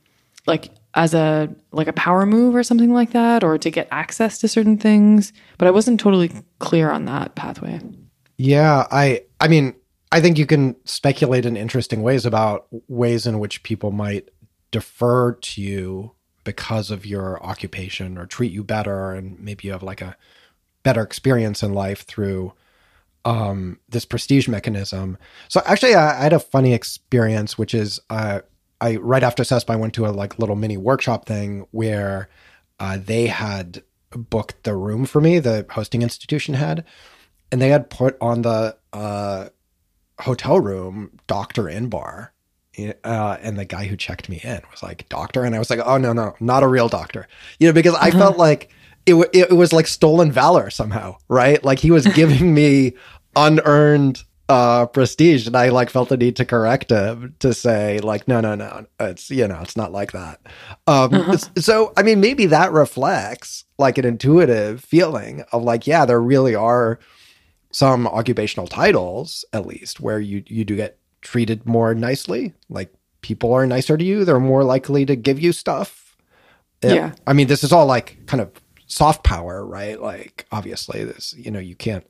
like 0.45 0.69
as 0.95 1.13
a 1.13 1.53
like 1.71 1.87
a 1.87 1.93
power 1.93 2.25
move 2.25 2.55
or 2.55 2.63
something 2.63 2.93
like 2.93 3.11
that 3.11 3.43
or 3.43 3.57
to 3.57 3.69
get 3.69 3.87
access 3.91 4.37
to 4.37 4.47
certain 4.47 4.77
things 4.77 5.33
but 5.57 5.67
i 5.67 5.71
wasn't 5.71 5.99
totally 5.99 6.31
clear 6.59 6.89
on 6.89 7.05
that 7.05 7.35
pathway 7.35 7.79
Yeah, 8.37 8.85
I 8.91 9.23
I 9.39 9.47
mean, 9.47 9.75
I 10.11 10.21
think 10.21 10.37
you 10.37 10.45
can 10.45 10.75
speculate 10.85 11.45
in 11.45 11.57
interesting 11.57 12.01
ways 12.01 12.25
about 12.25 12.67
ways 12.87 13.25
in 13.25 13.39
which 13.39 13.63
people 13.63 13.91
might 13.91 14.29
defer 14.71 15.33
to 15.33 15.61
you 15.61 16.11
because 16.43 16.91
of 16.91 17.05
your 17.05 17.41
occupation 17.43 18.17
or 18.17 18.25
treat 18.25 18.51
you 18.51 18.63
better 18.63 19.13
and 19.13 19.39
maybe 19.39 19.67
you 19.67 19.71
have 19.71 19.83
like 19.83 20.01
a 20.01 20.15
better 20.83 21.01
experience 21.01 21.63
in 21.63 21.73
life 21.73 22.01
through 22.05 22.53
um, 23.23 23.79
this 23.89 24.05
prestige 24.05 24.47
mechanism. 24.47 25.17
So 25.47 25.61
actually, 25.65 25.95
I, 25.95 26.19
I 26.19 26.23
had 26.23 26.33
a 26.33 26.39
funny 26.39 26.73
experience, 26.73 27.57
which 27.57 27.73
is 27.73 27.99
uh, 28.09 28.41
I 28.82 28.97
right 28.97 29.23
after 29.23 29.43
SESP, 29.43 29.69
I 29.69 29.76
went 29.76 29.93
to 29.95 30.05
a 30.05 30.09
like 30.09 30.39
little 30.39 30.55
mini 30.55 30.78
workshop 30.78 31.26
thing 31.26 31.67
where 31.71 32.30
uh, 32.80 32.97
they 33.03 33.28
had 33.28 33.84
booked 34.11 34.63
the 34.63 34.76
room 34.76 35.05
for 35.05 35.21
me, 35.21 35.39
the 35.39 35.65
hosting 35.69 36.01
institution 36.01 36.55
had, 36.55 36.86
and 37.51 37.61
they 37.61 37.69
had 37.69 37.89
put 37.89 38.17
on 38.21 38.41
the 38.41 38.78
uh, 38.93 39.49
hotel 40.19 40.59
room 40.59 41.17
Doctor 41.28 41.63
Inbar. 41.63 42.30
Uh, 43.05 43.38
and 43.41 43.57
the 43.57 43.63
guy 43.63 43.86
who 43.86 43.95
checked 43.95 44.28
me 44.28 44.41
in 44.43 44.59
was 44.69 44.84
like 44.84 45.07
doctor, 45.07 45.45
and 45.45 45.55
I 45.55 45.59
was 45.59 45.69
like, 45.69 45.80
"Oh 45.86 45.97
no, 45.97 46.11
no, 46.11 46.36
not 46.41 46.61
a 46.61 46.67
real 46.67 46.89
doctor," 46.89 47.26
you 47.57 47.67
know, 47.67 47.73
because 47.73 47.95
I 47.95 48.11
felt 48.11 48.36
like 48.36 48.69
it, 49.05 49.11
w- 49.11 49.30
it 49.32 49.53
was 49.53 49.71
like 49.71 49.88
stolen 49.88 50.30
valor 50.30 50.69
somehow, 50.69 51.15
right? 51.30 51.63
Like 51.63 51.80
he 51.80 51.89
was 51.89 52.05
giving 52.07 52.53
me 52.53 52.95
unearned 53.38 54.24
uh 54.47 54.85
prestige 54.85 55.47
and 55.47 55.55
i 55.55 55.69
like 55.69 55.89
felt 55.89 56.09
the 56.09 56.17
need 56.17 56.35
to 56.35 56.45
correct 56.45 56.91
him 56.91 57.35
to 57.39 57.53
say 57.53 57.99
like 57.99 58.27
no 58.27 58.39
no 58.39 58.53
no 58.53 58.85
it's 58.99 59.31
you 59.31 59.47
know 59.47 59.59
it's 59.61 59.75
not 59.75 59.91
like 59.91 60.11
that. 60.11 60.39
Um 60.85 61.13
uh-huh. 61.13 61.37
so 61.57 61.93
i 61.97 62.03
mean 62.03 62.19
maybe 62.19 62.45
that 62.47 62.71
reflects 62.71 63.65
like 63.79 63.97
an 63.97 64.05
intuitive 64.05 64.83
feeling 64.83 65.43
of 65.51 65.63
like 65.63 65.87
yeah 65.87 66.05
there 66.05 66.21
really 66.21 66.53
are 66.53 66.99
some 67.71 68.07
occupational 68.07 68.67
titles 68.67 69.43
at 69.51 69.65
least 69.65 69.99
where 69.99 70.19
you 70.19 70.43
you 70.47 70.63
do 70.63 70.75
get 70.75 70.97
treated 71.25 71.65
more 71.65 71.93
nicely. 71.93 72.53
Like 72.69 72.93
people 73.21 73.51
are 73.51 73.65
nicer 73.65 73.97
to 73.97 74.03
you. 74.03 74.23
They're 74.23 74.39
more 74.39 74.63
likely 74.63 75.05
to 75.07 75.15
give 75.15 75.39
you 75.39 75.51
stuff. 75.51 76.15
Yeah. 76.81 77.13
I 77.25 77.33
mean 77.33 77.47
this 77.47 77.63
is 77.63 77.73
all 77.73 77.85
like 77.85 78.25
kind 78.27 78.39
of 78.39 78.51
soft 78.85 79.23
power 79.23 79.65
right? 79.65 79.99
Like 79.99 80.45
obviously 80.51 81.03
this 81.03 81.33
you 81.37 81.51
know 81.51 81.59
you 81.59 81.75
can't 81.75 82.05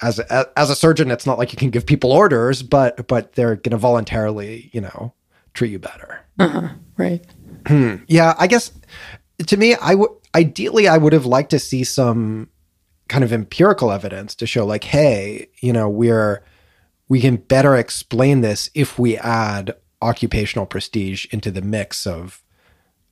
as 0.00 0.18
a, 0.18 0.46
as 0.56 0.70
a 0.70 0.76
surgeon, 0.76 1.10
it's 1.10 1.26
not 1.26 1.38
like 1.38 1.52
you 1.52 1.58
can 1.58 1.70
give 1.70 1.86
people 1.86 2.12
orders, 2.12 2.62
but 2.62 3.06
but 3.08 3.34
they're 3.34 3.56
going 3.56 3.72
to 3.72 3.76
voluntarily, 3.76 4.70
you 4.72 4.80
know, 4.80 5.12
treat 5.54 5.70
you 5.70 5.78
better. 5.78 6.20
Uh-huh. 6.38 6.68
Right. 6.96 7.24
Hmm. 7.66 7.96
yeah, 8.06 8.34
I 8.38 8.46
guess 8.46 8.70
to 9.46 9.56
me, 9.56 9.74
I 9.74 9.94
would 9.94 10.10
ideally 10.34 10.88
I 10.88 10.98
would 10.98 11.12
have 11.12 11.26
liked 11.26 11.50
to 11.50 11.58
see 11.58 11.84
some 11.84 12.48
kind 13.08 13.24
of 13.24 13.32
empirical 13.32 13.90
evidence 13.90 14.34
to 14.36 14.46
show, 14.46 14.64
like, 14.64 14.84
hey, 14.84 15.48
you 15.60 15.72
know, 15.72 15.88
we're 15.88 16.44
we 17.08 17.20
can 17.20 17.36
better 17.36 17.74
explain 17.74 18.42
this 18.42 18.70
if 18.74 18.98
we 18.98 19.16
add 19.16 19.74
occupational 20.00 20.66
prestige 20.66 21.26
into 21.32 21.50
the 21.50 21.62
mix 21.62 22.06
of 22.06 22.42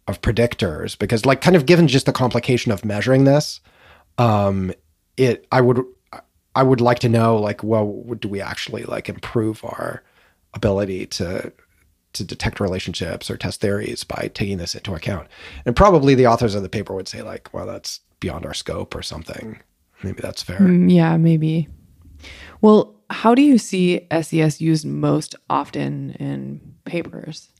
of 0.07 0.20
predictors 0.22 0.97
because 0.97 1.26
like 1.26 1.41
kind 1.41 1.57
of 1.57 1.66
given 1.66 1.89
just 1.89 2.07
the 2.07 2.12
complication 2.12 2.70
of 2.70 2.84
measuring 2.84 3.24
this 3.24 3.61
um 4.18 4.72
it 5.16 5.49
i 5.51 5.61
would 5.61 5.84
I 6.57 6.62
would 6.62 6.80
like 6.80 6.98
to 7.00 7.09
know, 7.11 7.36
like, 7.36 7.62
well, 7.62 8.02
do 8.18 8.28
we 8.28 8.40
actually 8.40 8.84
like 8.84 9.11
improve 9.11 9.62
our 9.62 10.02
ability 10.54 11.07
to 11.07 11.52
to 12.14 12.24
detect 12.24 12.61
relationships 12.61 13.30
or 13.30 13.36
test 13.36 13.61
theories 13.61 14.02
by 14.02 14.30
taking 14.32 14.57
this 14.57 14.74
into 14.74 14.94
account? 14.94 15.28
And 15.66 15.76
probably 15.76 16.14
the 16.14 16.26
authors 16.26 16.54
of 16.54 16.62
the 16.62 16.70
paper 16.70 16.94
would 16.94 17.09
say, 17.09 17.20
like, 17.20 17.52
well, 17.52 17.66
that's 17.66 18.00
beyond 18.20 18.46
our 18.46 18.54
scope 18.54 18.94
or 18.94 19.02
something. 19.02 19.61
Maybe 20.02 20.22
that's 20.22 20.42
fair. 20.42 20.61
Mm, 20.61 20.90
yeah, 20.90 21.18
maybe. 21.18 21.68
Well, 22.62 22.96
how 23.11 23.34
do 23.34 23.42
you 23.42 23.59
see 23.59 24.07
SES 24.11 24.61
used 24.62 24.86
most 24.86 25.36
often 25.50 26.12
in 26.12 26.74
papers? 26.86 27.50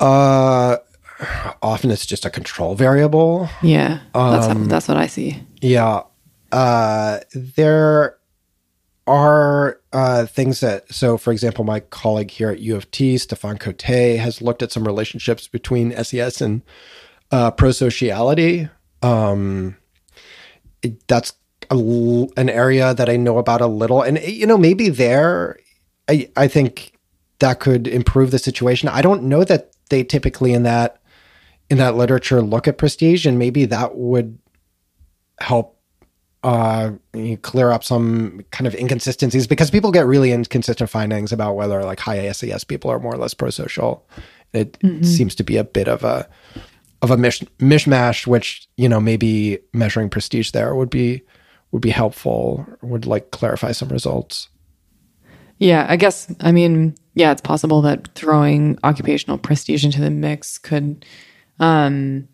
Uh, 0.00 0.78
often 1.62 1.92
it's 1.92 2.04
just 2.04 2.24
a 2.24 2.30
control 2.30 2.74
variable. 2.74 3.48
Yeah, 3.62 4.00
that's 4.12 4.48
um, 4.48 4.62
how, 4.62 4.68
that's 4.68 4.88
what 4.88 4.96
I 4.96 5.06
see. 5.06 5.40
Yeah, 5.60 6.02
uh, 6.50 7.20
there 7.32 8.18
are 9.06 9.80
uh, 9.92 10.26
things 10.26 10.60
that, 10.60 10.92
so 10.92 11.18
for 11.18 11.32
example, 11.32 11.64
my 11.64 11.80
colleague 11.80 12.30
here 12.30 12.50
at 12.50 12.60
U 12.60 12.76
of 12.76 12.90
T, 12.90 13.16
Stéphane 13.16 13.58
Côté, 13.58 14.18
has 14.18 14.40
looked 14.40 14.62
at 14.62 14.72
some 14.72 14.86
relationships 14.86 15.48
between 15.48 15.92
SES 16.02 16.40
and 16.40 16.62
uh, 17.30 17.50
prosociality. 17.50 18.70
Um, 19.02 19.76
that's 21.06 21.34
a, 21.70 21.76
an 22.36 22.48
area 22.48 22.94
that 22.94 23.08
I 23.08 23.16
know 23.16 23.38
about 23.38 23.60
a 23.60 23.66
little. 23.66 24.02
And, 24.02 24.18
you 24.22 24.46
know, 24.46 24.58
maybe 24.58 24.88
there, 24.88 25.58
I, 26.08 26.30
I 26.36 26.48
think 26.48 26.92
that 27.40 27.60
could 27.60 27.86
improve 27.86 28.30
the 28.30 28.38
situation. 28.38 28.88
I 28.88 29.02
don't 29.02 29.24
know 29.24 29.44
that 29.44 29.72
they 29.90 30.02
typically 30.02 30.52
in 30.52 30.62
that 30.62 31.00
in 31.70 31.78
that 31.78 31.96
literature 31.96 32.42
look 32.42 32.68
at 32.68 32.78
prestige 32.78 33.24
and 33.26 33.38
maybe 33.38 33.64
that 33.64 33.96
would 33.96 34.38
help 35.40 35.73
uh, 36.44 36.92
clear 37.40 37.72
up 37.72 37.82
some 37.82 38.44
kind 38.50 38.66
of 38.66 38.74
inconsistencies 38.74 39.46
because 39.46 39.70
people 39.70 39.90
get 39.90 40.06
really 40.06 40.30
inconsistent 40.30 40.90
findings 40.90 41.32
about 41.32 41.56
whether 41.56 41.82
like 41.82 41.98
high 41.98 42.30
SES 42.30 42.64
people 42.64 42.90
are 42.90 43.00
more 43.00 43.14
or 43.14 43.16
less 43.16 43.32
pro-social. 43.32 44.06
It 44.52 44.78
mm-hmm. 44.80 45.02
seems 45.02 45.34
to 45.36 45.42
be 45.42 45.56
a 45.56 45.64
bit 45.64 45.88
of 45.88 46.04
a 46.04 46.28
of 47.00 47.10
a 47.10 47.16
mish, 47.16 47.40
mishmash, 47.58 48.26
which 48.26 48.68
you 48.76 48.88
know 48.88 49.00
maybe 49.00 49.58
measuring 49.72 50.10
prestige 50.10 50.50
there 50.50 50.74
would 50.74 50.90
be 50.90 51.22
would 51.72 51.82
be 51.82 51.90
helpful. 51.90 52.66
Would 52.82 53.06
like 53.06 53.30
clarify 53.30 53.72
some 53.72 53.88
results. 53.88 54.48
Yeah, 55.58 55.86
I 55.88 55.96
guess 55.96 56.32
I 56.40 56.52
mean 56.52 56.94
yeah, 57.14 57.32
it's 57.32 57.40
possible 57.40 57.80
that 57.82 58.08
throwing 58.14 58.78
occupational 58.84 59.38
prestige 59.38 59.84
into 59.84 60.00
the 60.02 60.10
mix 60.10 60.58
could 60.58 61.06
um 61.58 62.28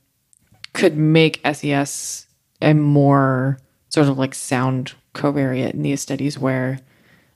could 0.73 0.97
make 0.97 1.41
SES 1.45 2.27
a 2.61 2.75
more 2.75 3.59
sort 3.91 4.09
of 4.09 4.19
like 4.19 4.35
sound 4.35 4.95
covariate 5.15 5.75
in 5.75 5.83
these 5.83 6.01
studies 6.01 6.39
where 6.39 6.79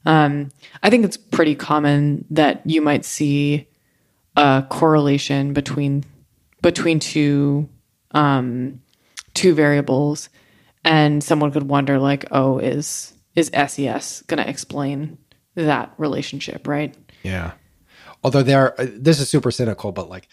um, 0.06 0.50
I 0.82 0.90
think 0.90 1.04
it's 1.04 1.16
pretty 1.16 1.54
common 1.54 2.24
that 2.30 2.62
you 2.64 2.80
might 2.80 3.04
see 3.04 3.68
a 4.36 4.64
correlation 4.68 5.52
between 5.52 6.04
between 6.62 6.98
two 6.98 7.68
um, 8.12 8.80
two 9.34 9.54
variables, 9.54 10.28
and 10.84 11.22
someone 11.22 11.52
could 11.52 11.68
wonder 11.68 11.98
like, 11.98 12.26
oh, 12.30 12.58
is 12.58 13.12
is 13.34 13.50
SES 13.54 14.22
going 14.22 14.42
to 14.42 14.48
explain 14.48 15.18
that 15.54 15.92
relationship, 15.98 16.68
right? 16.68 16.94
Yeah. 17.22 17.52
Although 18.22 18.42
there, 18.42 18.74
this 18.78 19.20
is 19.20 19.28
super 19.28 19.50
cynical, 19.50 19.92
but 19.92 20.08
like 20.08 20.28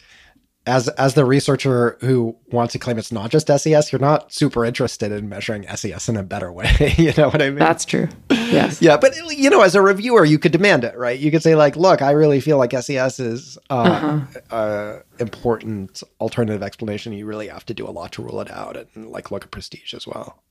as 0.66 0.88
as 0.90 1.16
the 1.16 1.26
researcher 1.26 1.98
who 2.02 2.36
wants 2.52 2.74
to 2.74 2.80
claim 2.80 2.98
it's 2.98 3.12
not 3.12 3.32
just 3.32 3.48
SES, 3.48 3.92
you're 3.92 4.00
not 4.00 4.32
super 4.32 4.64
interested 4.64 5.12
in 5.12 5.28
measuring 5.28 5.66
SES 5.68 6.08
in 6.08 6.18
a 6.18 6.24
better 6.24 6.52
way. 6.52 6.94
you 6.98 7.14
know 7.18 7.30
what 7.30 7.42
I 7.42 7.50
mean? 7.50 7.60
That's 7.60 7.86
true. 7.86 8.08
Yes. 8.30 8.82
yeah, 8.82 8.98
but 8.98 9.16
you 9.30 9.50
know, 9.50 9.62
as 9.62 9.76
a 9.76 9.82
reviewer, 9.82 10.26
you 10.26 10.38
could 10.38 10.52
demand 10.52 10.84
it, 10.84 10.98
right? 10.98 11.18
You 11.18 11.32
could 11.32 11.42
say 11.42 11.56
like, 11.56 11.76
"Look, 11.76 12.02
I 12.02 12.12
really 12.12 12.42
feel 12.42 12.58
like 12.58 12.74
SES 12.74 13.20
is 13.20 13.58
uh, 13.70 13.74
uh-huh. 13.74 14.56
uh, 14.56 15.00
important 15.20 16.04
alternative 16.20 16.62
explanation. 16.62 17.14
You 17.14 17.26
really 17.26 17.48
have 17.48 17.66
to 17.68 17.74
do 17.74 17.88
a 17.88 17.92
lot 17.92 18.12
to 18.14 18.22
rule 18.22 18.42
it 18.42 18.52
out, 18.52 18.78
and 18.96 19.10
like 19.10 19.32
look 19.32 19.44
at 19.44 19.52
prestige 19.52 19.94
as 19.94 20.06
well." 20.06 20.44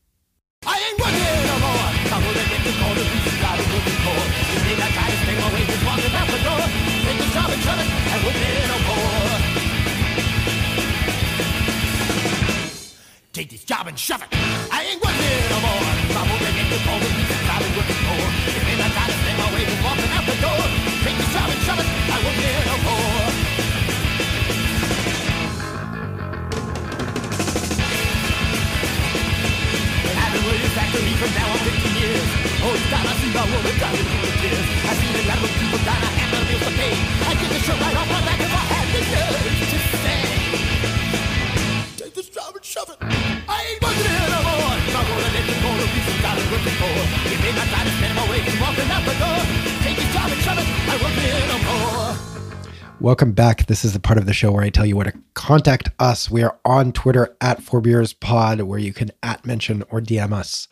Welcome 53.21 53.35
back. 53.35 53.66
This 53.66 53.85
is 53.85 53.93
the 53.93 54.01
part 54.01 54.16
of 54.16 54.25
the 54.25 54.33
show 54.33 54.51
where 54.51 54.64
I 54.64 54.71
tell 54.71 54.87
you 54.87 54.97
where 54.97 55.12
to 55.12 55.18
contact 55.35 55.91
us. 55.99 56.31
We 56.31 56.43
are 56.43 56.59
on 56.64 56.91
Twitter 56.91 57.37
at 57.43 57.61
FourBeersPod, 57.61 58.62
where 58.62 58.79
you 58.79 58.95
can 58.95 59.11
at 59.23 59.45
mention 59.45 59.85
or 59.91 60.01
DM 60.01 60.33
us. 60.33 60.68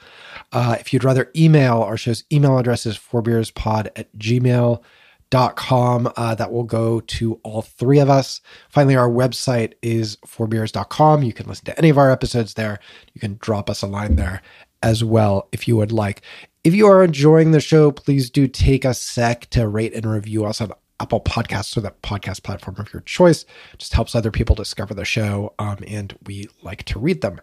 Uh, 0.51 0.75
if 0.81 0.91
you'd 0.91 1.05
rather 1.05 1.31
email, 1.37 1.83
our 1.83 1.99
show's 1.99 2.25
email 2.33 2.57
address 2.57 2.87
is 2.87 2.97
fourbeerspod 2.97 3.89
at 3.97 4.17
gmail.com. 4.17 6.13
Uh, 6.17 6.35
that 6.37 6.51
will 6.51 6.65
go 6.65 7.01
to 7.01 7.35
all 7.43 7.61
three 7.61 7.99
of 7.99 8.09
us. 8.09 8.41
Finally, 8.71 8.97
our 8.97 9.11
website 9.11 9.75
is 9.83 10.17
fourbeers.com. 10.27 11.23
You 11.23 11.35
can 11.35 11.49
listen 11.49 11.67
to 11.67 11.77
any 11.77 11.91
of 11.91 11.99
our 11.99 12.11
episodes 12.11 12.55
there. 12.55 12.79
You 13.13 13.21
can 13.21 13.37
drop 13.43 13.69
us 13.69 13.83
a 13.83 13.87
line 13.87 14.17
there 14.17 14.41
as 14.83 15.05
well 15.05 15.51
if 15.53 15.69
you 15.69 15.77
would 15.77 15.93
like. 15.93 16.23
if 16.65 16.75
you 16.75 16.87
are 16.87 17.05
enjoying 17.05 17.51
the 17.51 17.61
show, 17.61 17.93
please 17.93 18.31
do 18.31 18.49
take 18.49 18.87
a 18.87 18.95
sec 18.95 19.51
to 19.51 19.69
rate 19.69 19.93
and 19.93 20.11
review 20.11 20.47
us 20.47 20.63
on 20.63 20.73
Apple 21.01 21.21
Podcasts 21.21 21.77
or 21.77 21.81
the 21.81 21.93
podcast 22.03 22.43
platform 22.43 22.77
of 22.79 22.93
your 22.93 23.03
choice. 23.03 23.45
Just 23.79 23.95
helps 23.95 24.15
other 24.15 24.31
people 24.31 24.55
discover 24.55 24.95
the 24.95 25.05
show, 25.05 25.55
um, 25.59 25.79
and 25.87 26.17
we 26.27 26.49
like 26.63 26.85
to 26.85 26.99
read 26.99 27.21
them. 27.21 27.41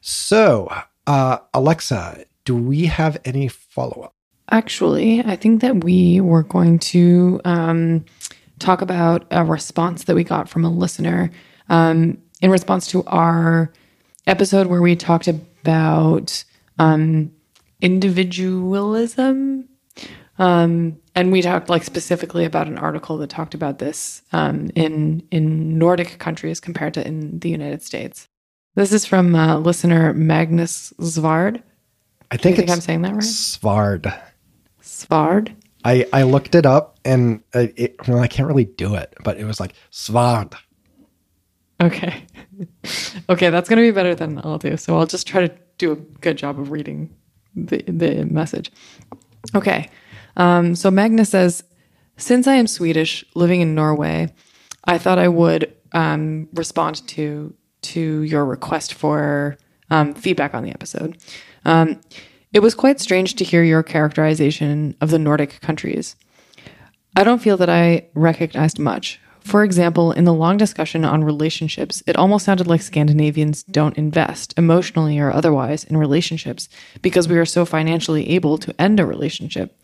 So, 0.00 0.72
uh, 1.06 1.38
Alexa, 1.54 2.24
do 2.44 2.56
we 2.56 2.86
have 2.86 3.18
any 3.24 3.48
follow 3.48 4.02
up? 4.02 4.14
Actually, 4.50 5.20
I 5.20 5.36
think 5.36 5.60
that 5.62 5.82
we 5.82 6.20
were 6.20 6.44
going 6.44 6.78
to 6.78 7.40
um, 7.44 8.04
talk 8.58 8.80
about 8.80 9.26
a 9.30 9.44
response 9.44 10.04
that 10.04 10.14
we 10.14 10.24
got 10.24 10.48
from 10.48 10.64
a 10.64 10.70
listener 10.70 11.30
um, 11.68 12.18
in 12.40 12.50
response 12.50 12.86
to 12.88 13.04
our 13.04 13.72
episode 14.26 14.68
where 14.68 14.82
we 14.82 14.94
talked 14.94 15.28
about 15.28 16.44
um, 16.78 17.32
individualism. 17.80 19.68
Um, 20.38 20.98
and 21.16 21.32
we 21.32 21.42
talked 21.42 21.70
like 21.70 21.82
specifically 21.82 22.44
about 22.44 22.68
an 22.68 22.78
article 22.78 23.16
that 23.18 23.30
talked 23.30 23.54
about 23.54 23.78
this 23.78 24.22
um, 24.32 24.70
in 24.76 25.26
in 25.30 25.78
Nordic 25.78 26.18
countries 26.18 26.60
compared 26.60 26.94
to 26.94 27.06
in 27.06 27.40
the 27.40 27.48
United 27.48 27.82
States. 27.82 28.28
This 28.76 28.92
is 28.92 29.06
from 29.06 29.34
uh, 29.34 29.58
listener 29.58 30.12
Magnus 30.12 30.92
Svard. 31.00 31.62
I 32.30 32.36
think, 32.36 32.56
think 32.56 32.70
I'm 32.70 32.80
saying 32.80 33.02
that 33.02 33.14
right? 33.14 33.22
Svard. 33.22 34.22
Svard. 34.82 35.56
I, 35.84 36.06
I 36.12 36.24
looked 36.24 36.54
it 36.54 36.66
up 36.66 36.98
and 37.04 37.42
uh, 37.54 37.68
it, 37.76 37.96
well, 38.06 38.18
I 38.18 38.26
can't 38.26 38.48
really 38.48 38.64
do 38.64 38.96
it, 38.96 39.14
but 39.24 39.38
it 39.38 39.44
was 39.44 39.60
like 39.60 39.72
Svard. 39.90 40.54
Okay. 41.80 42.26
okay, 43.30 43.50
that's 43.50 43.68
going 43.68 43.76
to 43.76 43.82
be 43.82 43.92
better 43.92 44.14
than 44.14 44.38
I'll 44.38 44.58
do. 44.58 44.76
So 44.76 44.98
I'll 44.98 45.06
just 45.06 45.26
try 45.26 45.46
to 45.46 45.54
do 45.78 45.92
a 45.92 45.96
good 45.96 46.36
job 46.36 46.58
of 46.58 46.70
reading 46.70 47.14
the, 47.54 47.82
the 47.86 48.24
message. 48.24 48.72
Okay. 49.54 49.88
Um, 50.36 50.74
so 50.74 50.90
Magnus 50.90 51.30
says, 51.30 51.64
since 52.16 52.46
I 52.46 52.54
am 52.54 52.66
Swedish, 52.66 53.24
living 53.34 53.60
in 53.60 53.74
Norway, 53.74 54.32
I 54.84 54.98
thought 54.98 55.18
I 55.18 55.28
would 55.28 55.72
um, 55.92 56.48
respond 56.52 57.06
to 57.08 57.54
to 57.82 58.22
your 58.22 58.44
request 58.44 58.94
for 58.94 59.56
um, 59.90 60.12
feedback 60.14 60.54
on 60.54 60.64
the 60.64 60.70
episode. 60.70 61.16
Um, 61.64 62.00
it 62.52 62.60
was 62.60 62.74
quite 62.74 63.00
strange 63.00 63.34
to 63.34 63.44
hear 63.44 63.62
your 63.62 63.82
characterization 63.82 64.96
of 65.00 65.10
the 65.10 65.18
Nordic 65.18 65.60
countries. 65.60 66.16
I 67.14 67.22
don't 67.22 67.42
feel 67.42 67.56
that 67.58 67.70
I 67.70 68.08
recognized 68.14 68.78
much. 68.78 69.20
For 69.40 69.62
example, 69.62 70.10
in 70.10 70.24
the 70.24 70.34
long 70.34 70.56
discussion 70.56 71.04
on 71.04 71.22
relationships, 71.22 72.02
it 72.06 72.16
almost 72.16 72.44
sounded 72.44 72.66
like 72.66 72.82
Scandinavians 72.82 73.62
don't 73.64 73.96
invest, 73.96 74.52
emotionally 74.58 75.20
or 75.20 75.32
otherwise, 75.32 75.84
in 75.84 75.96
relationships 75.96 76.68
because 77.00 77.28
we 77.28 77.38
are 77.38 77.44
so 77.44 77.64
financially 77.64 78.28
able 78.30 78.58
to 78.58 78.74
end 78.80 78.98
a 78.98 79.06
relationship. 79.06 79.78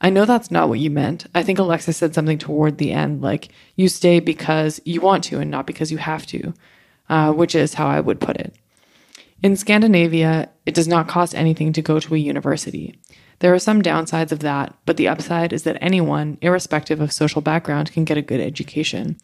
I 0.00 0.10
know 0.10 0.24
that's 0.24 0.50
not 0.50 0.68
what 0.68 0.78
you 0.78 0.90
meant. 0.90 1.26
I 1.34 1.42
think 1.42 1.58
Alexa 1.58 1.92
said 1.92 2.14
something 2.14 2.38
toward 2.38 2.78
the 2.78 2.92
end, 2.92 3.22
like, 3.22 3.48
you 3.76 3.88
stay 3.88 4.20
because 4.20 4.80
you 4.84 5.00
want 5.00 5.24
to 5.24 5.40
and 5.40 5.50
not 5.50 5.66
because 5.66 5.90
you 5.90 5.98
have 5.98 6.26
to, 6.26 6.52
uh, 7.08 7.32
which 7.32 7.54
is 7.54 7.74
how 7.74 7.86
I 7.86 8.00
would 8.00 8.20
put 8.20 8.36
it. 8.36 8.54
In 9.42 9.56
Scandinavia, 9.56 10.50
it 10.64 10.74
does 10.74 10.88
not 10.88 11.08
cost 11.08 11.34
anything 11.34 11.72
to 11.74 11.82
go 11.82 12.00
to 12.00 12.14
a 12.14 12.18
university. 12.18 12.98
There 13.40 13.52
are 13.52 13.58
some 13.58 13.82
downsides 13.82 14.32
of 14.32 14.40
that, 14.40 14.74
but 14.86 14.96
the 14.96 15.08
upside 15.08 15.52
is 15.52 15.64
that 15.64 15.76
anyone, 15.80 16.38
irrespective 16.40 17.00
of 17.00 17.12
social 17.12 17.42
background, 17.42 17.92
can 17.92 18.04
get 18.04 18.16
a 18.16 18.22
good 18.22 18.40
education. 18.40 19.18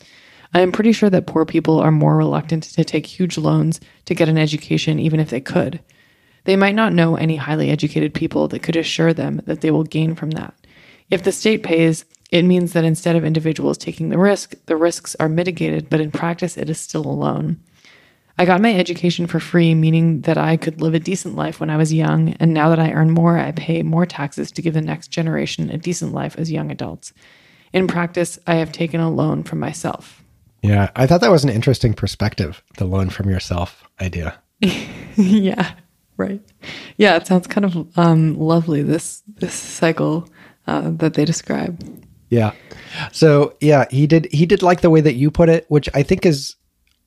I 0.55 0.61
am 0.61 0.71
pretty 0.71 0.93
sure 0.93 1.09
that 1.09 1.27
poor 1.27 1.47
people 1.47 1.81
are 1.81 1.91
more 1.91 2.17
reluctant 2.17 2.65
to 2.65 2.85
take 2.85 3.07
huge 3.07 3.39
loans 3.39 3.81
to 4.05 4.15
get 4.15 4.29
an 4.29 4.37
education, 4.37 4.99
even 4.99 5.19
if 5.19 5.31
they 5.31 5.41
could. 5.41 5.81
They 6.45 6.57
might 6.57 6.75
not 6.75 6.93
know 6.93 7.17
any 7.17 7.37
highly 7.37 7.71
educated 7.71 8.13
people 8.13 8.49
that 8.49 8.63
could 8.63 8.77
assure 8.77 9.15
them 9.15 9.41
that 9.47 9.63
they 9.63 9.71
will 9.71 9.85
gain 9.85 10.15
from 10.15 10.33
that. 10.33 10.55
If 11.13 11.25
the 11.25 11.31
state 11.31 11.63
pays, 11.63 12.07
it 12.31 12.43
means 12.43 12.73
that 12.73 12.87
instead 12.87 13.17
of 13.17 13.25
individuals 13.25 13.77
taking 13.77 14.09
the 14.09 14.17
risk, 14.17 14.55
the 14.65 14.77
risks 14.77 15.15
are 15.21 15.29
mitigated, 15.29 15.91
but 15.91 16.01
in 16.01 16.11
practice, 16.11 16.57
it 16.57 16.71
is 16.71 16.81
still 16.81 17.05
a 17.05 17.13
loan. 17.13 17.61
I 18.39 18.47
got 18.47 18.63
my 18.63 18.75
education 18.75 19.27
for 19.27 19.39
free, 19.39 19.75
meaning 19.75 20.23
that 20.23 20.39
I 20.39 20.57
could 20.57 20.81
live 20.81 20.95
a 20.95 20.99
decent 20.99 21.37
life 21.37 21.61
when 21.61 21.69
I 21.69 21.77
was 21.77 21.93
young, 21.93 22.31
and 22.41 22.55
now 22.55 22.71
that 22.71 22.79
I 22.79 22.93
earn 22.93 23.11
more, 23.11 23.37
I 23.37 23.53
pay 23.53 23.83
more 23.83 24.07
taxes 24.07 24.51
to 24.53 24.63
give 24.63 24.73
the 24.73 24.81
next 24.81 25.09
generation 25.09 25.69
a 25.69 25.77
decent 25.77 26.15
life 26.15 26.35
as 26.39 26.51
young 26.51 26.71
adults. 26.71 27.13
In 27.75 27.87
practice, 27.87 28.39
I 28.47 28.55
have 28.55 28.73
taken 28.73 28.99
a 28.99 29.11
loan 29.11 29.43
from 29.43 29.59
myself. 29.59 30.25
Yeah, 30.63 30.89
I 30.97 31.07
thought 31.07 31.21
that 31.21 31.31
was 31.31 31.45
an 31.45 31.51
interesting 31.51 31.93
perspective, 31.93 32.63
the 32.79 32.87
loan 32.87 33.11
from 33.11 33.29
yourself 33.29 33.85
idea. 34.01 34.41
yeah, 35.17 35.75
right. 36.17 36.41
Yeah, 36.97 37.17
it 37.17 37.27
sounds 37.27 37.49
kind 37.49 37.67
of 37.67 37.99
um, 37.99 38.39
lovely. 38.39 38.81
This 38.81 39.23
this 39.27 39.53
cycle 39.53 40.27
uh, 40.67 40.91
that 40.97 41.15
they 41.15 41.25
describe. 41.25 41.83
Yeah. 42.31 42.53
So 43.13 43.55
yeah, 43.61 43.87
he 43.91 44.07
did 44.07 44.27
he 44.33 44.47
did 44.47 44.63
like 44.63 44.81
the 44.81 44.91
way 44.91 45.01
that 45.01 45.15
you 45.15 45.31
put 45.31 45.49
it, 45.49 45.67
which 45.69 45.89
I 45.95 46.03
think 46.03 46.25
is 46.25 46.57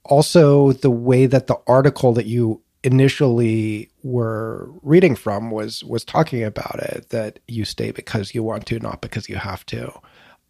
also 0.03 0.71
the 0.73 0.91
way 0.91 1.25
that 1.25 1.47
the 1.47 1.57
article 1.67 2.13
that 2.13 2.25
you 2.25 2.61
initially 2.83 3.89
were 4.03 4.69
reading 4.83 5.15
from 5.15 5.49
was 5.49 5.83
was 5.83 6.05
talking 6.05 6.43
about 6.43 6.79
it 6.79 7.09
that 7.09 7.39
you 7.47 7.65
stay 7.65 7.89
because 7.91 8.35
you 8.35 8.43
want 8.43 8.67
to 8.67 8.79
not 8.79 9.01
because 9.01 9.27
you 9.27 9.35
have 9.35 9.65
to 9.65 9.91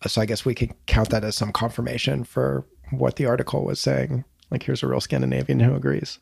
so 0.05 0.19
i 0.19 0.25
guess 0.25 0.43
we 0.43 0.53
can 0.53 0.73
count 0.85 1.09
that 1.09 1.23
as 1.23 1.33
some 1.33 1.53
confirmation 1.53 2.25
for 2.25 2.65
what 2.91 3.15
the 3.15 3.25
article 3.25 3.63
was 3.63 3.79
saying 3.79 4.25
like 4.51 4.63
here's 4.63 4.83
a 4.83 4.87
real 4.87 4.99
scandinavian 4.99 5.61
who 5.61 5.73
agrees 5.73 6.19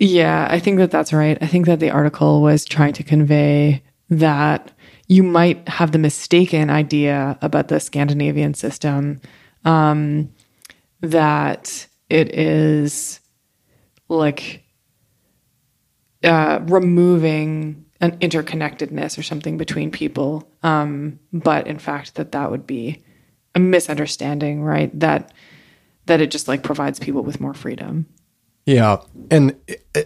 yeah 0.00 0.48
i 0.50 0.58
think 0.58 0.78
that 0.78 0.90
that's 0.90 1.12
right 1.12 1.38
i 1.40 1.46
think 1.46 1.66
that 1.66 1.78
the 1.78 1.90
article 1.90 2.42
was 2.42 2.64
trying 2.64 2.92
to 2.92 3.04
convey 3.04 3.80
that 4.10 4.72
you 5.08 5.22
might 5.22 5.66
have 5.68 5.92
the 5.92 5.98
mistaken 5.98 6.68
idea 6.70 7.38
about 7.40 7.68
the 7.68 7.80
scandinavian 7.80 8.54
system 8.54 9.20
um, 9.64 10.30
that 11.00 11.86
it 12.10 12.34
is 12.34 13.20
like 14.08 14.64
uh, 16.22 16.60
removing 16.64 17.86
an 18.00 18.16
interconnectedness 18.18 19.18
or 19.18 19.22
something 19.22 19.56
between 19.56 19.90
people. 19.90 20.48
Um, 20.62 21.18
but 21.32 21.66
in 21.66 21.78
fact, 21.78 22.14
that 22.16 22.32
that 22.32 22.50
would 22.50 22.66
be 22.66 23.02
a 23.54 23.60
misunderstanding, 23.60 24.62
right? 24.62 24.96
That 24.98 25.32
that 26.06 26.20
it 26.20 26.30
just 26.30 26.48
like 26.48 26.62
provides 26.62 26.98
people 26.98 27.22
with 27.22 27.40
more 27.40 27.54
freedom. 27.54 28.06
Yeah, 28.68 28.98
and 29.30 29.56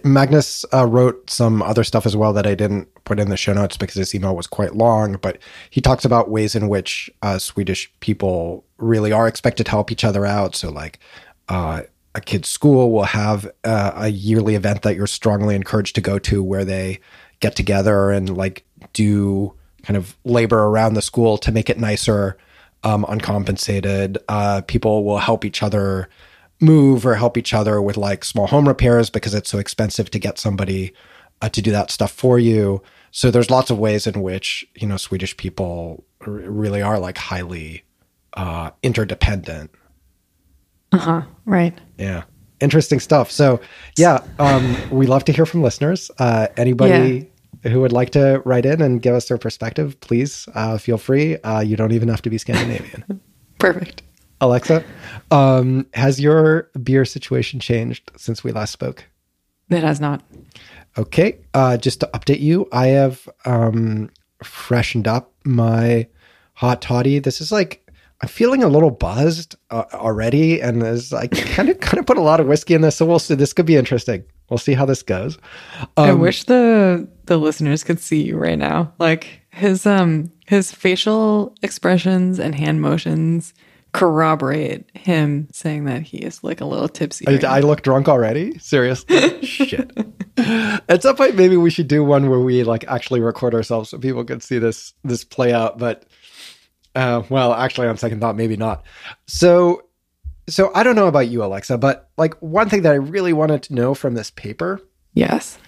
Magnus 0.05 0.65
uh, 0.73 0.87
wrote 0.87 1.29
some 1.29 1.63
other 1.63 1.83
stuff 1.83 2.07
as 2.07 2.17
well 2.17 2.33
that 2.33 2.47
I 2.47 2.55
didn't 2.55 2.87
put 3.03 3.19
in 3.19 3.29
the 3.29 3.37
show 3.37 3.53
notes 3.53 3.77
because 3.77 3.97
his 3.97 4.15
email 4.15 4.37
was 4.37 4.47
quite 4.47 4.77
long. 4.77 5.15
But 5.15 5.39
he 5.71 5.81
talks 5.81 6.05
about 6.05 6.31
ways 6.31 6.55
in 6.55 6.69
which 6.69 7.11
uh, 7.23 7.41
Swedish 7.41 7.93
people 7.99 8.65
really 8.79 9.11
are 9.11 9.27
expected 9.27 9.65
to 9.65 9.71
help 9.73 9.91
each 9.91 10.05
other 10.05 10.25
out. 10.25 10.55
So, 10.55 10.71
like, 10.71 11.01
uh, 11.49 11.83
a 12.15 12.21
kid's 12.21 12.49
school 12.49 12.93
will 12.93 13.03
have 13.03 13.51
uh, 13.65 13.95
a 13.97 14.09
yearly 14.11 14.55
event 14.55 14.83
that 14.83 14.95
you're 14.95 15.09
strongly 15.09 15.57
encouraged 15.57 15.97
to 15.97 16.01
go 16.01 16.21
to 16.21 16.41
where 16.41 16.65
they 16.65 17.01
get 17.41 17.57
together 17.57 18.13
and 18.13 18.37
like 18.37 18.65
do 18.93 19.53
kind 19.83 19.97
of 19.97 20.17
labor 20.23 20.67
around 20.67 20.95
the 20.95 21.03
school 21.03 21.37
to 21.39 21.51
make 21.51 21.69
it 21.69 21.81
nicer 21.81 22.39
um, 22.85 23.05
uncompensated 23.09 24.19
uh, 24.29 24.61
people 24.69 25.03
will 25.03 25.19
help 25.19 25.45
each 25.45 25.65
other 25.65 26.09
move 26.63 27.05
or 27.05 27.15
help 27.17 27.37
each 27.37 27.53
other 27.53 27.83
with 27.83 27.97
like 27.97 28.25
small 28.25 28.47
home 28.47 28.67
repairs 28.69 29.11
because 29.11 29.35
it's 29.35 29.51
so 29.51 29.59
expensive 29.59 30.11
to 30.11 30.19
get 30.19 30.39
somebody 30.39 30.93
uh, 31.43 31.49
to 31.49 31.61
do 31.61 31.71
that 31.73 31.91
stuff 31.91 32.13
for 32.13 32.39
you 32.39 32.81
so 33.11 33.31
there's 33.31 33.51
lots 33.51 33.71
of 33.71 33.79
ways 33.79 34.07
in 34.07 34.23
which 34.23 34.65
you 34.77 34.87
know 34.87 34.97
swedish 34.97 35.37
people 35.37 36.05
r- 36.27 36.33
really 36.33 36.81
are 36.81 36.99
like 37.01 37.19
highly 37.19 37.83
uh, 38.35 38.71
interdependent 38.83 39.71
Uh-huh. 40.93 41.23
Right. 41.47 41.79
yeah. 41.99 42.23
Interesting 42.61 43.01
stuff. 43.01 43.29
So, 43.31 43.61
yeah, 43.99 44.23
um, 44.39 44.77
we 44.91 45.07
love 45.07 45.25
to 45.25 45.33
hear 45.33 45.45
from 45.47 45.63
listeners. 45.63 46.13
Uh, 46.21 46.47
anybody 46.57 47.29
who 47.65 47.81
would 47.81 47.91
like 47.93 48.11
to 48.11 48.41
write 48.45 48.65
in 48.65 48.81
and 48.81 49.03
give 49.03 49.17
us 49.17 49.27
their 49.27 49.37
perspective, 49.39 49.99
please 50.01 50.49
uh, 50.55 50.79
feel 50.79 50.97
free. 50.97 51.39
Uh, 51.39 51.59
you 51.61 51.77
don't 51.77 51.91
even 51.91 52.09
have 52.09 52.23
to 52.23 52.31
be 52.31 52.39
Scandinavian. 52.39 53.03
Perfect. 53.59 54.03
Alexa, 54.43 54.85
um, 55.31 55.87
has 55.95 56.21
your 56.21 56.69
beer 56.83 57.05
situation 57.05 57.61
changed 57.61 58.11
since 58.17 58.43
we 58.45 58.53
last 58.53 58.73
spoke? 58.73 59.05
It 59.71 59.83
has 59.83 60.01
not. 60.01 60.23
Okay. 60.99 61.39
Uh, 61.55 61.77
just 61.79 62.01
to 62.01 62.11
update 62.13 62.41
you, 62.41 62.69
I 62.73 62.89
have 62.89 63.27
um, 63.47 64.11
freshened 64.43 65.09
up 65.09 65.33
my 65.45 66.07
hot 66.55 66.83
toddy. 66.83 67.19
This 67.21 67.41
is 67.41 67.51
like 67.53 67.79
I'm 68.21 68.29
feeling 68.29 68.63
a 68.63 68.69
little 68.69 68.91
buzzed 68.91 69.57
uh, 69.71 69.85
already, 69.95 70.61
and 70.61 70.83
there's 70.83 71.13
I 71.13 71.29
kind 71.29 71.69
of 71.71 71.81
kind 71.89 71.99
of 71.99 72.07
put 72.07 72.19
a 72.19 72.23
lot 72.23 72.41
of 72.41 72.47
whiskey 72.47 72.75
in 72.75 72.83
this, 72.83 72.97
so 72.97 73.07
we'll 73.07 73.19
see. 73.19 73.35
This 73.35 73.53
could 73.53 73.67
be 73.67 73.77
interesting. 73.77 74.25
We'll 74.51 74.59
see 74.59 74.75
how 74.75 74.85
this 74.85 75.03
goes. 75.03 75.39
I 75.97 76.11
Um, 76.11 76.19
wish 76.21 76.45
the 76.45 77.09
the 77.27 77.39
listeners 77.39 77.85
could 77.85 78.01
see 78.01 78.23
you 78.23 78.37
right 78.37 78.59
now. 78.59 78.93
Like 78.99 79.41
his 79.51 79.87
um 79.87 80.31
his 80.47 80.73
facial 80.73 81.55
expressions 81.63 82.39
and 82.39 82.55
hand 82.55 82.83
motions 82.83 83.55
corroborate 83.93 84.87
him 84.95 85.49
saying 85.53 85.85
that 85.85 86.03
he 86.03 86.19
is 86.19 86.43
like 86.43 86.61
a 86.61 86.65
little 86.65 86.89
tipsy. 86.89 87.27
I, 87.29 87.33
right 87.33 87.45
I 87.45 87.61
look 87.61 87.83
drunk 87.83 88.09
already. 88.09 88.59
Seriously, 88.59 89.43
shit. 89.45 89.91
At 90.89 91.03
some 91.03 91.15
point, 91.17 91.37
maybe 91.37 91.57
we 91.57 91.71
should 91.71 91.89
do 91.89 92.03
one 92.03 92.31
where 92.31 92.41
we 92.41 92.65
like 92.65 92.85
actually 92.89 93.21
record 93.21 93.55
ourselves 93.55 93.91
so 93.91 93.99
people 93.99 94.25
can 94.25 94.41
see 94.41 94.59
this 94.59 94.95
this 95.05 95.25
play 95.25 95.53
out. 95.53 95.79
But 95.79 96.07
uh, 96.95 97.23
well, 97.29 97.53
actually, 97.53 97.87
on 97.89 97.97
second 97.97 98.21
thought, 98.21 98.37
maybe 98.37 98.57
not. 98.57 98.85
So, 99.27 99.83
so 100.49 100.71
I 100.75 100.83
don't 100.83 100.97
know 100.97 101.07
about 101.07 101.29
you, 101.29 101.45
Alexa, 101.45 101.79
but 101.79 102.11
like 102.17 102.35
one 102.41 102.69
thing 102.69 102.83
that 102.83 102.93
I 102.93 102.97
really 102.97 103.33
wanted 103.33 103.63
to 103.65 103.75
know 103.75 103.95
from 103.95 104.15
this 104.15 104.31
paper 104.31 104.81
Yes. 105.15 105.59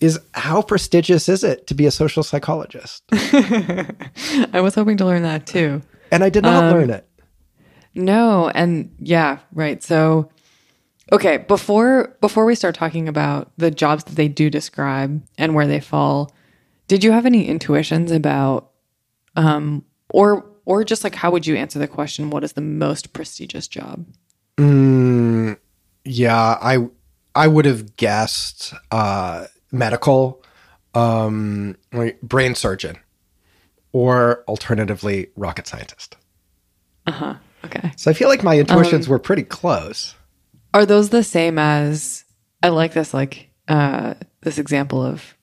is 0.00 0.18
how 0.34 0.62
prestigious 0.62 1.28
is 1.28 1.44
it 1.44 1.66
to 1.68 1.74
be 1.74 1.86
a 1.86 1.90
social 1.90 2.22
psychologist? 2.22 3.02
I 3.12 4.60
was 4.60 4.74
hoping 4.74 4.96
to 4.98 5.04
learn 5.04 5.22
that 5.22 5.46
too. 5.46 5.82
And 6.12 6.24
I 6.24 6.28
did 6.28 6.42
not 6.42 6.64
Um, 6.64 6.72
learn 6.72 6.90
it. 6.90 7.06
No, 7.94 8.48
and 8.48 8.94
yeah, 8.98 9.38
right. 9.52 9.82
So 9.82 10.30
okay, 11.12 11.38
before 11.38 12.16
before 12.20 12.44
we 12.44 12.54
start 12.54 12.74
talking 12.74 13.08
about 13.08 13.50
the 13.56 13.70
jobs 13.70 14.04
that 14.04 14.16
they 14.16 14.28
do 14.28 14.50
describe 14.50 15.22
and 15.38 15.54
where 15.54 15.66
they 15.66 15.80
fall, 15.80 16.32
did 16.88 17.02
you 17.02 17.12
have 17.12 17.26
any 17.26 17.46
intuitions 17.46 18.10
about 18.10 18.70
um 19.36 19.84
or 20.10 20.46
or 20.64 20.84
just 20.84 21.04
like 21.04 21.14
how 21.14 21.30
would 21.30 21.46
you 21.46 21.56
answer 21.56 21.78
the 21.78 21.88
question 21.88 22.30
what 22.30 22.44
is 22.44 22.52
the 22.52 22.60
most 22.60 23.12
prestigious 23.12 23.66
job? 23.66 24.06
Mm, 24.56 25.58
yeah, 26.04 26.58
I 26.60 26.88
I 27.34 27.48
would 27.48 27.64
have 27.64 27.96
guessed 27.96 28.74
uh, 28.90 29.46
medical, 29.70 30.42
um, 30.94 31.76
like 31.92 32.20
brain 32.20 32.54
surgeon, 32.54 32.98
or 33.92 34.44
alternatively 34.48 35.28
rocket 35.36 35.66
scientist. 35.66 36.16
Uh-huh. 37.06 37.34
Okay. 37.64 37.92
So 37.96 38.10
I 38.10 38.14
feel 38.14 38.28
like 38.28 38.42
my 38.42 38.58
intuitions 38.58 39.08
were 39.08 39.18
pretty 39.18 39.42
close. 39.42 40.14
Are 40.72 40.86
those 40.86 41.10
the 41.10 41.24
same 41.24 41.58
as 41.58 42.24
I 42.62 42.68
like 42.68 42.92
this 42.92 43.12
like 43.12 43.50
uh 43.68 44.14
this 44.42 44.58
example 44.58 45.04
of 45.04 45.36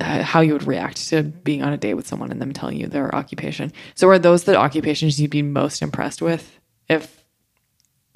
uh, 0.00 0.22
how 0.22 0.40
you 0.40 0.52
would 0.52 0.66
react 0.66 1.08
to 1.08 1.22
being 1.22 1.62
on 1.62 1.72
a 1.72 1.76
date 1.76 1.94
with 1.94 2.06
someone 2.06 2.30
and 2.30 2.40
them 2.40 2.52
telling 2.52 2.76
you 2.76 2.86
their 2.86 3.12
occupation. 3.14 3.72
So 3.94 4.08
are 4.08 4.18
those 4.18 4.44
the 4.44 4.56
occupations 4.56 5.20
you'd 5.20 5.30
be 5.30 5.42
most 5.42 5.82
impressed 5.82 6.22
with 6.22 6.58
if, 6.88 7.17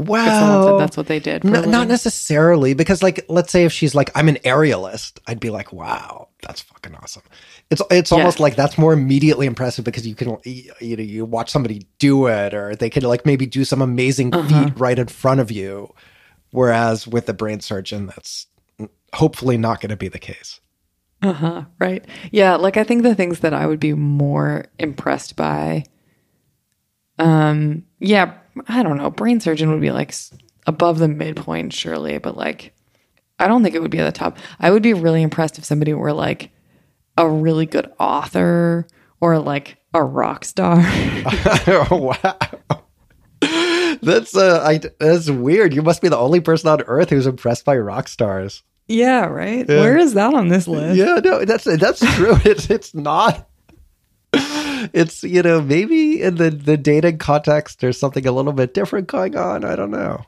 if 0.03 0.33
someone 0.33 0.63
said 0.63 0.71
Well, 0.71 0.79
that's 0.79 0.97
what 0.97 1.07
they 1.07 1.19
did? 1.21 1.45
N- 1.45 1.71
not 1.71 1.89
necessarily 1.89 2.75
because, 2.75 3.03
like, 3.03 3.25
let's 3.29 3.51
say 3.53 3.65
if 3.65 3.73
she's 3.73 3.95
like, 3.95 4.11
"I'm 4.15 4.29
an 4.29 4.37
aerialist," 4.45 5.19
I'd 5.27 5.41
be 5.41 5.51
like, 5.51 5.73
"Wow, 5.73 6.29
that's 6.43 6.61
fucking 6.63 6.95
awesome." 6.97 7.23
It's 7.71 7.81
it's 7.91 8.13
almost 8.13 8.39
Yeah. 8.39 8.43
like 8.45 8.57
that's 8.57 8.77
more 8.79 8.93
immediately 8.93 9.47
impressive 9.47 9.85
because 9.85 10.07
you 10.07 10.15
can 10.15 10.37
you 10.45 10.97
know 10.97 11.03
you 11.03 11.25
watch 11.25 11.51
somebody 11.51 11.87
do 11.99 12.27
it 12.27 12.53
or 12.55 12.75
they 12.77 12.91
could 12.91 13.03
like 13.03 13.25
maybe 13.27 13.47
do 13.47 13.65
some 13.65 13.81
amazing 13.83 14.35
Uh-huh. 14.35 14.65
feat 14.67 14.73
right 14.79 14.99
in 14.99 15.07
front 15.09 15.41
of 15.41 15.51
you. 15.51 15.93
Whereas 16.51 17.07
with 17.09 17.27
the 17.27 17.33
brain 17.35 17.61
surgeon, 17.61 18.07
that's 18.07 18.47
hopefully 19.15 19.57
not 19.57 19.81
going 19.81 19.91
to 19.91 19.97
be 19.97 20.09
the 20.09 20.19
case. 20.19 20.61
Uh-huh. 21.23 21.65
Right. 21.79 22.05
Yeah, 22.31 22.57
like 22.57 22.77
I 22.77 22.85
think 22.85 23.05
the 23.05 23.15
things 23.15 23.41
that 23.41 23.55
I 23.55 23.67
would 23.67 23.81
be 23.81 23.95
more 23.95 24.67
impressed 24.79 25.37
by 25.37 25.85
um 27.19 27.85
yeah, 28.01 28.35
I 28.69 28.83
don't 28.83 28.97
know, 28.97 29.11
brain 29.11 29.41
surgeon 29.41 29.71
would 29.71 29.81
be 29.81 29.91
like 29.91 30.15
above 30.67 30.99
the 30.99 31.09
midpoint 31.09 31.73
surely, 31.73 32.19
but 32.19 32.37
like 32.37 32.75
I 33.39 33.49
don't 33.49 33.63
think 33.63 33.75
it 33.75 33.83
would 33.83 33.91
be 33.91 33.99
at 33.99 34.05
the 34.05 34.19
top. 34.19 34.39
I 34.61 34.71
would 34.71 34.83
be 34.83 34.95
really 34.95 35.23
impressed 35.23 35.59
if 35.59 35.65
somebody 35.65 35.95
were 35.95 36.13
like 36.13 36.51
a 37.17 37.29
really 37.29 37.67
good 37.67 37.91
author 37.99 38.87
or 39.21 39.39
like 39.39 39.79
a 39.95 40.03
rock 40.03 40.45
star. 40.45 40.77
wow. 41.91 42.39
That's 44.03 44.37
uh, 44.37 44.63
I, 44.65 44.81
that's 44.99 45.31
weird. 45.31 45.75
You 45.75 45.83
must 45.83 46.03
be 46.03 46.09
the 46.09 46.17
only 46.19 46.41
person 46.41 46.69
on 46.69 46.83
Earth 46.83 47.11
who's 47.11 47.27
impressed 47.27 47.65
by 47.65 47.77
rock 47.77 48.09
stars. 48.09 48.63
yeah, 48.89 49.27
right? 49.27 49.67
Where 49.67 49.97
is 49.97 50.15
that 50.15 50.35
on 50.35 50.49
this 50.49 50.67
list? 50.69 50.97
Yeah, 50.97 51.21
no, 51.23 51.45
that's 51.45 51.65
that's 51.65 52.01
true. 52.17 52.37
It's 52.45 52.71
it's 52.71 52.95
not. 52.95 53.49
It's 54.93 55.23
you 55.23 55.43
know 55.43 55.61
maybe 55.61 56.23
in 56.23 56.37
the 56.37 56.51
the 56.51 56.77
dating 56.77 57.19
context 57.19 57.81
there's 57.81 57.99
something 57.99 58.27
a 58.27 58.33
little 58.33 58.53
bit 58.53 58.75
different 58.75 59.07
going 59.09 59.37
on. 59.37 59.65
I 59.65 59.77
don't 59.77 59.91
know. 59.91 60.25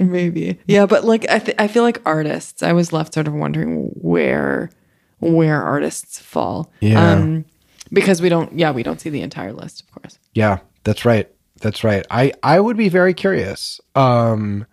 Maybe. 0.00 0.58
Yeah, 0.66 0.86
but 0.86 1.04
like 1.04 1.28
I 1.30 1.38
th- 1.38 1.56
I 1.58 1.68
feel 1.68 1.82
like 1.82 2.00
artists, 2.06 2.62
I 2.62 2.72
was 2.72 2.92
left 2.92 3.14
sort 3.14 3.28
of 3.28 3.34
wondering 3.34 3.90
where 3.94 4.70
where 5.18 5.62
artists 5.62 6.18
fall. 6.18 6.72
Yeah. 6.80 7.12
Um 7.12 7.44
because 7.92 8.22
we 8.22 8.28
don't 8.28 8.58
yeah, 8.58 8.70
we 8.72 8.82
don't 8.82 9.00
see 9.00 9.10
the 9.10 9.20
entire 9.20 9.52
list, 9.52 9.82
of 9.82 9.90
course. 9.92 10.18
Yeah, 10.32 10.58
that's 10.84 11.04
right. 11.04 11.30
That's 11.60 11.84
right. 11.84 12.06
I 12.10 12.32
I 12.42 12.58
would 12.58 12.76
be 12.76 12.88
very 12.88 13.14
curious. 13.14 13.80
Um 13.94 14.66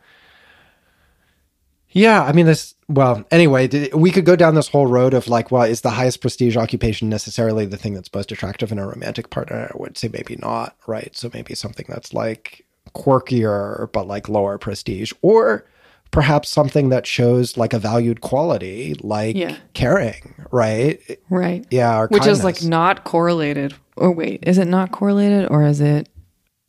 Yeah, 1.90 2.24
I 2.24 2.32
mean 2.32 2.46
this 2.46 2.76
well, 2.90 3.24
anyway, 3.32 3.70
we 3.94 4.12
could 4.12 4.26
go 4.26 4.36
down 4.36 4.56
this 4.56 4.68
whole 4.68 4.88
road 4.88 5.14
of 5.14 5.28
like, 5.28 5.52
well, 5.52 5.64
is 5.64 5.82
the 5.82 5.92
highest 5.92 6.20
prestige 6.22 6.58
occupation 6.58 7.08
necessarily 7.08 7.66
the 7.66 7.78
thing 7.78 7.94
that's 7.94 8.14
most 8.14 8.32
attractive 8.32 8.72
in 8.72 8.80
a 8.80 8.88
romantic 8.88 9.30
partner? 9.30 9.70
I 9.74 9.78
would 9.78 9.98
say 9.98 10.10
maybe 10.12 10.36
not, 10.42 10.76
right? 10.88 11.16
So 11.16 11.30
maybe 11.34 11.54
something 11.56 11.86
that's 11.88 12.14
like 12.14 12.66
quirkier 12.96 13.92
but 13.92 14.08
like 14.08 14.28
lower 14.28 14.58
prestige 14.58 15.14
or 15.22 15.66
perhaps 16.12 16.50
something 16.50 16.90
that 16.90 17.06
shows 17.06 17.56
like 17.56 17.72
a 17.72 17.78
valued 17.80 18.22
quality 18.22 18.96
like 19.02 19.36
Yeah. 19.36 19.56
caring, 19.74 20.34
right? 20.52 21.00
Right. 21.30 21.66
Yeah, 21.70 22.08
Which 22.10 22.26
is 22.26 22.44
like 22.44 22.64
not 22.64 23.04
correlated. 23.04 23.76
Or 23.96 24.12
wait, 24.12 24.44
is 24.48 24.58
it 24.58 24.66
not 24.68 24.92
correlated 24.92 25.48
or 25.52 25.64
is 25.64 25.80
it 25.82 26.09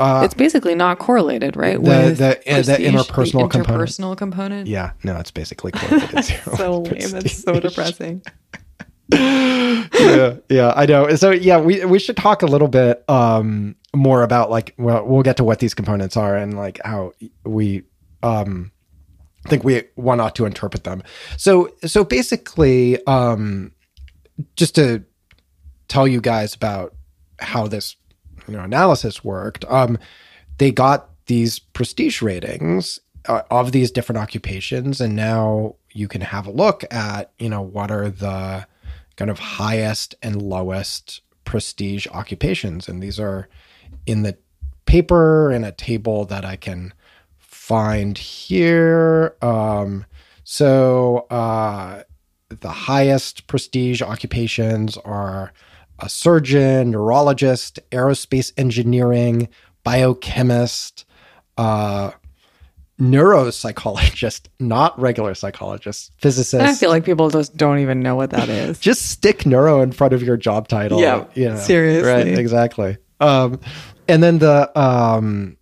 Uh, 0.01 0.22
it's 0.24 0.34
basically 0.34 0.74
not 0.74 0.98
correlated, 0.98 1.57
right? 1.57 1.74
the- 1.74 1.80
with 1.90 2.18
the- 2.18 2.26
uh, 2.30 2.57
the 2.62 2.62
prestige, 2.64 2.86
interpersonal 2.94 3.51
component. 3.51 3.66
interpersonal 3.90 4.16
component. 4.16 4.66
yeah, 4.66 4.92
no, 5.05 5.16
it's 5.18 5.30
basically 5.30 5.72
correlated 5.76 6.24
zero. 6.24 6.57
So 6.57 6.78
lame. 6.80 7.11
That's 7.11 7.42
so 7.42 7.61
depressing. 7.61 8.22
yeah, 9.12 10.36
yeah, 10.48 10.72
I 10.76 10.86
know. 10.86 11.14
So 11.16 11.30
yeah, 11.30 11.61
we 11.61 11.84
we 11.84 11.98
should 11.98 12.16
talk 12.16 12.42
a 12.42 12.46
little 12.46 12.68
bit 12.68 13.05
um 13.09 13.76
more 13.94 14.22
about 14.22 14.51
like 14.51 14.74
well, 14.78 15.05
we'll 15.05 15.22
get 15.22 15.36
to 15.38 15.44
what 15.44 15.59
these 15.59 15.74
components 15.74 16.16
are 16.16 16.36
and 16.36 16.57
like 16.57 16.80
how 16.84 17.12
we 17.44 17.82
um 18.22 18.70
think 19.48 19.64
we 19.64 19.82
one 19.96 20.20
ought 20.20 20.34
to 20.36 20.44
interpret 20.46 20.84
them. 20.84 21.03
So 21.36 21.70
so 21.84 22.05
basically 22.05 23.05
um 23.07 23.72
just 24.57 24.74
to 24.76 25.03
tell 25.88 26.07
you 26.07 26.20
guys 26.20 26.55
about 26.55 26.94
how 27.40 27.66
this 27.66 27.96
you 28.49 28.57
know 28.57 28.62
analysis 28.62 29.24
worked 29.24 29.64
um 29.68 29.99
they 30.59 30.70
got 30.70 31.11
these 31.26 31.59
prestige 31.59 32.22
ratings 32.22 32.99
uh, 33.26 33.43
of 33.51 33.72
these 33.72 33.91
different 33.91 34.18
occupations 34.18 35.01
and 35.01 35.14
now 35.14 35.74
you 35.93 36.09
can 36.09 36.20
have 36.20 36.47
a 36.47 36.51
look 36.51 36.84
at 36.93 37.32
you 37.38 37.49
know 37.49 37.62
what 37.62 37.91
are 37.91 38.11
the 38.11 38.66
kind 39.20 39.30
of 39.30 39.38
highest 39.38 40.14
and 40.22 40.41
lowest 40.41 41.20
prestige 41.45 42.07
occupations. 42.07 42.88
And 42.88 43.03
these 43.03 43.20
are 43.20 43.51
in 44.07 44.22
the 44.22 44.38
paper 44.86 45.53
in 45.53 45.62
a 45.62 45.72
table 45.72 46.24
that 46.24 46.45
i 46.45 46.57
can 46.57 46.95
find 47.36 48.16
here. 48.16 49.36
Um 49.43 50.07
so 50.43 51.26
uh 51.28 52.05
the 52.49 52.70
highest 52.70 53.47
prestige 53.47 54.01
occupations 54.01 54.97
are 54.97 55.53
a 56.01 56.09
surgeon, 56.09 56.90
neurologist, 56.90 57.78
aerospace 57.90 58.53
engineering, 58.57 59.48
biochemist, 59.84 61.05
uh, 61.57 62.11
neuropsychologist, 63.01 64.48
not 64.61 64.98
regular 64.98 65.34
psychologist, 65.34 66.12
physicist. 66.18 66.62
I 66.62 66.74
feel 66.74 66.90
like 66.90 67.05
people 67.05 67.30
just 67.30 67.57
don't 67.57 67.78
even 67.78 68.01
know 68.01 68.14
what 68.14 68.30
that 68.30 68.48
is. 68.48 68.78
just 68.80 69.11
stick 69.11 69.46
neuro 69.46 69.80
in 69.80 69.92
front 69.92 70.12
of 70.12 70.22
your 70.22 70.36
job 70.36 70.68
title. 70.68 71.01
Yeah, 71.01 71.24
you 71.34 71.48
know, 71.48 71.57
seriously. 71.57 72.11
Right, 72.11 72.26
exactly. 72.26 72.98
Um, 73.20 73.61
and 74.09 74.22
then 74.22 74.38
the 74.38 74.78
um, 74.78 75.57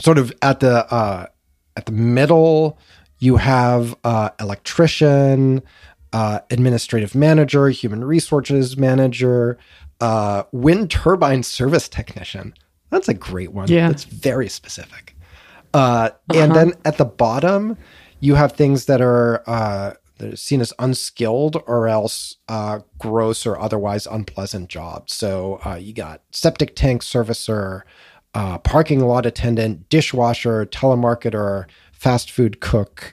sort 0.00 0.18
of 0.18 0.32
at 0.42 0.60
the 0.60 0.92
uh, 0.92 1.26
at 1.76 1.86
the 1.86 1.92
middle, 1.92 2.78
you 3.18 3.36
have 3.36 3.94
uh, 4.04 4.30
electrician, 4.40 5.62
uh, 6.16 6.38
administrative 6.50 7.14
manager, 7.14 7.68
human 7.68 8.02
resources 8.02 8.76
manager, 8.78 9.58
uh, 10.00 10.44
wind 10.50 10.90
turbine 10.90 11.42
service 11.42 11.88
technician. 11.90 12.54
That's 12.88 13.08
a 13.08 13.14
great 13.30 13.52
one. 13.52 13.68
Yeah. 13.68 13.88
That's 13.88 14.04
very 14.04 14.48
specific. 14.48 15.14
Uh, 15.74 16.08
And 16.32 16.54
then 16.54 16.72
at 16.86 16.96
the 16.96 17.04
bottom, 17.04 17.76
you 18.20 18.34
have 18.34 18.52
things 18.52 18.86
that 18.86 19.02
are 19.02 19.42
uh, 19.46 19.92
that 20.18 20.32
are 20.32 20.36
seen 20.36 20.62
as 20.62 20.72
unskilled 20.78 21.62
or 21.66 21.86
else 21.86 22.36
uh, 22.48 22.78
gross 22.98 23.44
or 23.44 23.60
otherwise 23.60 24.06
unpleasant 24.06 24.70
jobs. 24.70 25.14
So 25.14 25.60
uh, 25.66 25.74
you 25.74 25.92
got 25.92 26.22
septic 26.32 26.74
tank 26.74 27.02
servicer, 27.02 27.82
uh, 28.32 28.56
parking 28.58 29.00
lot 29.00 29.26
attendant, 29.26 29.90
dishwasher, 29.90 30.64
telemarketer, 30.64 31.66
fast 31.92 32.30
food 32.30 32.60
cook, 32.60 33.12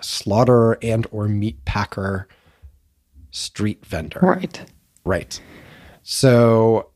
slaughter 0.00 0.78
and 0.82 1.06
or 1.10 1.28
meat 1.28 1.62
packer, 1.66 2.26
street 3.30 3.84
vendor. 3.84 4.20
Right. 4.22 4.60
Right. 5.04 5.40
So, 6.02 6.90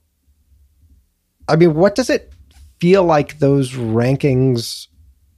I 1.49 1.57
mean, 1.57 1.75
what 1.75 1.95
does 1.95 2.11
it 2.11 2.33
feel 2.81 3.05
like 3.05 3.39
those 3.39 3.73
rankings 3.73 4.89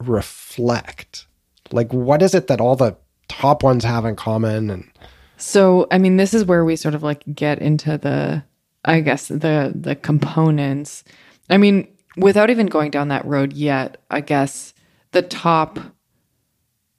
reflect? 0.01 1.26
Like, 1.72 1.92
what 1.92 2.22
is 2.22 2.34
it 2.34 2.47
that 2.49 2.61
all 2.61 2.76
the 2.76 2.97
top 3.28 3.62
ones 3.62 3.84
have 3.84 4.05
in 4.05 4.16
common 4.16 4.70
and 4.70 4.90
So, 5.36 5.86
I 5.90 5.99
mean, 5.99 6.16
this 6.16 6.34
is 6.34 6.45
where 6.45 6.64
we 6.64 6.76
sort 6.76 6.95
of 6.95 7.03
like 7.03 7.22
get 7.34 7.59
into 7.59 7.99
the, 7.99 8.45
I 8.84 9.01
guess 9.01 9.28
the 9.28 9.72
the 9.74 9.97
components. 9.97 11.05
I 11.51 11.57
mean, 11.57 11.88
without 12.16 12.51
even 12.51 12.66
going 12.66 12.90
down 12.90 13.09
that 13.09 13.24
road 13.24 13.53
yet, 13.53 13.97
I 14.11 14.20
guess 14.20 14.74
the 15.12 15.22
top 15.22 15.78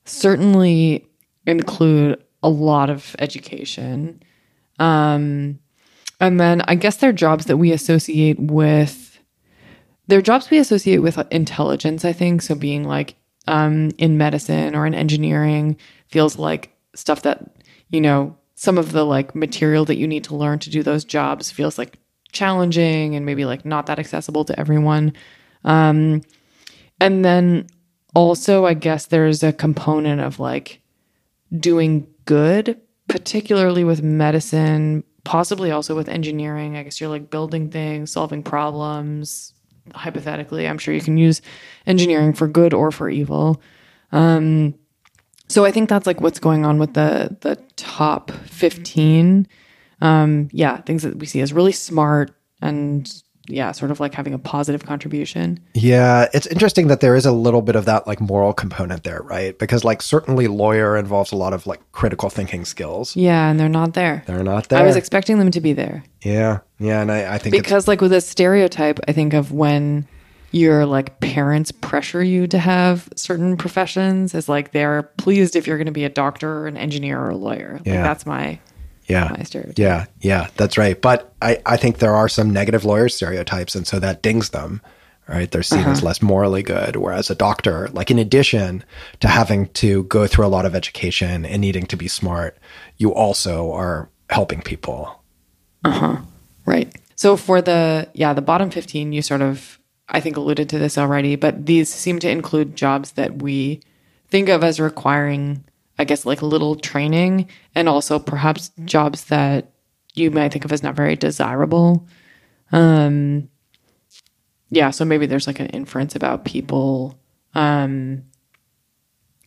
certainly 0.06 1.08
include 1.46 2.22
a 2.46 2.50
lot 2.50 2.92
of 2.92 3.16
education. 3.18 4.22
Um, 4.78 5.60
and 6.22 6.40
then 6.40 6.62
I 6.68 6.76
guess 6.76 6.98
they're 6.98 7.12
jobs 7.12 7.46
that 7.46 7.58
we 7.58 7.72
associate 7.72 8.40
with, 8.40 9.20
they're 10.08 10.22
jobs 10.22 10.52
we 10.52 10.60
associate 10.60 11.00
with 11.00 11.18
intelligence, 11.32 12.06
I 12.06 12.14
think. 12.14 12.44
So 12.44 12.54
being 12.54 12.84
like 12.84 13.16
um, 13.48 13.90
in 13.98 14.20
medicine 14.20 14.76
or 14.76 14.86
in 14.86 14.94
engineering 14.94 15.78
feels 16.08 16.38
like 16.38 16.72
stuff 16.94 17.24
that, 17.24 17.58
you 17.90 18.00
know, 18.00 18.38
some 18.54 18.78
of 18.78 18.92
the 18.92 19.06
like 19.06 19.34
material 19.34 19.84
that 19.86 19.98
you 19.98 20.08
need 20.08 20.24
to 20.26 20.36
learn 20.36 20.60
to 20.60 20.70
do 20.70 20.84
those 20.84 21.04
jobs 21.04 21.50
feels 21.50 21.80
like 21.80 21.98
challenging 22.32 23.16
and 23.16 23.26
maybe 23.26 23.44
like 23.44 23.66
not 23.66 23.88
that 23.88 23.98
accessible 23.98 24.46
to 24.46 24.60
everyone. 24.60 25.14
Um, 25.64 26.22
and 27.02 27.26
then 27.26 27.68
also, 28.14 28.66
I 28.66 28.76
guess 28.76 29.08
there's 29.08 29.42
a 29.42 29.52
component 29.52 30.22
of 30.22 30.40
like 30.40 30.80
doing 31.60 32.08
good, 32.26 32.80
particularly 33.08 33.84
with 33.84 34.04
medicine, 34.04 35.04
possibly 35.24 35.72
also 35.72 35.96
with 35.96 36.10
engineering. 36.10 36.78
I 36.78 36.84
guess 36.84 37.00
you're 37.00 37.10
like 37.10 37.30
building 37.30 37.70
things, 37.70 38.12
solving 38.12 38.44
problems. 38.44 39.54
Hypothetically, 39.94 40.68
I'm 40.68 40.78
sure 40.78 40.94
you 40.94 41.02
can 41.02 41.18
use 41.18 41.42
engineering 41.86 42.34
for 42.34 42.48
good 42.48 42.74
or 42.74 42.92
for 42.92 43.10
evil. 43.10 43.62
Um, 44.12 44.74
so 45.48 45.64
I 45.64 45.72
think 45.72 45.90
that's 45.90 46.08
like 46.08 46.22
what's 46.22 46.40
going 46.40 46.66
on 46.66 46.80
with 46.80 46.94
the 46.94 47.38
the 47.42 47.56
top 47.76 48.32
15. 48.32 49.48
Um, 50.02 50.50
yeah, 50.52 50.82
things 50.82 51.04
that 51.04 51.18
we 51.18 51.26
see 51.26 51.42
as 51.42 51.54
really 51.54 51.72
smart 51.72 52.36
and 52.62 53.12
yeah, 53.48 53.72
sort 53.72 53.92
of 53.92 54.00
like 54.00 54.14
having 54.14 54.34
a 54.34 54.40
positive 54.40 54.86
contribution. 54.86 55.60
Yeah, 55.74 56.28
it's 56.34 56.48
interesting 56.48 56.88
that 56.88 57.00
there 57.02 57.16
is 57.16 57.26
a 57.26 57.32
little 57.32 57.62
bit 57.62 57.76
of 57.76 57.86
that 57.86 58.08
like 58.08 58.20
moral 58.20 58.54
component 58.54 59.04
there, 59.04 59.22
right? 59.24 59.58
Because 59.60 59.84
like 59.84 60.02
certainly 60.02 60.48
lawyer 60.48 60.98
involves 60.98 61.32
a 61.32 61.36
lot 61.38 61.54
of 61.54 61.68
like 61.68 61.80
critical 61.92 62.30
thinking 62.30 62.66
skills. 62.66 63.16
Yeah, 63.16 63.50
and 63.50 63.60
they're 63.60 63.70
not 63.70 63.94
there. 63.94 64.24
They're 64.26 64.44
not 64.44 64.70
there. 64.70 64.80
I 64.80 64.84
was 64.84 64.96
expecting 64.96 65.38
them 65.40 65.52
to 65.52 65.62
be 65.62 65.74
there. 65.74 66.04
yeah, 66.24 66.60
yeah, 66.80 67.02
and 67.02 67.12
I, 67.12 67.36
I 67.36 67.38
think 67.38 67.56
it's, 67.56 67.64
Because 67.64 67.88
like 67.88 68.02
with 68.02 68.14
a 68.14 68.22
stereotype, 68.22 69.00
I 69.08 69.12
think 69.12 69.34
of 69.34 69.52
when 69.52 70.08
your 70.52 70.86
like 70.86 71.20
parents 71.20 71.72
pressure 71.72 72.24
you 72.24 72.48
to 72.48 72.58
have 72.58 73.10
certain 73.16 73.58
professions 73.58 74.34
as 74.34 74.48
like 74.48 74.72
they're 74.72 75.04
pleased 75.18 75.56
if 75.56 75.68
you're 75.68 75.78
going 75.78 75.86
to 75.86 75.92
be 75.92 76.06
a 76.06 76.10
doctor 76.10 76.50
or 76.60 76.68
an 76.68 76.78
engineer 76.78 77.20
or 77.20 77.30
a 77.32 77.36
lawyer. 77.36 77.74
Like 77.80 77.86
Yeah. 77.88 78.04
that's 78.04 78.26
my 78.26 78.58
yeah, 79.08 79.36
yeah, 79.76 80.06
yeah, 80.20 80.48
that's 80.56 80.78
right. 80.78 81.00
But 81.00 81.34
I, 81.42 81.62
I 81.66 81.78
think 81.78 82.00
there 82.00 82.16
are 82.16 82.28
some 82.28 82.50
negative 82.50 82.86
lawyer 82.86 83.10
stereotypes, 83.10 83.76
and 83.76 83.86
so 83.86 84.00
that 84.00 84.22
dings 84.22 84.50
them. 84.50 84.82
Right, 85.28 85.50
they're 85.50 85.64
seen 85.64 85.86
as 85.86 86.04
less 86.04 86.22
morally 86.22 86.62
good. 86.62 86.98
Whereas 86.98 87.32
a 87.32 87.36
doctor, 87.36 87.88
like 87.94 88.12
in 88.12 88.20
addition 88.20 88.84
to 89.22 89.28
having 89.28 89.70
to 89.70 90.04
go 90.04 90.28
through 90.28 90.46
a 90.46 90.54
lot 90.54 90.68
of 90.68 90.76
education 90.76 91.48
and 91.48 91.62
needing 91.62 91.88
to 91.88 91.98
be 91.98 92.08
smart, 92.08 92.60
you 92.98 93.12
also 93.12 93.72
are 93.72 94.08
helping 94.30 94.62
people. 94.62 95.24
Uh-huh. 95.84 96.18
Right. 96.68 96.94
So 97.16 97.38
for 97.38 97.60
the 97.60 98.08
yeah, 98.14 98.34
the 98.34 98.42
bottom 98.42 98.70
15 98.70 99.14
you 99.14 99.22
sort 99.24 99.42
of 99.42 99.80
I 100.08 100.20
think 100.20 100.38
alluded 100.38 100.70
to 100.70 100.80
this 100.80 100.98
already, 100.98 101.36
but 101.36 101.66
these 101.66 101.90
seem 101.90 102.20
to 102.20 102.30
include 102.30 102.76
jobs 102.76 103.14
that 103.14 103.42
we 103.42 103.82
think 104.28 104.50
of 104.50 104.64
as 104.64 104.80
requiring 104.80 105.64
I 105.98 106.04
guess 106.04 106.26
like 106.26 106.42
little 106.42 106.76
training 106.76 107.48
and 107.74 107.88
also 107.88 108.20
perhaps 108.20 108.72
jobs 108.84 109.26
that 109.26 109.72
you 110.14 110.32
might 110.32 110.52
think 110.52 110.66
of 110.66 110.72
as 110.72 110.84
not 110.84 110.96
very 110.96 111.16
desirable. 111.16 112.08
Um 112.72 113.50
yeah, 114.70 114.90
so 114.90 115.06
maybe 115.06 115.26
there's 115.26 115.48
like 115.48 115.60
an 115.60 115.68
inference 115.68 116.16
about 116.16 116.46
people 116.46 117.20
um 117.54 118.24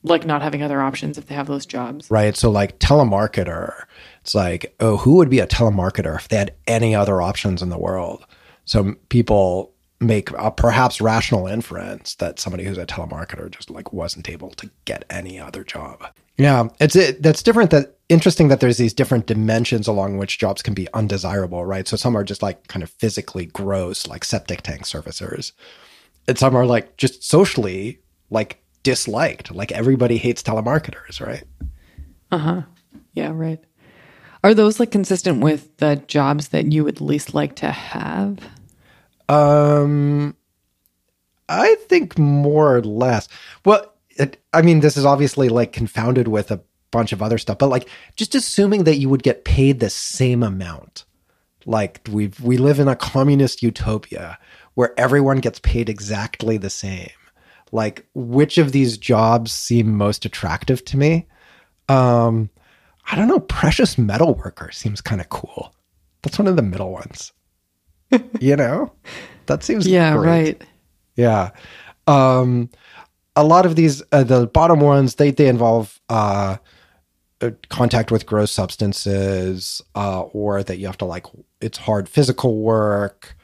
like 0.03 0.25
not 0.25 0.43
having 0.43 0.63
other 0.63 0.81
options 0.81 1.19
if 1.19 1.27
they 1.27 1.35
have 1.35 1.47
those 1.47 1.67
jobs. 1.67 2.11
right? 2.11 2.37
So 2.37 2.51
like 2.51 2.79
telemarketer, 2.79 3.85
it's 4.21 4.35
like, 4.35 4.75
oh, 4.81 4.97
who 4.97 5.17
would 5.17 5.29
be 5.29 5.41
a 5.41 5.47
telemarketer 5.47 6.17
if 6.17 6.29
they 6.29 6.37
had 6.37 6.55
any 6.67 6.95
other 6.95 7.21
options 7.21 7.63
in 7.63 7.69
the 7.69 7.79
world? 7.79 8.25
So 8.65 8.95
people 9.09 9.73
make 10.01 10.31
a 10.31 10.51
perhaps 10.51 11.01
rational 11.01 11.47
inference 11.47 12.15
that 12.17 12.39
somebody 12.39 12.65
who's 12.65 12.79
a 12.79 12.87
telemarketer 12.87 13.51
just 13.51 13.71
like 13.71 13.93
wasn't 13.93 14.29
able 14.29 14.51
to 14.51 14.71
get 14.85 15.05
any 15.11 15.41
other 15.41 15.65
job. 15.65 16.07
Yeah, 16.37 16.69
it's 16.79 16.95
it, 16.95 17.23
that's 17.23 17.43
different. 17.43 17.71
That 17.71 17.97
interesting 18.09 18.49
that 18.49 18.61
there's 18.61 18.79
these 18.79 18.95
different 18.95 19.27
dimensions 19.27 19.89
along 19.89 20.17
which 20.19 20.39
jobs 20.39 20.63
can 20.63 20.73
be 20.73 20.87
undesirable, 20.95 21.65
right? 21.65 21.89
So 21.89 21.97
some 21.97 22.17
are 22.17 22.23
just 22.23 22.43
like 22.43 22.69
kind 22.69 22.85
of 22.85 22.91
physically 22.91 23.47
gross, 23.47 24.07
like 24.07 24.25
septic 24.25 24.63
tank 24.63 24.83
servicers, 24.83 25.53
and 26.29 26.39
some 26.39 26.55
are 26.55 26.67
like 26.67 26.97
just 26.97 27.25
socially 27.25 27.99
like 28.31 28.63
disliked, 28.85 29.51
like 29.53 29.73
everybody 29.73 30.17
hates 30.17 30.43
telemarketers, 30.43 31.25
right? 31.25 31.45
Uh-huh. 32.31 32.63
Yeah, 33.15 33.33
right. 33.35 33.63
Are 34.45 34.55
those 34.55 34.79
like 34.79 34.93
consistent 34.93 35.43
with 35.43 35.77
the 35.79 35.97
jobs 36.07 36.49
that 36.49 36.73
you 36.73 36.85
would 36.85 37.01
least 37.01 37.35
like 37.35 37.57
to 37.57 37.71
have? 37.71 38.39
Um, 39.29 40.37
I 41.49 41.75
think 41.89 42.19
more 42.19 42.77
or 42.77 42.83
less. 42.83 43.29
Well, 43.65 43.93
it, 44.11 44.43
I 44.53 44.63
mean, 44.63 44.81
this 44.81 44.97
is 44.97 45.05
obviously 45.05 45.49
like 45.49 45.73
confounded 45.73 46.29
with 46.29 46.51
a 46.51 46.61
bunch 46.91 47.13
of 47.13 47.23
other 47.23 47.39
stuff, 47.39 47.59
but 47.59 47.69
like 47.69 47.89
just 48.17 48.35
assuming 48.35 48.85
that 48.85 48.97
you 48.97 49.09
would 49.09 49.23
get 49.23 49.45
paid 49.45 49.81
the 49.81 49.91
same 49.91 50.43
amount. 50.43 51.05
Like 51.67 52.01
we 52.11 52.31
we 52.43 52.57
live 52.57 52.81
in 52.81 52.89
a 52.89 52.97
communist 52.97 53.63
utopia 53.63 54.39
where 54.75 54.99
everyone 54.99 55.39
gets 55.39 55.59
paid 55.59 55.89
exactly 55.89 56.57
the 56.57 56.71
same. 56.71 57.11
Like 57.73 58.07
which 58.15 58.57
of 58.57 58.73
these 58.73 58.97
jobs 58.97 59.53
seem 59.53 59.95
most 59.95 60.25
attractive 60.25 60.85
to 60.87 60.97
me? 60.97 61.27
Um, 61.89 62.49
I 63.11 63.17
don't 63.17 63.29
know. 63.29 63.41
Precious 63.41 63.99
metal 63.99 64.35
worker 64.35 64.71
seems 64.71 65.01
kind 65.01 65.21
of 65.21 65.29
cool. 65.29 65.75
That's 66.23 66.39
one 66.39 66.49
of 66.49 66.57
the 66.57 66.63
middle 66.63 66.93
ones. 66.93 67.33
you 68.41 68.57
know, 68.57 68.93
that 69.47 69.63
seems 69.63 69.87
Yeah, 69.87 70.15
great. 70.17 70.27
right. 70.31 70.63
Yeah. 71.17 71.51
Um, 72.07 72.71
a 73.37 73.45
lot 73.45 73.67
of 73.67 73.77
these, 73.77 74.03
uh, 74.13 74.25
the 74.25 74.47
bottom 74.47 74.81
ones, 74.81 75.17
they, 75.17 75.31
they 75.31 75.49
involve 75.49 76.01
uh, 76.09 76.57
uh, 77.41 77.51
contact 77.69 78.11
with 78.11 78.27
gross 78.27 78.51
substances 78.51 79.81
uh, 79.95 80.23
or 80.23 80.63
that 80.63 80.79
you 80.79 80.87
have 80.87 80.99
to 80.99 81.05
like, 81.05 81.27
it's 81.61 81.79
hard 81.79 82.09
physical 82.09 82.59
work. 82.59 83.37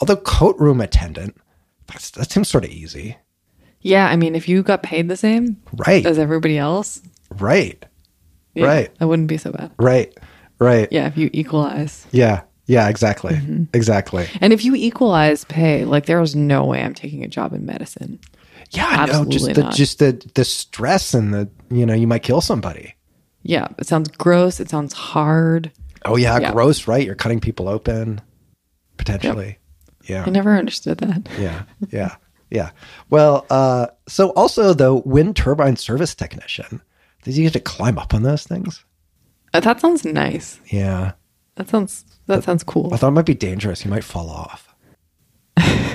Although 0.00 0.16
coat 0.16 0.56
room 0.58 0.80
attendant, 0.80 1.36
that's, 1.86 2.10
that 2.12 2.30
seems 2.30 2.48
sort 2.48 2.64
of 2.64 2.70
easy. 2.70 3.16
Yeah, 3.80 4.06
I 4.06 4.16
mean, 4.16 4.34
if 4.36 4.48
you 4.48 4.62
got 4.62 4.82
paid 4.82 5.08
the 5.08 5.16
same 5.16 5.56
Right. 5.86 6.06
as 6.06 6.18
everybody 6.18 6.56
else, 6.56 7.02
Right. 7.30 7.84
yeah, 8.54 8.66
Right. 8.66 8.98
that 8.98 9.06
wouldn't 9.08 9.28
be 9.28 9.36
so 9.38 9.50
bad. 9.52 9.72
Right. 9.78 10.16
Right. 10.58 10.88
Yeah, 10.92 11.06
if 11.08 11.16
you 11.16 11.28
equalize. 11.32 12.06
Yeah. 12.12 12.42
Yeah, 12.72 12.88
exactly. 12.88 13.34
Mm-hmm. 13.34 13.64
Exactly. 13.74 14.26
And 14.40 14.52
if 14.52 14.64
you 14.64 14.74
equalize 14.74 15.44
pay, 15.44 15.84
like 15.84 16.06
there 16.06 16.20
is 16.22 16.34
no 16.34 16.64
way 16.64 16.82
I'm 16.82 16.94
taking 16.94 17.22
a 17.22 17.28
job 17.28 17.52
in 17.52 17.66
medicine. 17.66 18.18
Yeah, 18.70 18.86
I 18.86 18.96
know. 19.06 19.24
Just 19.26 19.44
Absolutely 19.46 19.52
the 19.52 19.62
not. 19.64 19.74
just 19.74 19.98
the 19.98 20.30
the 20.34 20.44
stress 20.44 21.12
and 21.12 21.34
the 21.34 21.50
you 21.70 21.84
know, 21.84 21.92
you 21.92 22.06
might 22.06 22.22
kill 22.22 22.40
somebody. 22.40 22.94
Yeah, 23.42 23.68
it 23.78 23.86
sounds 23.86 24.08
gross. 24.08 24.58
It 24.58 24.70
sounds 24.70 24.94
hard. 24.94 25.70
Oh 26.06 26.16
yeah, 26.16 26.38
Yeah. 26.40 26.52
gross, 26.52 26.88
right? 26.88 27.04
You're 27.04 27.14
cutting 27.14 27.40
people 27.40 27.68
open 27.68 28.20
potentially. 28.96 29.58
Yeah. 30.04 30.24
I 30.26 30.30
never 30.30 30.56
understood 30.56 30.98
that. 30.98 31.28
Yeah. 31.38 31.62
Yeah. 31.90 32.16
Yeah. 32.50 32.70
Well, 33.10 33.44
uh 33.50 33.88
so 34.08 34.30
also 34.30 34.72
though, 34.72 35.02
wind 35.04 35.36
turbine 35.36 35.76
service 35.76 36.14
technician, 36.14 36.80
did 37.24 37.36
you 37.36 37.44
get 37.44 37.52
to 37.52 37.60
climb 37.60 37.98
up 37.98 38.14
on 38.14 38.22
those 38.22 38.44
things? 38.46 38.84
Uh, 39.52 39.60
That 39.60 39.80
sounds 39.80 40.04
nice. 40.06 40.58
Yeah. 40.70 41.12
That 41.56 41.68
sounds 41.68 42.04
that 42.32 42.44
sounds 42.44 42.64
cool. 42.64 42.92
I 42.92 42.96
thought 42.96 43.08
it 43.08 43.12
might 43.12 43.26
be 43.26 43.34
dangerous. 43.34 43.84
You 43.84 43.90
might 43.90 44.04
fall 44.04 44.30
off. 44.30 44.74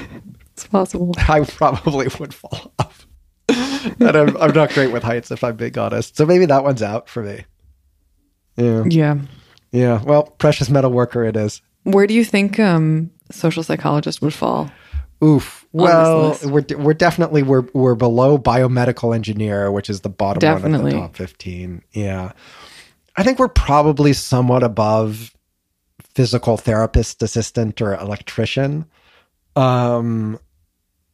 It's 0.57 0.65
possible. 0.65 1.13
I 1.17 1.41
probably 1.43 2.07
would 2.19 2.33
fall 2.33 2.73
off. 2.79 3.05
and 3.47 4.01
I'm, 4.17 4.35
I'm 4.38 4.51
not 4.53 4.71
great 4.71 4.91
with 4.91 5.03
heights, 5.03 5.29
if 5.29 5.43
I'm 5.43 5.55
being 5.55 5.77
honest. 5.77 6.17
So 6.17 6.25
maybe 6.25 6.47
that 6.47 6.63
one's 6.63 6.81
out 6.81 7.07
for 7.07 7.21
me. 7.21 7.45
Yeah. 8.55 8.83
Yeah. 8.89 9.19
Yeah. 9.71 10.01
Well, 10.01 10.23
precious 10.23 10.67
metal 10.71 10.91
worker 10.91 11.23
it 11.23 11.35
is. 11.35 11.61
Where 11.83 12.07
do 12.07 12.15
you 12.15 12.25
think 12.25 12.59
um 12.59 13.11
social 13.29 13.61
psychologist 13.61 14.19
would 14.23 14.33
fall? 14.33 14.71
Oof. 15.23 15.67
Well, 15.71 16.38
we're 16.43 16.65
we're 16.75 16.93
definitely 16.95 17.43
we're 17.43 17.67
we're 17.73 17.93
below 17.93 18.39
biomedical 18.39 19.13
engineer, 19.13 19.71
which 19.71 19.91
is 19.91 20.01
the 20.01 20.09
bottom 20.09 20.61
one 20.63 20.73
of 20.73 20.83
the 20.83 20.91
top 20.91 21.15
fifteen. 21.15 21.83
Yeah, 21.91 22.31
I 23.15 23.21
think 23.21 23.38
we're 23.38 23.47
probably 23.47 24.13
somewhat 24.13 24.63
above 24.63 25.35
physical 26.18 26.57
therapist 26.57 27.22
assistant 27.22 27.80
or 27.80 27.93
electrician. 27.93 28.86
Um, 29.55 30.39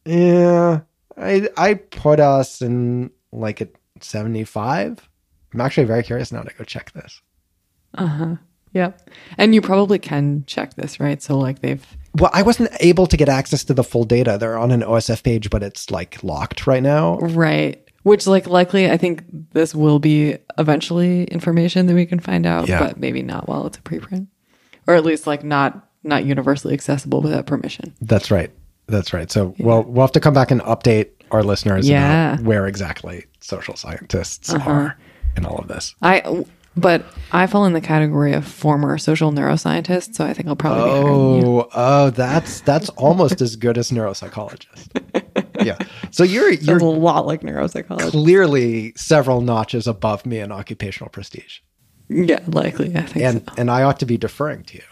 yeah, 0.06 0.80
I 1.16 1.48
I 1.56 1.74
put 1.74 2.20
us 2.20 2.60
in 2.62 3.10
like 3.30 3.60
at 3.60 3.68
seventy 4.00 4.44
five, 4.44 5.06
I'm 5.52 5.60
actually 5.60 5.84
very 5.86 6.02
curious 6.02 6.32
now 6.32 6.42
to 6.42 6.54
go 6.54 6.64
check 6.64 6.92
this. 6.92 7.20
Uh-huh. 7.96 8.36
Yep. 8.72 9.08
And 9.38 9.54
you 9.54 9.60
probably 9.60 9.98
can 10.00 10.44
check 10.46 10.74
this, 10.74 10.98
right? 10.98 11.22
So 11.22 11.38
like 11.38 11.60
they've 11.60 11.86
Well, 12.18 12.30
I 12.34 12.42
wasn't 12.42 12.70
able 12.80 13.06
to 13.06 13.16
get 13.16 13.28
access 13.28 13.62
to 13.64 13.74
the 13.74 13.84
full 13.84 14.04
data. 14.04 14.36
They're 14.40 14.58
on 14.58 14.72
an 14.72 14.80
OSF 14.82 15.22
page, 15.22 15.48
but 15.50 15.62
it's 15.62 15.90
like 15.92 16.24
locked 16.24 16.66
right 16.66 16.82
now. 16.82 17.18
right. 17.18 17.80
Which 18.02 18.26
like 18.26 18.48
likely 18.48 18.90
I 18.90 18.96
think 18.96 19.22
this 19.52 19.74
will 19.74 19.98
be 20.00 20.38
eventually 20.58 21.24
information 21.24 21.86
that 21.86 21.94
we 21.94 22.04
can 22.06 22.18
find 22.20 22.46
out, 22.46 22.68
Yeah. 22.68 22.80
but 22.80 22.98
maybe 22.98 23.22
not 23.22 23.48
while 23.48 23.66
it's 23.66 23.78
a 23.78 23.82
preprint. 23.82 24.26
Or 24.86 24.94
at 24.94 25.04
least 25.04 25.26
like 25.26 25.44
not 25.44 25.88
not 26.02 26.24
universally 26.24 26.74
accessible 26.74 27.22
without 27.22 27.46
permission. 27.46 27.94
That's 28.00 28.30
right. 28.30 28.50
That's 28.86 29.12
right. 29.12 29.30
So 29.30 29.54
we'll 29.58 29.82
we'll 29.84 30.02
have 30.02 30.12
to 30.12 30.20
come 30.20 30.34
back 30.34 30.50
and 30.50 30.60
update 30.62 31.10
our 31.30 31.42
listeners 31.42 31.88
Yeah. 31.88 32.04
Uh-huh. 32.32 32.34
about 32.34 32.46
where 32.46 32.66
exactly 32.66 33.24
social 33.40 33.76
scientists 33.76 34.52
are 34.52 34.96
in 35.36 35.44
all 35.46 35.58
of 35.58 35.68
this. 35.68 35.94
I 36.02 36.44
but 36.76 37.04
I 37.30 37.46
fall 37.46 37.66
in 37.66 37.72
the 37.72 37.80
category 37.80 38.32
of 38.32 38.44
former 38.44 38.98
social 38.98 39.30
neuroscientist, 39.32 40.16
so 40.16 40.24
I 40.26 40.32
think 40.34 40.48
I'll 40.48 40.56
probably 40.56 40.90
be 40.90 41.46
you. 41.46 41.60
Oh, 41.60 41.68
oh, 41.72 42.10
that's 42.10 42.60
that's 42.62 42.88
almost 42.90 43.40
as 43.40 43.54
good 43.56 43.78
as 43.78 43.90
neuropsychologist. 43.90 44.90
Yeah. 45.64 45.78
So 46.10 46.24
you're 46.24 46.52
you're 46.52 46.76
a 46.78 46.84
lot 46.84 47.26
like 47.26 47.40
neuropsychologist. 47.40 48.10
clearly 48.10 48.92
several 48.96 49.40
notches 49.40 49.86
above 49.86 50.26
me 50.26 50.40
in 50.40 50.52
occupational 50.52 51.08
prestige, 51.10 51.60
Yeah, 52.08 52.40
likely. 52.46 52.94
I 52.96 53.02
think 53.02 53.24
and 53.24 53.44
so. 53.48 53.54
and 53.56 53.70
I 53.70 53.82
ought 53.82 54.00
to 54.00 54.06
be 54.06 54.16
deferring 54.16 54.64
to 54.64 54.76
you. 54.78 54.84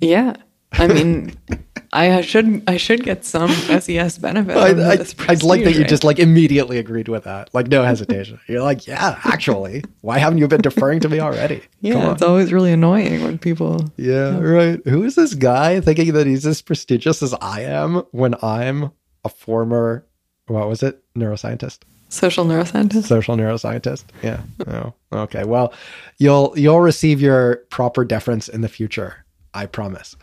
Yeah. 0.00 0.36
I 0.72 0.88
mean, 0.88 1.32
I 1.92 2.22
should 2.22 2.62
I 2.66 2.78
should 2.78 3.04
get 3.04 3.24
some 3.24 3.50
SES 3.50 4.16
benefit. 4.18 4.56
I, 4.56 4.92
I, 4.92 5.06
I'd 5.28 5.42
like 5.42 5.64
that 5.64 5.74
you 5.74 5.84
just 5.84 6.04
like 6.04 6.18
immediately 6.18 6.78
agreed 6.78 7.08
with 7.08 7.24
that, 7.24 7.52
like 7.52 7.68
no 7.68 7.82
hesitation. 7.82 8.40
You're 8.48 8.62
like, 8.62 8.86
yeah, 8.86 9.20
actually, 9.24 9.84
why 10.00 10.18
haven't 10.18 10.38
you 10.38 10.48
been 10.48 10.62
deferring 10.62 11.00
to 11.00 11.08
me 11.08 11.20
already? 11.20 11.62
Yeah, 11.84 12.12
it's 12.12 12.22
always 12.22 12.52
really 12.52 12.70
annoying 12.70 13.24
when 13.24 13.38
people. 13.38 13.90
Yeah, 13.96 14.38
right. 14.38 14.80
Who 14.86 15.02
is 15.02 15.16
this 15.16 15.34
guy 15.34 15.80
thinking 15.80 16.12
that 16.12 16.28
he's 16.28 16.46
as 16.46 16.62
prestigious 16.62 17.24
as 17.24 17.34
I 17.40 17.62
am 17.62 18.04
when 18.12 18.36
I'm 18.40 18.92
a 19.24 19.28
former, 19.28 20.06
what 20.46 20.68
was 20.68 20.84
it, 20.84 21.02
neuroscientist, 21.16 21.80
Social 22.12 22.44
neuroscientist. 22.44 23.04
social 23.04 23.36
neuroscientist? 23.36 24.04
Yeah. 24.22 24.42
Oh, 24.68 24.94
okay. 25.12 25.44
Well, 25.44 25.72
you'll 26.18 26.52
you'll 26.56 26.80
receive 26.80 27.20
your 27.20 27.56
proper 27.70 28.04
deference 28.04 28.48
in 28.48 28.60
the 28.60 28.68
future. 28.68 29.24
I 29.54 29.66
promise. 29.66 30.14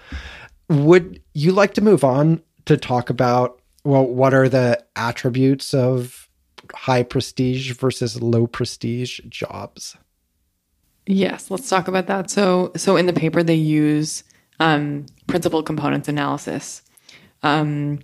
Would 0.70 1.22
you 1.34 1.52
like 1.52 1.74
to 1.76 1.82
move 1.82 2.04
on 2.04 2.42
to 2.66 2.78
talk 2.78 3.10
about 3.10 3.60
well, 3.84 4.06
what 4.06 4.34
are 4.34 4.48
the 4.48 4.84
attributes 4.96 5.74
of 5.74 6.30
high 6.74 7.04
prestige 7.04 7.72
versus 7.74 8.22
low 8.22 8.46
prestige 8.46 9.20
jobs? 9.28 9.98
Yes, 11.08 11.50
let's 11.50 11.68
talk 11.70 11.88
about 11.88 12.06
that. 12.08 12.30
So, 12.30 12.72
so 12.76 12.98
in 12.98 13.08
the 13.08 13.14
paper 13.14 13.42
they 13.42 13.56
use 13.56 14.24
um, 14.60 15.08
principal 15.28 15.64
components 15.64 16.08
analysis 16.08 16.84
um, 17.42 18.00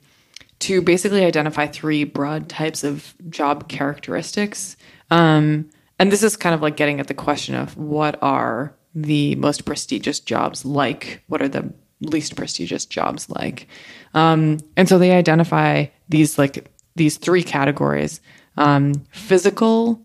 to 0.60 0.82
basically 0.82 1.26
identify 1.26 1.68
three 1.68 2.04
broad 2.04 2.50
types 2.50 2.84
of 2.84 3.14
job 3.30 3.68
characteristics. 3.68 4.78
Um, 5.12 5.70
and 6.00 6.12
this 6.12 6.24
is 6.24 6.36
kind 6.36 6.56
of 6.56 6.62
like 6.62 6.78
getting 6.78 7.00
at 7.00 7.08
the 7.08 7.14
question 7.14 7.56
of 7.56 7.78
what 7.78 8.18
are 8.22 8.76
the 8.94 9.36
most 9.36 9.66
prestigious 9.66 10.20
jobs 10.20 10.66
like? 10.66 11.22
What 11.28 11.42
are 11.42 11.48
the 11.48 11.74
least 12.02 12.36
prestigious 12.36 12.86
jobs 12.86 13.30
like? 13.30 13.68
Um, 14.14 14.60
and 14.78 14.88
so 14.88 14.98
they 14.98 15.12
identify 15.12 15.86
these 16.10 16.38
like 16.38 16.72
these 16.96 17.18
three 17.18 17.44
categories: 17.44 18.22
um, 18.58 18.94
physical 19.12 20.02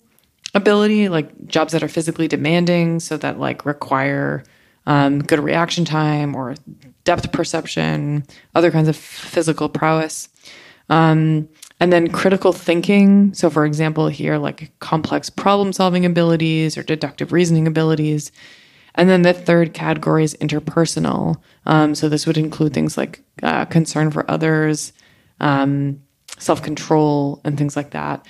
ability, 0.54 1.08
like 1.08 1.46
jobs 1.46 1.72
that 1.72 1.82
are 1.82 1.88
physically 1.88 2.28
demanding, 2.28 3.00
so 3.00 3.16
that 3.16 3.38
like 3.38 3.64
require 3.64 4.44
um, 4.86 5.20
good 5.22 5.40
reaction 5.40 5.84
time 5.84 6.34
or 6.34 6.54
depth 7.04 7.30
perception, 7.32 8.24
other 8.54 8.70
kinds 8.70 8.88
of 8.88 8.96
physical 8.96 9.68
prowess. 9.68 10.28
Um, 10.90 11.48
and 11.78 11.92
then 11.92 12.10
critical 12.10 12.52
thinking. 12.52 13.32
So, 13.32 13.48
for 13.48 13.64
example, 13.64 14.08
here, 14.08 14.36
like 14.36 14.72
complex 14.80 15.30
problem 15.30 15.72
solving 15.72 16.04
abilities 16.04 16.76
or 16.76 16.82
deductive 16.82 17.32
reasoning 17.32 17.66
abilities. 17.66 18.30
And 18.96 19.08
then 19.08 19.22
the 19.22 19.32
third 19.32 19.72
category 19.72 20.24
is 20.24 20.36
interpersonal. 20.42 21.40
Um, 21.64 21.94
so, 21.94 22.08
this 22.08 22.26
would 22.26 22.36
include 22.36 22.74
things 22.74 22.98
like 22.98 23.22
uh, 23.42 23.64
concern 23.64 24.10
for 24.10 24.30
others, 24.30 24.92
um, 25.40 26.02
self 26.38 26.62
control, 26.62 27.40
and 27.44 27.56
things 27.56 27.76
like 27.76 27.92
that. 27.92 28.26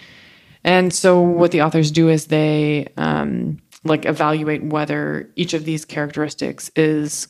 And 0.65 0.93
so 0.93 1.21
what 1.21 1.53
the 1.53 1.63
authors 1.63 1.91
do 1.91 2.09
is 2.09 2.27
they 2.27 2.89
um, 2.97 3.59
like 3.85 4.05
evaluate 4.05 4.63
whether 4.65 5.31
each 5.37 5.55
of 5.55 5.65
these 5.65 5.85
characteristics 5.85 6.71
is 6.77 7.29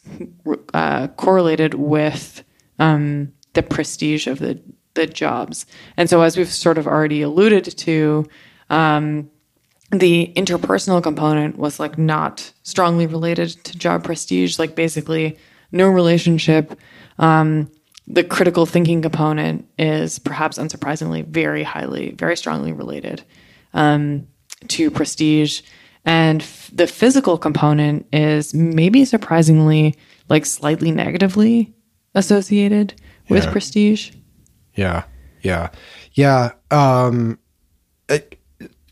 uh, 0.74 1.08
correlated 1.08 1.74
with 1.74 2.42
um, 2.78 3.32
the 3.52 3.62
prestige 3.62 4.26
of 4.26 4.38
the 4.38 4.60
the 4.94 5.06
jobs. 5.06 5.66
And 5.96 6.08
so 6.10 6.22
as 6.22 6.36
we've 6.36 6.50
sort 6.50 6.78
of 6.78 6.86
already 6.86 7.22
alluded 7.22 7.64
to, 7.78 8.26
um, 8.70 9.30
the 9.90 10.32
interpersonal 10.36 11.02
component 11.02 11.58
was 11.58 11.80
like 11.80 11.98
not 11.98 12.52
strongly 12.62 13.06
related 13.06 13.50
to 13.64 13.76
job 13.78 14.04
prestige, 14.04 14.58
like 14.58 14.74
basically 14.74 15.36
no 15.72 15.88
relationship. 15.88 16.78
Um, 17.18 17.70
the 18.06 18.24
critical 18.24 18.66
thinking 18.66 19.02
component 19.02 19.66
is 19.78 20.18
perhaps 20.18 20.58
unsurprisingly 20.58 21.24
very 21.26 21.62
highly, 21.62 22.12
very 22.12 22.36
strongly 22.36 22.72
related 22.72 23.22
um, 23.74 24.26
to 24.68 24.90
prestige. 24.90 25.62
And 26.04 26.42
f- 26.42 26.70
the 26.72 26.86
physical 26.86 27.36
component 27.38 28.06
is 28.12 28.54
maybe 28.54 29.04
surprisingly 29.04 29.96
like 30.28 30.46
slightly 30.46 30.90
negatively 30.92 31.72
associated 32.14 32.94
with 33.28 33.44
Yeah. 33.44 33.52
prestige. 33.52 34.10
Yeah. 34.80 35.02
Yeah. 35.42 35.68
Yeah. 36.14 36.52
Um 36.70 37.38
it- 38.08 38.36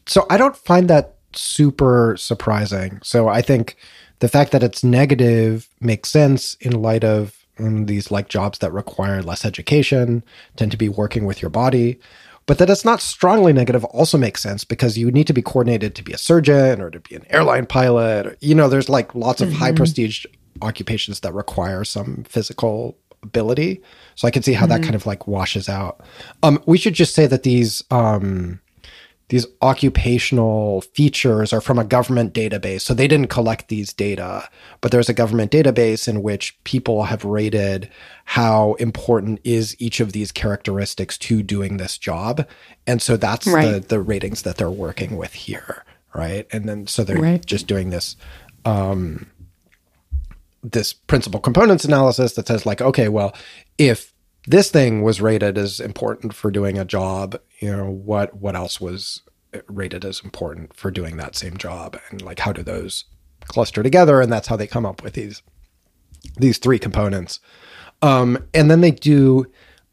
so 0.06 0.26
I 0.30 0.36
don't 0.38 0.56
find 0.56 0.88
that 0.88 1.16
super 1.34 2.16
surprising. 2.18 3.00
So 3.02 3.28
I 3.28 3.42
think 3.42 3.76
the 4.20 4.28
fact 4.28 4.52
that 4.52 4.62
it's 4.62 4.82
negative 4.82 5.68
makes 5.80 6.08
sense 6.10 6.54
in 6.60 6.82
light 6.82 7.04
of 7.04 7.34
um, 7.58 7.86
these 7.86 8.10
like 8.10 8.28
jobs 8.28 8.58
that 8.58 8.72
require 8.72 9.22
less 9.22 9.44
education, 9.44 10.22
tend 10.56 10.70
to 10.70 10.76
be 10.78 10.88
working 10.88 11.26
with 11.26 11.42
your 11.42 11.50
body. 11.50 11.98
But 12.46 12.56
that 12.58 12.70
it's 12.70 12.84
not 12.84 13.02
strongly 13.02 13.52
negative 13.52 13.84
also 13.84 14.16
makes 14.16 14.40
sense 14.42 14.64
because 14.64 14.96
you 14.96 15.10
need 15.10 15.26
to 15.26 15.34
be 15.34 15.42
coordinated 15.42 15.94
to 15.96 16.02
be 16.02 16.12
a 16.14 16.18
surgeon 16.18 16.80
or 16.80 16.88
to 16.90 17.00
be 17.00 17.14
an 17.14 17.26
airline 17.28 17.66
pilot. 17.66 18.26
Or, 18.26 18.36
you 18.40 18.54
know, 18.54 18.68
there's 18.70 18.88
like 18.88 19.14
lots 19.14 19.42
of 19.42 19.52
high 19.52 19.72
prestige 19.76 20.24
occupations 20.62 21.20
that 21.20 21.34
require 21.34 21.84
some 21.84 22.24
physical 22.26 22.96
ability. 23.22 23.82
So 24.14 24.26
I 24.28 24.30
can 24.30 24.42
see 24.42 24.52
how 24.52 24.66
that 24.66 24.82
kind 24.82 24.94
of 24.94 25.06
like 25.06 25.26
washes 25.26 25.68
out. 25.68 26.00
Um, 26.42 26.62
we 26.66 26.78
should 26.78 26.94
just 26.94 27.14
say 27.14 27.26
that 27.26 27.42
these 27.42 27.82
um, 27.90 28.60
these 29.28 29.46
occupational 29.60 30.80
features 30.80 31.52
are 31.52 31.60
from 31.60 31.78
a 31.78 31.84
government 31.84 32.32
database. 32.32 32.80
So 32.80 32.94
they 32.94 33.06
didn't 33.06 33.28
collect 33.28 33.68
these 33.68 33.92
data, 33.92 34.48
but 34.80 34.90
there's 34.90 35.10
a 35.10 35.14
government 35.14 35.52
database 35.52 36.08
in 36.08 36.22
which 36.22 36.58
people 36.64 37.04
have 37.04 37.24
rated 37.24 37.90
how 38.24 38.72
important 38.74 39.40
is 39.44 39.76
each 39.78 40.00
of 40.00 40.12
these 40.12 40.32
characteristics 40.32 41.18
to 41.18 41.42
doing 41.42 41.76
this 41.76 41.98
job. 41.98 42.46
And 42.86 43.02
so 43.02 43.16
that's 43.18 43.44
the, 43.44 43.84
the 43.86 44.00
ratings 44.00 44.42
that 44.42 44.56
they're 44.56 44.70
working 44.70 45.16
with 45.16 45.34
here. 45.34 45.84
Right. 46.14 46.46
And 46.50 46.66
then 46.66 46.86
so 46.86 47.04
they're 47.04 47.18
Right. 47.20 47.44
just 47.44 47.66
doing 47.66 47.90
this 47.90 48.16
um, 48.64 49.26
this 50.62 50.92
principal 50.92 51.40
components 51.40 51.84
analysis 51.84 52.34
that 52.34 52.48
says 52.48 52.66
like 52.66 52.80
okay 52.80 53.08
well 53.08 53.34
if 53.78 54.12
this 54.46 54.70
thing 54.70 55.02
was 55.02 55.20
rated 55.20 55.56
as 55.58 55.78
important 55.78 56.34
for 56.34 56.50
doing 56.50 56.78
a 56.78 56.84
job 56.84 57.38
you 57.60 57.74
know 57.74 57.90
what 57.90 58.34
what 58.34 58.56
else 58.56 58.80
was 58.80 59.22
rated 59.68 60.04
as 60.04 60.22
important 60.22 60.74
for 60.74 60.90
doing 60.90 61.16
that 61.16 61.36
same 61.36 61.56
job? 61.56 61.98
And 62.10 62.22
like 62.22 62.40
how 62.40 62.52
do 62.52 62.62
those 62.62 63.04
cluster 63.46 63.82
together? 63.82 64.20
And 64.20 64.32
that's 64.32 64.48
how 64.48 64.56
they 64.56 64.66
come 64.66 64.86
up 64.86 65.02
with 65.02 65.14
these 65.14 65.42
these 66.36 66.58
three 66.58 66.78
components. 66.78 67.40
Um, 68.02 68.46
and 68.54 68.70
then 68.70 68.80
they 68.80 68.90
do 68.90 69.46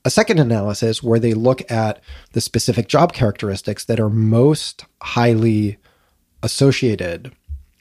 a 0.04 0.10
second 0.10 0.40
analysis 0.40 1.02
where 1.02 1.20
they 1.20 1.34
look 1.34 1.70
at 1.72 2.02
the 2.34 2.42
specific 2.42 2.88
job 2.88 3.14
characteristics 3.14 3.86
that 3.86 4.00
are 4.00 4.10
most 4.10 4.86
highly 5.02 5.78
associated 6.44 7.32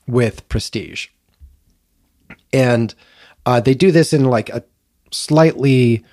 with 0.07 0.49
prestige 0.49 1.09
and 2.53 2.95
uh, 3.47 3.61
they 3.61 3.75
do 3.75 3.91
this 3.91 4.13
in 4.13 4.25
like 4.25 4.49
a 4.49 4.63
slightly 5.11 6.05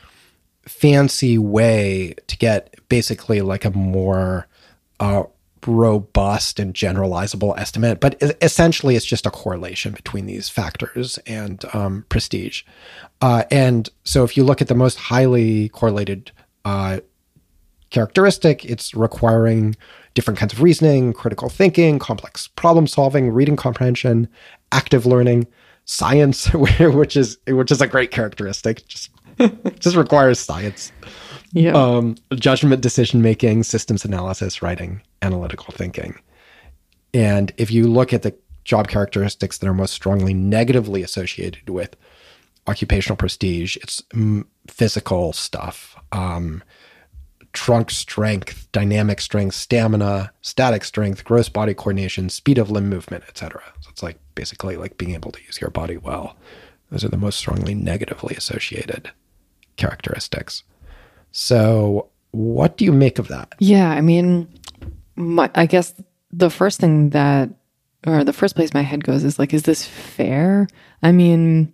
fancy 0.67 1.37
way 1.37 2.15
to 2.27 2.37
get 2.37 2.75
basically 2.89 3.41
like 3.41 3.65
a 3.65 3.71
more 3.71 4.47
uh, 4.99 5.23
robust 5.65 6.59
and 6.59 6.73
generalizable 6.73 7.57
estimate 7.57 7.99
but 7.99 8.17
essentially 8.41 8.95
it's 8.95 9.05
just 9.05 9.27
a 9.27 9.31
correlation 9.31 9.91
between 9.91 10.25
these 10.25 10.49
factors 10.49 11.17
and 11.19 11.65
um, 11.73 12.05
prestige. 12.09 12.63
Uh, 13.21 13.43
and 13.51 13.89
so 14.03 14.23
if 14.23 14.35
you 14.35 14.43
look 14.43 14.61
at 14.61 14.67
the 14.67 14.75
most 14.75 14.97
highly 14.97 15.69
correlated 15.69 16.31
uh, 16.65 16.99
characteristic 17.89 18.65
it's 18.65 18.93
requiring 18.93 19.75
different 20.13 20.37
kinds 20.37 20.53
of 20.53 20.61
reasoning, 20.61 21.13
critical 21.13 21.49
thinking, 21.49 21.99
complex 21.99 22.47
problem 22.47 22.87
solving, 22.87 23.31
reading 23.31 23.55
comprehension, 23.55 24.27
active 24.71 25.05
learning, 25.05 25.47
science, 25.85 26.47
which 26.53 27.17
is 27.17 27.37
which 27.47 27.71
is 27.71 27.81
a 27.81 27.87
great 27.87 28.11
characteristic. 28.11 28.85
Just 28.87 29.09
just 29.79 29.95
requires 29.95 30.39
science. 30.39 30.91
Yeah. 31.53 31.73
Um, 31.73 32.15
judgment, 32.35 32.81
decision 32.81 33.21
making, 33.21 33.63
systems 33.63 34.05
analysis, 34.05 34.61
writing, 34.61 35.01
analytical 35.21 35.73
thinking. 35.73 36.17
And 37.13 37.51
if 37.57 37.71
you 37.71 37.87
look 37.87 38.13
at 38.13 38.21
the 38.21 38.33
job 38.63 38.87
characteristics 38.87 39.57
that 39.57 39.67
are 39.67 39.73
most 39.73 39.93
strongly 39.93 40.33
negatively 40.33 41.03
associated 41.03 41.69
with 41.69 41.95
occupational 42.67 43.17
prestige, 43.17 43.75
it's 43.77 44.01
mm, 44.13 44.45
physical 44.67 45.33
stuff, 45.33 45.95
um, 46.11 46.63
trunk 47.53 47.91
strength, 47.91 48.67
dynamic 48.71 49.19
strength, 49.19 49.55
stamina, 49.55 50.31
static 50.41 50.83
strength, 50.83 51.23
gross 51.23 51.49
body 51.49 51.73
coordination, 51.73 52.29
speed 52.29 52.57
of 52.57 52.71
limb 52.71 52.89
movement, 52.89 53.23
etc. 53.27 53.61
So 53.81 53.89
it's 53.89 54.03
like 54.03 54.17
basically 54.35 54.77
like 54.77 54.97
being 54.97 55.13
able 55.13 55.31
to 55.31 55.43
use 55.43 55.59
your 55.59 55.69
body 55.69 55.97
well. 55.97 56.35
Those 56.91 57.03
are 57.03 57.09
the 57.09 57.17
most 57.17 57.37
strongly 57.37 57.73
negatively 57.73 58.35
associated 58.35 59.11
characteristics. 59.77 60.63
So, 61.31 62.09
what 62.31 62.77
do 62.77 62.85
you 62.85 62.91
make 62.91 63.19
of 63.19 63.29
that? 63.29 63.53
Yeah, 63.59 63.89
I 63.89 64.01
mean, 64.01 64.47
my, 65.15 65.49
I 65.55 65.65
guess 65.65 65.93
the 66.31 66.49
first 66.49 66.79
thing 66.79 67.11
that, 67.11 67.49
or 68.05 68.23
the 68.23 68.33
first 68.33 68.55
place 68.55 68.73
my 68.73 68.81
head 68.81 69.03
goes 69.03 69.23
is 69.23 69.39
like, 69.39 69.53
is 69.53 69.63
this 69.63 69.85
fair? 69.85 70.67
I 71.01 71.11
mean, 71.11 71.73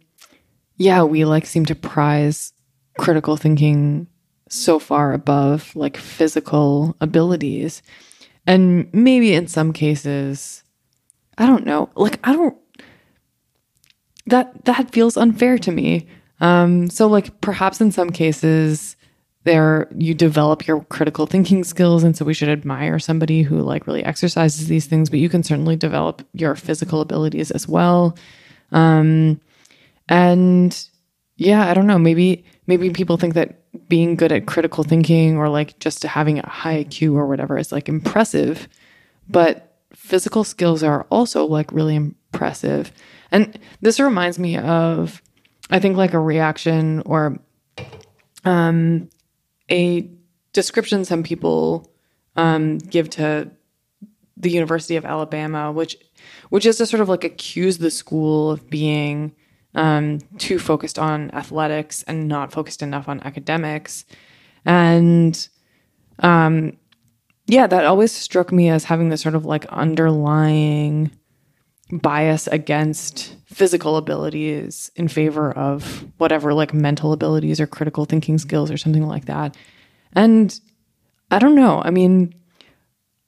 yeah, 0.78 1.04
we 1.04 1.26
like 1.26 1.46
seem 1.46 1.66
to 1.66 1.76
prize 1.76 2.54
critical 2.98 3.38
thinking 3.38 4.08
so 4.50 4.80
far 4.80 5.14
above 5.14 5.76
like 5.76 5.98
physical 5.98 6.96
abilities. 7.02 7.82
And 8.46 8.90
maybe 8.94 9.34
in 9.34 9.48
some 9.48 9.74
cases, 9.74 10.64
I 11.38 11.46
don't 11.46 11.66
know, 11.66 11.90
like, 11.96 12.20
I 12.24 12.34
don't, 12.34 12.58
that, 14.26 14.66
that 14.66 14.92
feels 14.92 15.18
unfair 15.18 15.58
to 15.60 15.72
me. 15.72 16.08
Um, 16.40 16.90
so 16.90 17.08
like 17.08 17.42
perhaps 17.42 17.82
in 17.82 17.92
some 17.92 18.10
cases, 18.10 18.96
there 19.48 19.88
you 19.98 20.14
develop 20.14 20.68
your 20.68 20.82
critical 20.86 21.26
thinking 21.26 21.64
skills 21.64 22.04
and 22.04 22.18
so 22.18 22.26
we 22.26 22.34
should 22.34 22.50
admire 22.50 23.00
somebody 23.00 23.44
who 23.44 23.62
like 23.62 23.88
really 23.88 24.04
exercises 24.04 24.68
these 24.68 24.88
things 24.88 25.10
but 25.10 25.20
you 25.20 25.30
can 25.30 25.42
certainly 25.42 25.78
develop 25.78 26.22
your 26.34 26.54
physical 26.54 27.00
abilities 27.00 27.50
as 27.50 27.66
well 27.66 28.18
um 28.74 29.40
and 30.10 30.90
yeah 31.38 31.70
i 31.70 31.74
don't 31.74 31.88
know 31.88 31.98
maybe 31.98 32.44
maybe 32.68 32.90
people 32.90 33.16
think 33.16 33.36
that 33.36 33.64
being 33.88 34.16
good 34.16 34.32
at 34.32 34.46
critical 34.46 34.84
thinking 34.84 35.38
or 35.38 35.50
like 35.50 35.80
just 35.80 36.04
having 36.04 36.40
a 36.40 36.50
high 36.50 36.84
IQ 36.84 37.14
or 37.14 37.28
whatever 37.28 37.58
is 37.58 37.72
like 37.72 37.90
impressive 37.90 38.68
but 39.30 39.78
physical 39.94 40.44
skills 40.44 40.84
are 40.84 41.06
also 41.10 41.46
like 41.46 41.72
really 41.72 41.96
impressive. 41.96 42.92
And 43.32 43.58
this 43.82 44.00
reminds 44.00 44.40
me 44.40 44.58
of 44.58 45.22
i 45.70 45.80
think 45.80 45.98
like 45.98 46.14
a 46.14 46.20
reaction 46.20 47.04
or 47.06 47.38
um 48.46 49.10
a 49.70 50.10
description 50.54 51.04
some 51.04 51.24
people 51.24 51.92
um, 52.38 52.78
give 52.78 53.10
to 53.12 53.52
the 54.38 54.52
University 54.52 54.96
of 54.96 55.06
Alabama, 55.06 55.72
which 55.72 55.98
which 56.50 56.66
is 56.66 56.78
to 56.78 56.86
sort 56.86 57.02
of 57.02 57.10
like 57.10 57.24
accuse 57.24 57.80
the 57.80 57.92
school 57.92 58.52
of 58.52 58.70
being 58.70 59.36
um, 59.76 60.20
too 60.38 60.60
focused 60.60 60.98
on 60.98 61.32
athletics 61.32 62.04
and 62.04 62.28
not 62.28 62.52
focused 62.52 62.82
enough 62.82 63.08
on 63.08 63.22
academics, 63.22 64.06
and 64.66 65.48
um, 66.20 66.78
yeah, 67.48 67.68
that 67.68 67.86
always 67.86 68.12
struck 68.12 68.52
me 68.52 68.70
as 68.70 68.84
having 68.84 69.10
this 69.10 69.22
sort 69.22 69.36
of 69.36 69.46
like 69.46 69.66
underlying 69.68 71.12
bias 71.92 72.48
against 72.48 73.36
physical 73.46 73.96
abilities 73.96 74.92
in 74.96 75.08
favor 75.08 75.52
of 75.54 76.06
whatever 76.18 76.54
like 76.54 76.74
mental 76.74 77.14
abilities 77.14 77.62
or 77.62 77.68
critical 77.68 78.06
thinking 78.06 78.38
skills 78.38 78.70
or 78.70 78.78
something 78.78 79.08
like 79.08 79.26
that. 79.26 79.56
And 80.14 80.60
I 81.32 81.40
don't 81.40 81.56
know. 81.56 81.82
I 81.84 81.92
mean, 81.92 82.34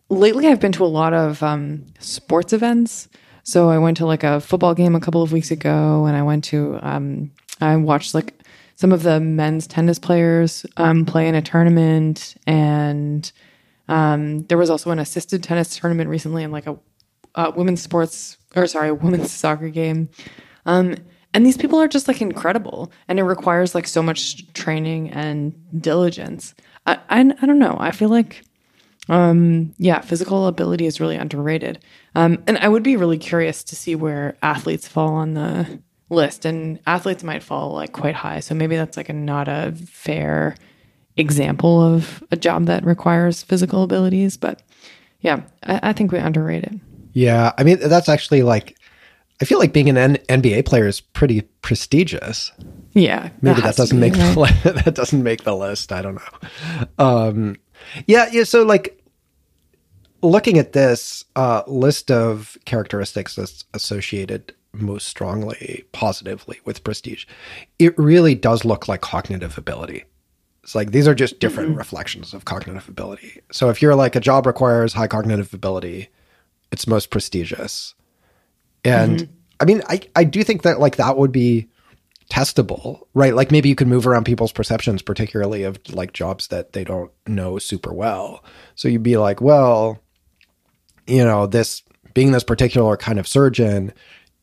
lately 0.10 0.48
I've 0.48 0.60
been 0.60 0.74
to 0.74 0.86
a 0.86 0.88
lot 0.88 1.14
of 1.14 1.42
um, 1.42 1.86
sports 2.00 2.52
events. 2.52 3.08
So 3.50 3.72
I 3.72 3.80
went 3.80 3.97
to 3.97 4.06
like 4.06 4.24
a 4.24 4.39
football 4.39 4.76
game 4.76 4.93
a 4.93 5.00
couple 5.00 5.24
of 5.24 5.32
weeks 5.32 5.50
ago, 5.50 6.06
and 6.06 6.16
I 6.16 6.22
went 6.22 6.43
to 6.45 6.78
um, 6.84 7.32
I 7.60 7.76
watched 7.78 8.14
like 8.14 8.36
some 8.76 8.91
of 8.91 9.02
the 9.02 9.20
men's 9.20 9.66
tennis 9.66 9.97
players 9.97 10.68
um, 10.78 11.04
play 11.04 11.28
in 11.28 11.34
a 11.34 11.41
tournament, 11.41 12.36
and 12.45 13.32
um, 13.88 14.43
there 14.43 14.58
was 14.60 14.70
also 14.70 14.91
an 14.91 15.00
assisted 15.00 15.41
tennis 15.41 15.76
tournament 15.76 16.12
recently, 16.12 16.43
and 16.43 16.54
like 16.54 16.68
a 16.68 16.78
uh, 17.34 17.52
women's 17.56 17.82
sports 17.82 18.38
or 18.56 18.68
sorry, 18.68 18.89
a 18.89 18.93
women's 18.93 19.32
soccer 19.43 19.70
game. 19.70 20.10
Um, 20.68 20.95
and 21.34 21.43
these 21.43 21.58
people 21.58 21.80
are 21.80 21.88
just 21.88 22.08
like 22.08 22.22
incredible, 22.22 22.91
and 23.08 23.18
it 23.18 23.24
requires 23.24 23.74
like 23.74 23.88
so 23.88 24.04
much 24.04 24.54
training 24.54 25.10
and 25.10 25.56
diligence. 25.82 26.54
I, 26.86 27.00
I, 27.10 27.22
I 27.22 27.45
don't 27.47 27.60
know. 27.60 27.78
I 27.80 27.89
feel 27.89 28.10
like, 28.10 28.43
um, 29.10 29.74
yeah, 29.78 30.01
physical 30.01 30.47
ability 30.47 30.86
is 30.86 30.99
really 30.99 31.16
underrated. 31.16 31.84
Um, 32.16 32.43
and 32.47 32.57
I 32.60 32.68
would 32.68 32.84
be 32.84 32.95
really 32.95 33.18
curious 33.18 33.64
to 33.66 33.76
see 33.76 33.95
where 33.95 34.38
athletes 34.41 34.88
fall 34.88 35.14
on 35.14 35.34
the 35.34 35.82
list, 36.10 36.45
and 36.45 36.80
athletes 36.88 37.24
might 37.24 37.43
fall 37.43 37.74
like 37.74 37.91
quite 37.91 38.16
high. 38.16 38.39
So 38.39 38.55
maybe 38.55 38.76
that's 38.76 38.97
like 38.97 39.10
a 39.10 39.14
not 39.14 39.47
a 39.47 39.74
fair 39.86 40.55
example 41.18 41.82
of 41.82 42.24
a 42.32 42.38
job 42.38 42.66
that 42.68 42.86
requires 42.86 43.43
physical 43.43 43.84
abilities. 43.84 44.38
But 44.38 44.62
yeah, 45.22 45.41
I, 45.64 45.80
I 45.89 45.93
think 45.93 46.12
we 46.12 46.20
underrate 46.20 46.64
it. 46.64 46.74
Yeah, 47.14 47.51
I 47.57 47.64
mean 47.64 47.80
that's 47.80 48.10
actually 48.10 48.43
like 48.43 48.78
I 49.41 49.45
feel 49.45 49.60
like 49.60 49.74
being 49.74 49.89
an 49.89 49.97
N- 49.97 50.18
NBA 50.28 50.66
player 50.66 50.88
is 50.88 51.01
pretty 51.01 51.41
prestigious. 51.62 52.51
Yeah, 52.93 53.30
maybe 53.41 53.62
that 53.62 53.76
doesn't 53.76 53.97
be, 53.99 54.12
make 54.12 54.16
right? 54.16 54.64
the, 54.64 54.72
that 54.86 54.95
doesn't 54.95 55.24
make 55.24 55.43
the 55.43 55.55
list. 55.55 55.91
I 55.91 56.01
don't 56.01 56.16
know. 56.16 56.88
Um, 56.97 57.55
yeah, 58.05 58.30
yeah. 58.32 58.43
So 58.43 58.64
like 58.64 58.99
looking 60.22 60.58
at 60.58 60.74
this 60.74 61.24
uh, 61.36 61.64
list 61.68 62.12
of 62.12 62.58
characteristics 62.66 63.36
that's 63.36 63.66
associated 63.74 64.54
most 64.72 65.08
strongly 65.08 65.84
positively 65.92 66.60
with 66.66 66.84
prestige, 66.84 67.26
it 67.80 67.98
really 67.98 68.36
does 68.36 68.66
look 68.66 68.88
like 68.88 69.02
cognitive 69.02 69.58
ability. 69.58 70.06
It's 70.64 70.76
like 70.76 70.92
these 70.92 71.08
are 71.08 71.16
just 71.16 71.40
different 71.40 71.70
mm-hmm. 71.70 71.80
reflections 71.80 72.34
of 72.34 72.46
cognitive 72.46 72.88
ability. 72.88 73.42
So 73.52 73.70
if 73.70 73.82
you're 73.82 73.96
like 73.96 74.16
a 74.16 74.20
job 74.20 74.46
requires 74.46 74.94
high 74.94 75.08
cognitive 75.08 75.54
ability, 75.54 76.10
it's 76.72 76.86
most 76.86 77.10
prestigious. 77.10 77.96
And 78.84 79.20
mm-hmm. 79.20 79.34
I 79.60 79.66
mean, 79.66 79.82
I, 79.90 80.02
I 80.16 80.24
do 80.24 80.44
think 80.44 80.62
that 80.64 80.80
like 80.80 80.98
that 80.98 81.18
would 81.18 81.32
be 81.32 81.70
testable, 82.30 83.08
right? 83.14 83.34
Like 83.34 83.52
maybe 83.52 83.70
you 83.70 83.76
could 83.76 83.88
move 83.88 84.06
around 84.06 84.26
people's 84.26 84.52
perceptions, 84.52 85.02
particularly 85.02 85.64
of 85.64 85.80
like 85.90 86.14
jobs 86.14 86.50
that 86.50 86.74
they 86.74 86.84
don't 86.84 87.12
know 87.26 87.58
super 87.58 87.92
well. 87.92 88.44
So 88.76 88.88
you'd 88.88 89.04
be 89.04 89.18
like, 89.18 89.42
well, 89.42 90.00
you 91.10 91.24
know, 91.24 91.47
this 91.47 91.84
being 92.14 92.32
this 92.32 92.43
particular 92.43 92.97
kind 92.97 93.20
of 93.20 93.28
surgeon 93.28 93.93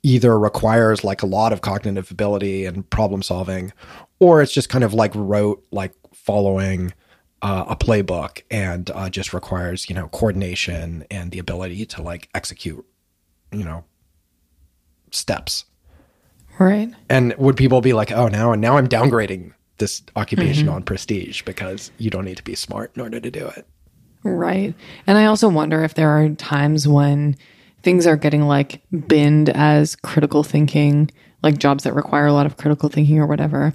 either 0.02 0.38
requires 0.38 1.02
like 1.02 1.22
a 1.22 1.26
lot 1.26 1.52
of 1.52 1.60
cognitive 1.60 2.10
ability 2.10 2.64
and 2.64 2.88
problem 2.90 3.22
solving, 3.22 3.72
or 4.20 4.42
it's 4.42 4.52
just 4.52 4.68
kind 4.68 4.84
of 4.84 4.94
like 4.94 5.12
rote, 5.14 5.64
like 5.70 5.92
following 6.12 6.92
uh, 7.42 7.64
a 7.68 7.76
playbook 7.76 8.42
and 8.50 8.90
uh, 8.90 9.08
just 9.10 9.32
requires 9.32 9.88
you 9.88 9.94
know 9.94 10.08
coordination 10.08 11.04
and 11.10 11.30
the 11.30 11.38
ability 11.38 11.84
to 11.86 12.02
like 12.02 12.28
execute 12.34 12.84
you 13.52 13.64
know 13.64 13.84
steps. 15.10 15.64
Right. 16.58 16.90
And 17.10 17.34
would 17.36 17.56
people 17.56 17.80
be 17.80 17.92
like 17.92 18.10
oh 18.10 18.28
now 18.28 18.52
and 18.52 18.62
now 18.62 18.78
i'm 18.78 18.88
downgrading 18.88 19.52
this 19.78 20.02
occupation 20.16 20.66
mm-hmm. 20.66 20.76
on 20.76 20.82
prestige 20.82 21.42
because 21.42 21.90
you 21.98 22.08
don't 22.08 22.24
need 22.24 22.38
to 22.38 22.42
be 22.42 22.54
smart 22.54 22.92
in 22.96 23.02
order 23.02 23.20
to 23.20 23.30
do 23.30 23.46
it 23.46 23.66
right 24.26 24.74
and 25.06 25.18
i 25.18 25.24
also 25.24 25.48
wonder 25.48 25.82
if 25.84 25.94
there 25.94 26.10
are 26.10 26.28
times 26.30 26.86
when 26.86 27.36
things 27.82 28.06
are 28.06 28.16
getting 28.16 28.42
like 28.42 28.82
binned 29.06 29.48
as 29.50 29.96
critical 29.96 30.42
thinking 30.42 31.10
like 31.42 31.58
jobs 31.58 31.84
that 31.84 31.94
require 31.94 32.26
a 32.26 32.32
lot 32.32 32.46
of 32.46 32.56
critical 32.56 32.88
thinking 32.88 33.18
or 33.18 33.26
whatever 33.26 33.74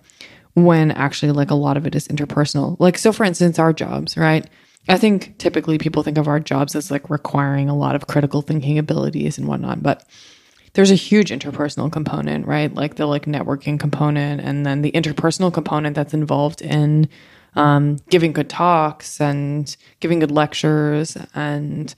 when 0.54 0.92
actually 0.92 1.32
like 1.32 1.50
a 1.50 1.56
lot 1.56 1.78
of 1.78 1.88
it 1.88 1.96
is 1.96 2.08
interpersonal. 2.08 2.76
Like 2.80 2.98
so 2.98 3.14
for 3.14 3.24
instance 3.24 3.60
our 3.60 3.74
jobs, 3.74 4.18
right? 4.18 4.46
I 4.90 4.98
think 4.98 5.38
typically 5.38 5.78
people 5.78 6.04
think 6.04 6.18
of 6.18 6.28
our 6.28 6.40
jobs 6.40 6.76
as 6.76 6.92
like 6.92 7.10
requiring 7.10 7.70
a 7.70 7.76
lot 7.76 7.96
of 7.96 8.08
critical 8.08 8.42
thinking 8.42 8.78
abilities 8.78 9.38
and 9.38 9.48
whatnot, 9.48 9.84
but 9.84 10.06
there's 10.74 10.92
a 10.92 10.96
huge 10.96 11.32
interpersonal 11.32 11.92
component, 11.92 12.48
right? 12.48 12.74
Like 12.74 12.96
the 12.96 13.06
like 13.06 13.26
networking 13.26 13.80
component 13.80 14.42
and 14.42 14.66
then 14.66 14.82
the 14.82 14.92
interpersonal 14.92 15.54
component 15.54 15.96
that's 15.96 16.14
involved 16.14 16.62
in 16.62 17.10
um, 17.56 17.98
giving 18.10 18.32
good 18.32 18.50
talks 18.50 19.20
and 19.20 19.76
giving 20.00 20.20
good 20.20 20.32
lectures 20.32 21.18
and 21.36 21.94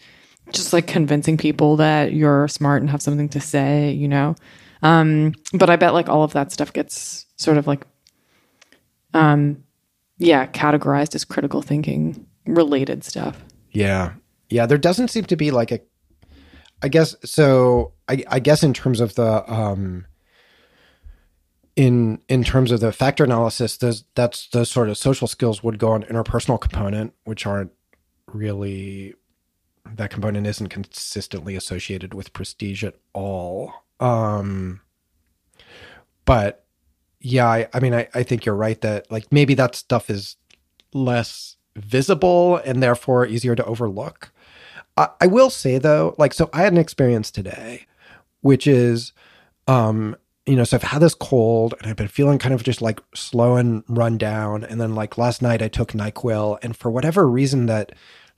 just 0.51 0.73
like 0.73 0.87
convincing 0.87 1.37
people 1.37 1.75
that 1.77 2.13
you're 2.13 2.47
smart 2.47 2.81
and 2.81 2.89
have 2.89 3.01
something 3.01 3.29
to 3.29 3.39
say, 3.39 3.91
you 3.91 4.07
know? 4.07 4.35
Um, 4.81 5.33
but 5.53 5.69
I 5.69 5.75
bet 5.75 5.93
like 5.93 6.09
all 6.09 6.23
of 6.23 6.33
that 6.33 6.51
stuff 6.51 6.73
gets 6.73 7.25
sort 7.37 7.57
of 7.57 7.67
like 7.67 7.85
um, 9.13 9.63
yeah, 10.17 10.45
categorized 10.47 11.15
as 11.15 11.23
critical 11.23 11.61
thinking 11.61 12.25
related 12.45 13.03
stuff. 13.03 13.43
Yeah. 13.71 14.13
Yeah, 14.49 14.65
there 14.65 14.77
doesn't 14.77 15.09
seem 15.09 15.25
to 15.25 15.35
be 15.35 15.51
like 15.51 15.71
a 15.71 15.79
I 16.81 16.89
guess 16.89 17.15
so 17.23 17.93
I, 18.09 18.23
I 18.27 18.39
guess 18.39 18.61
in 18.61 18.73
terms 18.73 18.99
of 18.99 19.15
the 19.15 19.49
um 19.51 20.05
in 21.75 22.21
in 22.27 22.43
terms 22.43 22.71
of 22.71 22.79
the 22.79 22.91
factor 22.91 23.23
analysis, 23.23 23.77
those 23.77 24.03
that's 24.15 24.47
the 24.49 24.65
sort 24.65 24.89
of 24.89 24.97
social 24.97 25.27
skills 25.27 25.63
would 25.63 25.79
go 25.79 25.91
on 25.91 26.03
interpersonal 26.03 26.59
component, 26.59 27.13
which 27.23 27.45
aren't 27.45 27.71
really 28.27 29.15
that 29.95 30.09
component 30.09 30.47
isn't 30.47 30.69
consistently 30.69 31.55
associated 31.55 32.13
with 32.13 32.33
prestige 32.33 32.83
at 32.83 32.95
all. 33.13 33.73
Um 33.99 34.81
but 36.25 36.65
yeah, 37.19 37.47
I, 37.47 37.67
I 37.73 37.79
mean 37.79 37.93
I, 37.93 38.07
I 38.13 38.23
think 38.23 38.45
you're 38.45 38.55
right 38.55 38.79
that 38.81 39.11
like 39.11 39.31
maybe 39.31 39.55
that 39.55 39.75
stuff 39.75 40.09
is 40.09 40.35
less 40.93 41.57
visible 41.75 42.57
and 42.57 42.83
therefore 42.83 43.25
easier 43.25 43.55
to 43.55 43.65
overlook. 43.65 44.31
I, 44.95 45.09
I 45.21 45.27
will 45.27 45.49
say 45.49 45.79
though, 45.79 46.13
like 46.19 46.33
so 46.33 46.49
I 46.53 46.61
had 46.61 46.73
an 46.73 46.79
experience 46.79 47.31
today, 47.31 47.87
which 48.41 48.67
is 48.67 49.11
um 49.67 50.15
you 50.45 50.55
know, 50.55 50.63
so 50.63 50.75
I've 50.75 50.83
had 50.83 51.01
this 51.01 51.15
cold 51.15 51.73
and 51.79 51.89
I've 51.89 51.95
been 51.95 52.07
feeling 52.07 52.37
kind 52.37 52.53
of 52.53 52.63
just 52.63 52.81
like 52.81 52.99
slow 53.15 53.55
and 53.55 53.83
run 53.87 54.17
down. 54.17 54.63
And 54.63 54.79
then 54.79 54.93
like 54.93 55.17
last 55.17 55.41
night 55.41 55.61
I 55.61 55.69
took 55.69 55.93
NyQuil 55.93 56.59
and 56.61 56.75
for 56.75 56.91
whatever 56.91 57.27
reason 57.27 57.67
that 57.67 57.93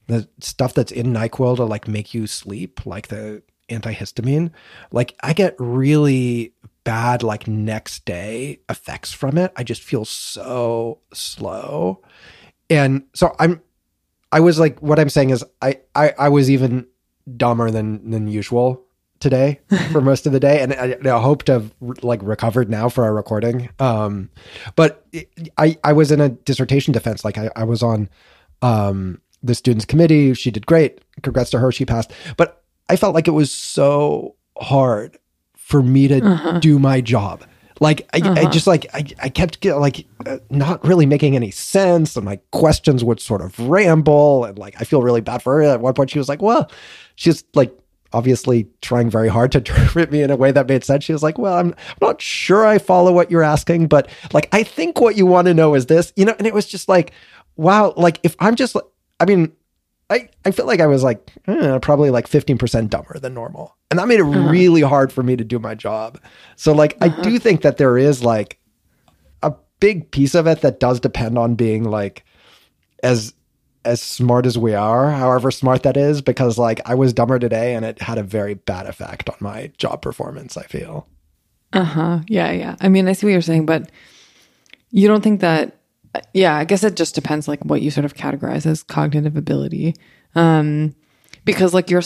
the 0.08 0.28
stuff 0.40 0.74
that's 0.74 0.92
in 0.92 1.08
NyQuil 1.08 1.56
to 1.56 1.66
like 1.66 1.88
make 1.88 2.14
you 2.14 2.28
sleep, 2.28 2.86
like 2.86 3.08
the 3.08 3.42
antihistamine, 3.70 4.52
like 4.92 5.16
I 5.24 5.34
get 5.34 5.56
really 5.58 6.54
bad 6.84 7.24
like 7.24 7.48
next 7.48 8.06
day 8.06 8.60
effects 8.70 9.12
from 9.12 9.40
it. 9.40 9.52
I 9.56 9.64
just 9.64 9.82
feel 9.82 10.06
so 10.06 11.00
slow. 11.12 12.04
And 12.70 13.04
so 13.16 13.36
I'm 13.40 13.62
I 14.32 14.42
was 14.42 14.60
like 14.60 14.80
what 14.80 15.00
I'm 15.00 15.10
saying 15.10 15.32
is 15.32 15.44
I 15.64 15.80
I, 15.96 16.14
I 16.20 16.30
was 16.30 16.52
even 16.52 16.86
dumber 17.36 17.72
than 17.72 18.12
than 18.12 18.28
usual 18.28 18.86
today 19.20 19.60
for 19.92 20.02
most 20.02 20.26
of 20.26 20.34
the 20.34 20.40
day, 20.40 20.62
and 20.62 20.74
I, 20.74 20.98
I 21.04 21.22
hope 21.22 21.44
to 21.44 21.54
have 21.54 21.74
like 22.02 22.20
recovered 22.24 22.70
now 22.70 22.90
for 22.90 23.04
our 23.04 23.14
recording. 23.14 23.70
Um, 23.80 24.30
but 24.76 25.06
I 25.58 25.78
I 25.84 25.94
was 25.94 26.12
in 26.12 26.22
a 26.22 26.30
dissertation 26.30 26.94
defense, 26.94 27.26
like 27.26 27.38
I, 27.38 27.50
I 27.56 27.64
was 27.64 27.84
on 27.84 28.10
um, 28.62 29.22
the 29.44 29.56
students 29.56 29.86
committee. 29.86 30.34
She 30.34 30.52
did 30.52 30.66
great. 30.66 31.02
Congrats 31.22 31.50
to 31.52 31.60
her. 31.60 31.72
She 31.72 31.86
passed. 31.86 32.12
But 32.38 32.64
I 32.90 32.96
felt 32.96 33.16
like 33.16 33.28
it 33.28 33.32
was 33.32 33.52
so 33.52 34.36
hard 34.58 35.18
for 35.56 35.82
me 35.82 36.08
to 36.08 36.24
uh-huh. 36.24 36.60
do 36.60 36.80
my 36.80 37.02
job. 37.02 37.44
Like 37.82 38.08
I, 38.14 38.20
uh-huh. 38.20 38.48
I, 38.48 38.50
just 38.50 38.68
like 38.68 38.86
I, 38.94 39.06
I 39.22 39.30
kept 39.30 39.60
get, 39.60 39.76
like 39.76 40.06
uh, 40.26 40.38
not 40.50 40.86
really 40.86 41.06
making 41.06 41.36
any 41.36 41.52
sense, 41.52 42.16
and 42.16 42.24
my 42.24 42.40
questions 42.52 43.04
would 43.04 43.20
sort 43.20 43.42
of 43.42 43.60
ramble, 43.60 44.46
and 44.46 44.58
like 44.58 44.76
I 44.80 44.86
feel 44.86 45.02
really 45.02 45.20
bad 45.20 45.42
for 45.42 45.56
her. 45.56 45.64
At 45.64 45.82
one 45.82 45.94
point, 45.94 46.10
she 46.10 46.18
was 46.18 46.30
like, 46.30 46.42
"Well," 46.42 46.72
she's 47.16 47.44
like 47.54 47.78
obviously 48.16 48.68
trying 48.82 49.10
very 49.10 49.28
hard 49.28 49.52
to 49.52 49.58
interpret 49.66 50.12
me 50.12 50.22
in 50.22 50.32
a 50.32 50.36
way 50.38 50.52
that 50.52 50.68
made 50.68 50.84
sense. 50.84 51.04
She 51.04 51.14
was 51.14 51.22
like, 51.22 51.38
"Well, 51.38 51.56
I'm, 51.56 51.70
I'm 51.70 51.98
not 52.02 52.22
sure 52.22 52.66
I 52.66 52.78
follow 52.78 53.12
what 53.12 53.30
you're 53.30 53.44
asking, 53.44 53.88
but 53.88 54.10
like 54.34 54.48
I 54.52 54.64
think 54.64 55.02
what 55.02 55.18
you 55.18 55.26
want 55.26 55.48
to 55.48 55.54
know 55.54 55.76
is 55.76 55.88
this, 55.88 56.14
you 56.16 56.26
know." 56.26 56.36
And 56.38 56.48
it 56.48 56.54
was 56.54 56.66
just 56.66 56.88
like, 56.88 57.12
wow, 57.58 57.94
like 57.98 58.20
if 58.24 58.36
I'm 58.40 58.56
just, 58.56 58.76
I 59.20 59.26
mean, 59.26 59.52
I 60.10 60.30
I 60.46 60.52
feel 60.52 60.66
like 60.66 60.80
I 60.80 60.88
was 60.88 61.04
like 61.04 61.32
eh, 61.48 61.80
probably 61.82 62.10
like 62.10 62.30
15% 62.30 62.90
dumber 62.90 63.20
than 63.20 63.34
normal, 63.34 63.76
and 63.90 64.00
that 64.00 64.08
made 64.08 64.20
it 64.20 64.26
uh-huh. 64.26 64.50
really 64.50 64.82
hard 64.82 65.12
for 65.12 65.24
me 65.24 65.36
to 65.36 65.44
do 65.44 65.60
my 65.60 65.76
job. 65.76 66.20
So 66.56 66.74
like 66.74 66.98
uh-huh. 67.02 67.20
I 67.20 67.24
do 67.24 67.40
think 67.40 67.62
that 67.62 67.78
there 67.78 67.98
is 67.98 68.24
like 68.24 68.60
a 69.44 69.54
big 69.80 70.12
piece 70.12 70.36
of 70.36 70.48
it 70.48 70.62
that 70.62 70.80
does 70.80 71.00
depend 71.00 71.38
on 71.38 71.56
being 71.56 71.84
like 71.84 72.24
as 73.04 73.34
as 73.86 74.02
smart 74.02 74.46
as 74.46 74.58
we 74.58 74.74
are, 74.74 75.12
however 75.12 75.52
smart 75.52 75.84
that 75.84 75.98
is, 75.98 76.22
because 76.22 76.58
like 76.58 76.82
I 76.86 76.96
was 76.96 77.14
dumber 77.14 77.40
today 77.40 77.76
and 77.76 77.86
it 77.86 78.02
had 78.02 78.18
a 78.18 78.24
very 78.24 78.54
bad 78.54 78.88
effect 78.88 79.30
on 79.30 79.38
my 79.40 79.72
job 79.78 80.02
performance, 80.02 80.58
I 80.58 80.64
feel. 80.64 81.08
Uh 81.74 81.84
huh. 81.84 82.20
Yeah. 82.28 82.52
Yeah. 82.52 82.76
I 82.82 82.90
mean, 82.90 83.08
I 83.08 83.14
see 83.14 83.26
what 83.26 83.32
you're 83.32 83.42
saying, 83.42 83.66
but 83.66 83.92
you 84.92 85.08
don't 85.08 85.22
think 85.22 85.42
that, 85.42 85.78
yeah, 86.34 86.56
I 86.56 86.64
guess 86.64 86.84
it 86.84 86.96
just 86.96 87.16
depends 87.16 87.48
like 87.48 87.64
what 87.66 87.82
you 87.82 87.92
sort 87.92 88.06
of 88.06 88.14
categorize 88.14 88.66
as 88.66 88.84
cognitive 88.84 89.36
ability. 89.36 89.96
Um, 90.36 90.96
because 91.44 91.74
like 91.74 91.90
you're, 91.90 92.04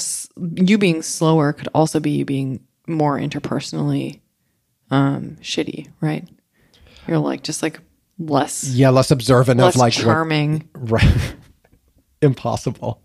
you 0.55 0.77
being 0.77 1.01
slower 1.01 1.53
could 1.53 1.69
also 1.73 1.99
be 1.99 2.11
you 2.11 2.25
being 2.25 2.65
more 2.87 3.17
interpersonally 3.17 4.21
um, 4.91 5.37
shitty, 5.41 5.87
right? 6.01 6.27
You're 7.07 7.19
like 7.19 7.43
just 7.43 7.61
like 7.61 7.79
less, 8.17 8.65
yeah, 8.69 8.89
less 8.89 9.11
observant 9.11 9.59
less 9.59 9.75
of 9.75 9.79
like 9.79 9.93
charming, 9.93 10.67
what, 10.73 10.91
right? 11.03 11.35
Impossible. 12.21 13.01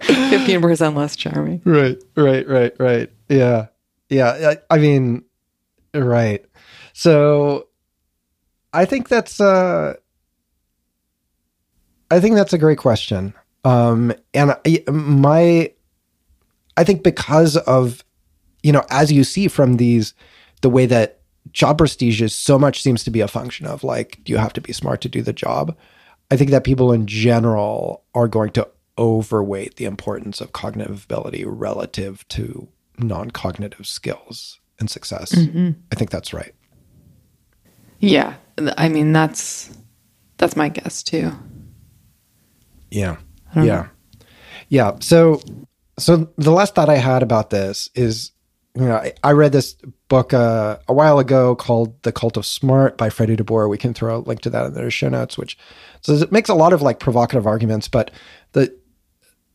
15% 0.00 0.96
less 0.96 1.16
charming. 1.16 1.62
Right, 1.64 1.96
right, 2.16 2.46
right, 2.48 2.72
right. 2.78 3.10
Yeah. 3.28 3.66
Yeah. 4.08 4.54
I, 4.70 4.74
I 4.74 4.78
mean, 4.78 5.24
right. 5.94 6.44
So 6.92 7.68
I 8.72 8.84
think 8.84 9.08
that's, 9.08 9.40
uh, 9.40 9.94
I 12.10 12.20
think 12.20 12.36
that's 12.36 12.52
a 12.52 12.58
great 12.58 12.78
question. 12.78 13.34
Um, 13.64 14.12
and 14.32 14.52
I, 14.64 14.84
my, 14.90 15.72
I 16.76 16.84
think 16.84 17.02
because 17.02 17.56
of, 17.56 18.04
you 18.62 18.72
know, 18.72 18.84
as 18.90 19.10
you 19.10 19.24
see 19.24 19.48
from 19.48 19.76
these, 19.76 20.14
the 20.62 20.70
way 20.70 20.86
that 20.86 21.20
job 21.52 21.78
prestige 21.78 22.22
is 22.22 22.34
so 22.34 22.58
much 22.58 22.82
seems 22.82 23.02
to 23.04 23.10
be 23.10 23.20
a 23.20 23.28
function 23.28 23.66
of 23.66 23.82
like, 23.82 24.20
you 24.28 24.36
have 24.36 24.52
to 24.52 24.60
be 24.60 24.72
smart 24.72 25.00
to 25.00 25.08
do 25.08 25.22
the 25.22 25.32
job. 25.32 25.76
I 26.30 26.36
think 26.36 26.50
that 26.50 26.64
people 26.64 26.92
in 26.92 27.06
general 27.06 28.04
are 28.14 28.28
going 28.28 28.50
to 28.52 28.68
overweight 28.98 29.76
the 29.76 29.84
importance 29.84 30.40
of 30.40 30.52
cognitive 30.52 31.04
ability 31.04 31.44
relative 31.44 32.26
to 32.28 32.68
non 32.98 33.30
cognitive 33.30 33.86
skills 33.86 34.60
and 34.78 34.90
success. 34.90 35.32
Mm-hmm. 35.32 35.70
I 35.92 35.94
think 35.94 36.10
that's 36.10 36.32
right. 36.32 36.54
Yeah. 37.98 38.34
I 38.76 38.88
mean, 38.88 39.12
that's 39.12 39.76
that's 40.38 40.56
my 40.56 40.68
guess 40.68 41.02
too. 41.02 41.32
Yeah. 42.90 43.16
Yeah. 43.54 43.62
Know. 43.62 43.88
Yeah. 44.68 44.92
So 45.00 45.40
so 45.98 46.30
the 46.36 46.52
last 46.52 46.74
thought 46.74 46.88
I 46.88 46.96
had 46.96 47.22
about 47.22 47.50
this 47.50 47.88
is 47.94 48.32
you 48.74 48.82
know, 48.82 48.96
I, 48.96 49.14
I 49.24 49.32
read 49.32 49.52
this 49.52 49.76
book 50.08 50.32
uh, 50.32 50.78
a 50.88 50.92
while 50.92 51.18
ago 51.18 51.56
called 51.56 52.00
The 52.02 52.12
Cult 52.12 52.36
of 52.36 52.46
Smart 52.46 52.96
by 52.96 53.10
Freddie 53.10 53.36
DeBoer. 53.36 53.68
We 53.68 53.78
can 53.78 53.94
throw 53.94 54.18
a 54.18 54.18
link 54.18 54.40
to 54.42 54.50
that 54.50 54.66
in 54.66 54.74
the 54.74 54.90
show 54.90 55.08
notes, 55.08 55.36
which 55.36 55.58
so 56.00 56.12
it 56.14 56.32
makes 56.32 56.48
a 56.48 56.54
lot 56.54 56.72
of 56.72 56.82
like 56.82 57.00
provocative 57.00 57.46
arguments, 57.46 57.88
but 57.88 58.10
the 58.52 58.74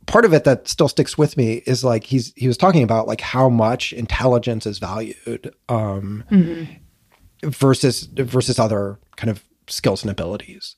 part 0.07 0.25
of 0.25 0.33
it 0.33 0.43
that 0.43 0.67
still 0.67 0.89
sticks 0.89 1.17
with 1.17 1.37
me 1.37 1.61
is 1.65 1.83
like 1.83 2.03
he's 2.03 2.33
he 2.35 2.47
was 2.47 2.57
talking 2.57 2.83
about 2.83 3.07
like 3.07 3.21
how 3.21 3.49
much 3.49 3.93
intelligence 3.93 4.65
is 4.65 4.79
valued 4.79 5.53
um, 5.69 6.23
mm-hmm. 6.29 7.49
versus 7.49 8.03
versus 8.13 8.59
other 8.59 8.99
kind 9.15 9.29
of 9.29 9.43
skills 9.67 10.03
and 10.03 10.11
abilities. 10.11 10.75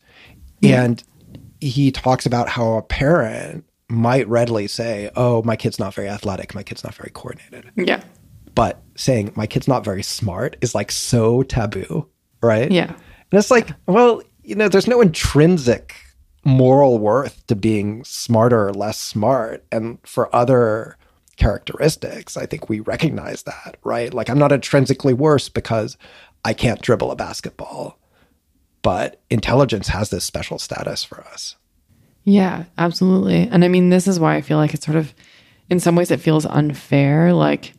Yeah. 0.60 0.84
And 0.84 1.04
he 1.60 1.92
talks 1.92 2.26
about 2.26 2.50
how 2.50 2.74
a 2.74 2.82
parent 2.82 3.66
might 3.90 4.28
readily 4.28 4.68
say, 4.68 5.10
"Oh, 5.16 5.42
my 5.44 5.56
kid's 5.56 5.80
not 5.80 5.94
very 5.94 6.10
athletic. 6.10 6.54
My 6.54 6.64
kid's 6.64 6.84
not 6.84 6.94
very 6.94 7.10
coordinated." 7.12 7.72
Yeah 7.76 8.04
but 8.56 8.82
saying 8.96 9.32
my 9.36 9.48
kid's 9.48 9.68
not 9.68 9.84
very 9.84 10.04
smart 10.04 10.56
is 10.62 10.76
like 10.76 10.92
so 10.92 11.44
taboo, 11.44 12.08
right? 12.42 12.72
Yeah. 12.72 12.92
And 12.92 13.40
it's 13.40 13.52
like, 13.52 13.70
well, 13.88 14.22
you 14.44 14.56
know, 14.56 14.70
there's 14.70 14.88
no 14.88 15.02
intrinsic 15.02 15.96
moral 16.46 17.00
worth 17.00 17.46
to 17.48 17.56
being 17.56 18.04
smarter 18.04 18.68
or 18.68 18.74
less 18.74 19.00
smart. 19.00 19.66
And 19.72 19.98
for 20.04 20.34
other 20.36 20.98
characteristics, 21.38 22.38
I 22.38 22.46
think 22.46 22.70
we 22.70 22.82
recognize 22.82 23.44
that, 23.44 23.78
right? 23.84 24.14
Like 24.14 24.30
I'm 24.30 24.40
not 24.40 24.52
intrinsically 24.52 25.14
worse 25.14 25.50
because 25.50 25.98
I 26.46 26.54
can't 26.54 26.82
dribble 26.82 27.12
a 27.12 27.16
basketball, 27.16 27.98
but 28.82 29.22
intelligence 29.30 29.88
has 29.88 30.10
this 30.10 30.26
special 30.26 30.60
status 30.60 31.04
for 31.04 31.22
us. 31.22 31.56
Yeah, 32.26 32.66
absolutely. 32.78 33.48
And 33.50 33.66
I 33.66 33.68
mean, 33.68 33.90
this 33.90 34.08
is 34.08 34.20
why 34.20 34.36
I 34.36 34.42
feel 34.42 34.58
like 34.58 34.74
it's 34.74 34.86
sort 34.86 34.98
of, 34.98 35.14
in 35.70 35.80
some 35.80 35.96
ways, 35.96 36.12
it 36.12 36.20
feels 36.20 36.46
unfair. 36.46 37.34
Like, 37.34 37.74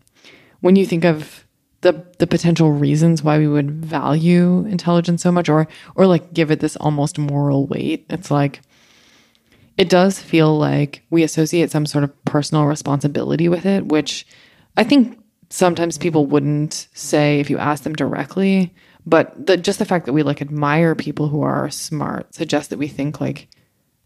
when 0.65 0.77
you 0.77 0.86
think 0.86 1.05
of 1.05 1.47
the 1.82 1.93
the 2.19 2.27
potential 2.27 2.73
reasons 2.73 3.23
why 3.23 3.36
we 3.36 3.47
would 3.47 3.70
value 3.70 4.65
intelligence 4.65 5.20
so 5.20 5.31
much 5.31 5.51
or 5.51 5.69
or 5.95 6.07
like 6.07 6.32
give 6.32 6.51
it 6.51 6.61
this 6.61 6.74
almost 6.77 7.19
moral 7.19 7.66
weight 7.66 8.07
it's 8.09 8.31
like 8.31 8.62
it 9.77 9.91
does 9.91 10.19
feel 10.19 10.57
like 10.57 11.03
we 11.11 11.23
associate 11.23 11.70
some 11.70 11.85
sort 11.85 12.03
of 12.03 12.24
personal 12.24 12.65
responsibility 12.65 13.47
with 13.47 13.66
it 13.66 13.85
which 13.85 14.27
i 14.78 14.82
think 14.82 15.23
sometimes 15.51 15.99
people 15.99 16.24
wouldn't 16.24 16.89
say 16.95 17.41
if 17.41 17.51
you 17.51 17.59
ask 17.59 17.82
them 17.82 17.95
directly 17.95 18.74
but 19.05 19.35
the, 19.47 19.59
just 19.59 19.78
the 19.78 19.85
fact 19.85 20.07
that 20.07 20.15
we 20.15 20.23
like 20.23 20.41
admire 20.41 20.95
people 20.95 21.28
who 21.28 21.43
are 21.43 21.69
smart 21.69 22.35
suggests 22.35 22.69
that 22.69 22.78
we 22.78 22.89
think 22.89 23.20
like 23.20 23.49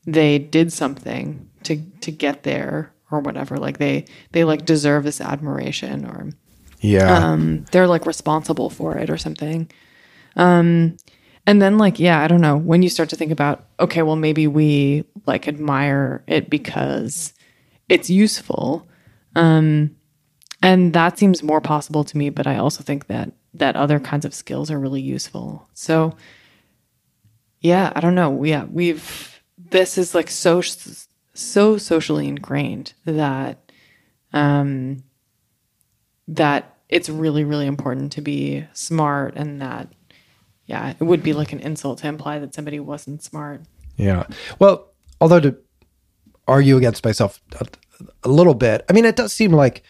they 0.09 0.40
did 0.40 0.72
something 0.72 1.48
to 1.62 1.80
to 2.01 2.10
get 2.10 2.43
there 2.43 2.93
or 3.12 3.20
whatever 3.20 3.59
like 3.59 3.78
they 3.78 4.05
they 4.32 4.43
like 4.43 4.64
deserve 4.64 5.05
this 5.05 5.20
admiration 5.20 6.05
or 6.05 6.32
yeah. 6.80 7.28
Um, 7.28 7.64
they're 7.72 7.86
like 7.88 8.06
responsible 8.06 8.70
for 8.70 8.96
it 8.98 9.10
or 9.10 9.18
something. 9.18 9.70
Um, 10.36 10.96
And 11.46 11.62
then 11.62 11.78
like, 11.78 11.98
yeah, 11.98 12.20
I 12.22 12.28
don't 12.28 12.42
know, 12.42 12.59
when 12.59 12.82
you 12.82 12.90
start 12.90 13.09
to 13.09 13.16
think 13.16 13.32
about, 13.32 13.64
okay, 13.80 14.02
well 14.02 14.16
maybe 14.16 14.46
we 14.46 15.05
like 15.26 15.48
admire 15.48 16.22
it 16.26 16.50
because 16.50 17.32
it's 17.88 18.10
useful. 18.10 18.86
Um 19.34 19.96
and 20.62 20.92
that 20.92 21.18
seems 21.18 21.42
more 21.42 21.60
possible 21.62 22.05
to 22.05 22.18
me, 22.18 22.30
but 22.30 22.46
I 22.46 22.59
also 22.59 22.82
think 22.82 23.06
that 23.06 23.32
that 23.55 23.76
other 23.76 23.98
kinds 23.98 24.24
of 24.26 24.34
skills 24.34 24.70
are 24.70 24.78
really 24.78 25.00
useful. 25.00 25.66
So 25.72 26.16
yeah, 27.60 27.92
I 27.96 28.00
don't 28.00 28.14
know. 28.14 28.44
Yeah, 28.44 28.64
we've 28.70 29.40
this 29.70 29.96
is 29.96 30.14
like 30.14 30.28
so 30.30 30.60
so 31.32 31.78
socially 31.78 32.28
ingrained 32.28 32.92
that 33.06 33.72
um 34.34 35.02
that 36.28 36.76
it's 36.88 37.09
really 37.09 37.44
really 37.44 37.66
important 37.66 38.12
to 38.12 38.20
be 38.20 38.66
smart 38.72 39.34
and 39.36 39.60
that 39.60 39.88
yeah, 40.68 40.90
it 41.00 41.02
would 41.02 41.22
be 41.22 41.32
like 41.32 41.52
an 41.52 41.60
insult 41.60 41.98
to 42.00 42.09
imply 42.09 42.38
that 42.38 42.55
somebody 42.55 42.78
wasn't 42.78 43.22
smart. 43.22 43.62
Yeah. 43.96 44.26
Well, 44.59 44.92
although 45.18 45.40
to 45.40 45.56
argue 46.46 46.76
against 46.76 47.05
myself 47.05 47.40
a, 47.59 47.66
a 48.22 48.28
little 48.28 48.55
bit, 48.55 48.84
I 48.88 48.92
mean, 48.92 49.06
it 49.06 49.16
does 49.16 49.32
seem 49.32 49.52
like 49.52 49.82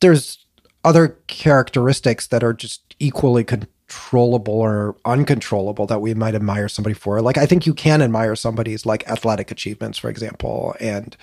there's 0.00 0.44
other 0.84 1.08
characteristics 1.26 2.28
that 2.28 2.44
are 2.44 2.52
just 2.52 2.94
equally 3.00 3.42
controllable 3.42 4.54
or 4.54 4.96
uncontrollable 5.04 5.86
that 5.86 6.00
we 6.00 6.14
might 6.14 6.34
admire 6.34 6.68
somebody 6.68 6.94
for. 6.94 7.20
Like, 7.20 7.38
I 7.38 7.46
think 7.46 7.66
you 7.66 7.74
can 7.74 8.02
admire 8.02 8.36
somebody's 8.36 8.86
like 8.86 9.08
athletic 9.08 9.50
achievements, 9.50 9.98
for 9.98 10.08
example, 10.10 10.76
and 10.78 11.16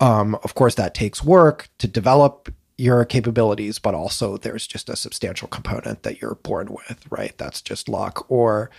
um, 0.00 0.34
of 0.42 0.54
course 0.54 0.74
that 0.74 0.94
takes 0.94 1.22
work 1.22 1.68
to 1.78 1.86
develop 1.86 2.52
your 2.78 3.04
capabilities, 3.04 3.78
but 3.78 3.94
also 3.94 4.36
there's 4.36 4.66
just 4.66 4.88
a 4.88 4.96
substantial 4.96 5.48
component 5.48 6.02
that 6.02 6.20
you're 6.20 6.36
born 6.36 6.68
with, 6.70 7.04
right? 7.10 7.36
That's 7.38 7.60
just 7.60 7.88
luck. 7.88 8.26
Or 8.30 8.70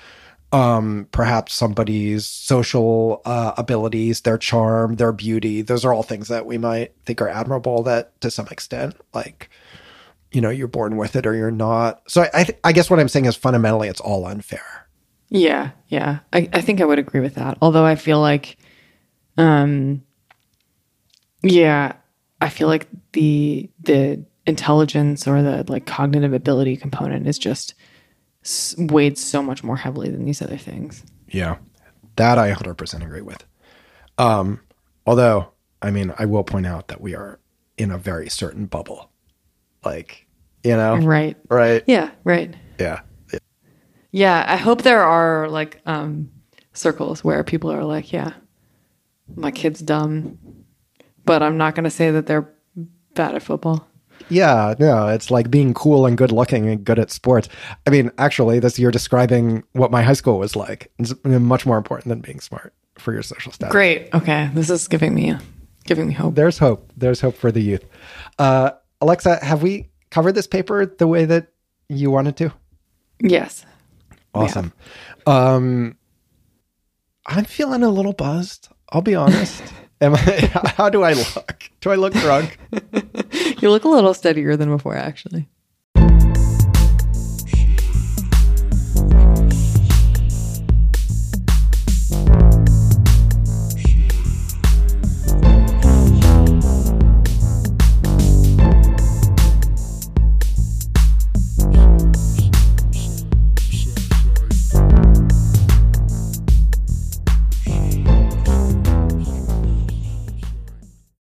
um, 0.51 1.07
perhaps 1.11 1.53
somebody's 1.53 2.25
social 2.25 3.21
uh, 3.25 3.53
abilities, 3.57 4.21
their 4.21 4.37
charm, 4.37 4.95
their 4.95 5.11
beauty. 5.11 5.61
Those 5.61 5.85
are 5.85 5.93
all 5.93 6.03
things 6.03 6.27
that 6.27 6.45
we 6.45 6.57
might 6.57 6.93
think 7.05 7.21
are 7.21 7.29
admirable 7.29 7.83
that 7.83 8.19
to 8.21 8.29
some 8.29 8.47
extent, 8.51 8.95
like, 9.13 9.49
you 10.31 10.41
know, 10.41 10.49
you're 10.49 10.67
born 10.67 10.97
with 10.97 11.15
it 11.15 11.25
or 11.25 11.33
you're 11.35 11.51
not. 11.51 12.01
So 12.07 12.27
I, 12.33 12.43
th- 12.43 12.59
I 12.63 12.71
guess 12.71 12.89
what 12.89 12.99
I'm 12.99 13.09
saying 13.09 13.25
is 13.25 13.35
fundamentally 13.35 13.87
it's 13.87 14.01
all 14.01 14.25
unfair. 14.25 14.87
Yeah. 15.29 15.71
Yeah. 15.87 16.19
I, 16.31 16.49
I 16.53 16.61
think 16.61 16.81
I 16.81 16.85
would 16.85 16.99
agree 16.99 17.21
with 17.21 17.35
that. 17.35 17.57
Although 17.61 17.85
I 17.85 17.95
feel 17.95 18.19
like, 18.19 18.57
um, 19.37 20.03
yeah, 21.41 21.93
I 22.43 22.49
feel 22.49 22.67
like 22.67 22.87
the 23.13 23.69
the 23.79 24.25
intelligence 24.45 25.25
or 25.27 25.41
the 25.41 25.63
like 25.69 25.85
cognitive 25.85 26.33
ability 26.33 26.75
component 26.75 27.25
is 27.25 27.39
just 27.39 27.73
weighed 28.77 29.17
so 29.17 29.41
much 29.41 29.63
more 29.63 29.77
heavily 29.77 30.09
than 30.09 30.25
these 30.25 30.41
other 30.41 30.57
things. 30.57 31.05
Yeah, 31.29 31.55
that 32.17 32.37
I 32.37 32.51
100% 32.51 33.01
agree 33.01 33.21
with. 33.21 33.45
Um, 34.17 34.59
although, 35.07 35.53
I 35.81 35.91
mean, 35.91 36.13
I 36.19 36.25
will 36.25 36.43
point 36.43 36.65
out 36.65 36.89
that 36.89 36.99
we 36.99 37.15
are 37.15 37.39
in 37.77 37.91
a 37.91 37.97
very 37.97 38.29
certain 38.29 38.65
bubble. 38.65 39.09
Like, 39.85 40.27
you 40.65 40.75
know? 40.75 40.97
Right. 40.97 41.37
Right. 41.49 41.83
Yeah, 41.87 42.11
right. 42.25 42.53
Yeah. 42.77 42.99
Yeah, 43.31 43.39
yeah 44.11 44.45
I 44.45 44.57
hope 44.57 44.81
there 44.81 45.03
are 45.03 45.47
like 45.47 45.81
um, 45.85 46.29
circles 46.73 47.23
where 47.23 47.41
people 47.45 47.71
are 47.71 47.85
like, 47.85 48.11
yeah, 48.11 48.33
my 49.35 49.51
kid's 49.51 49.79
dumb 49.79 50.37
but 51.25 51.43
I'm 51.43 51.57
not 51.57 51.75
going 51.75 51.83
to 51.83 51.89
say 51.89 52.11
that 52.11 52.27
they're 52.27 52.49
bad 53.13 53.35
at 53.35 53.43
football. 53.43 53.87
Yeah, 54.29 54.73
no, 54.79 55.07
it's 55.07 55.29
like 55.29 55.51
being 55.51 55.73
cool 55.73 56.05
and 56.05 56.17
good 56.17 56.31
looking 56.31 56.67
and 56.69 56.83
good 56.83 56.99
at 56.99 57.11
sports. 57.11 57.49
I 57.85 57.89
mean, 57.89 58.11
actually, 58.17 58.59
this 58.59 58.79
you're 58.79 58.91
describing 58.91 59.63
what 59.73 59.91
my 59.91 60.01
high 60.01 60.13
school 60.13 60.39
was 60.39 60.55
like. 60.55 60.91
It's 60.97 61.13
much 61.23 61.65
more 61.65 61.77
important 61.77 62.09
than 62.09 62.21
being 62.21 62.39
smart 62.39 62.73
for 62.97 63.11
your 63.13 63.23
social 63.23 63.51
status. 63.51 63.71
Great. 63.71 64.13
Okay, 64.13 64.49
this 64.53 64.69
is 64.69 64.87
giving 64.87 65.13
me 65.13 65.35
giving 65.85 66.07
me 66.07 66.13
hope. 66.13 66.35
There's 66.35 66.57
hope. 66.57 66.91
There's 66.95 67.21
hope 67.21 67.35
for 67.35 67.51
the 67.51 67.61
youth. 67.61 67.85
Uh, 68.39 68.71
Alexa, 69.01 69.43
have 69.43 69.61
we 69.61 69.89
covered 70.09 70.33
this 70.33 70.47
paper 70.47 70.85
the 70.85 71.07
way 71.07 71.25
that 71.25 71.47
you 71.89 72.09
wanted 72.09 72.37
to? 72.37 72.53
Yes. 73.19 73.65
Awesome. 74.33 74.73
Um, 75.27 75.97
I'm 77.25 77.45
feeling 77.45 77.83
a 77.83 77.89
little 77.89 78.13
buzzed. 78.13 78.69
I'll 78.89 79.01
be 79.01 79.15
honest. 79.15 79.63
Am 80.03 80.15
I? 80.15 80.17
How 80.75 80.89
do 80.89 81.01
I 81.03 81.13
look? 81.13 81.69
Do 81.79 81.89
I 81.89 81.95
look 81.95 82.11
drunk? 82.11 82.57
you 83.61 83.69
look 83.69 83.85
a 83.85 83.87
little 83.87 84.13
steadier 84.13 84.57
than 84.57 84.69
before, 84.69 84.97
actually. 84.97 85.47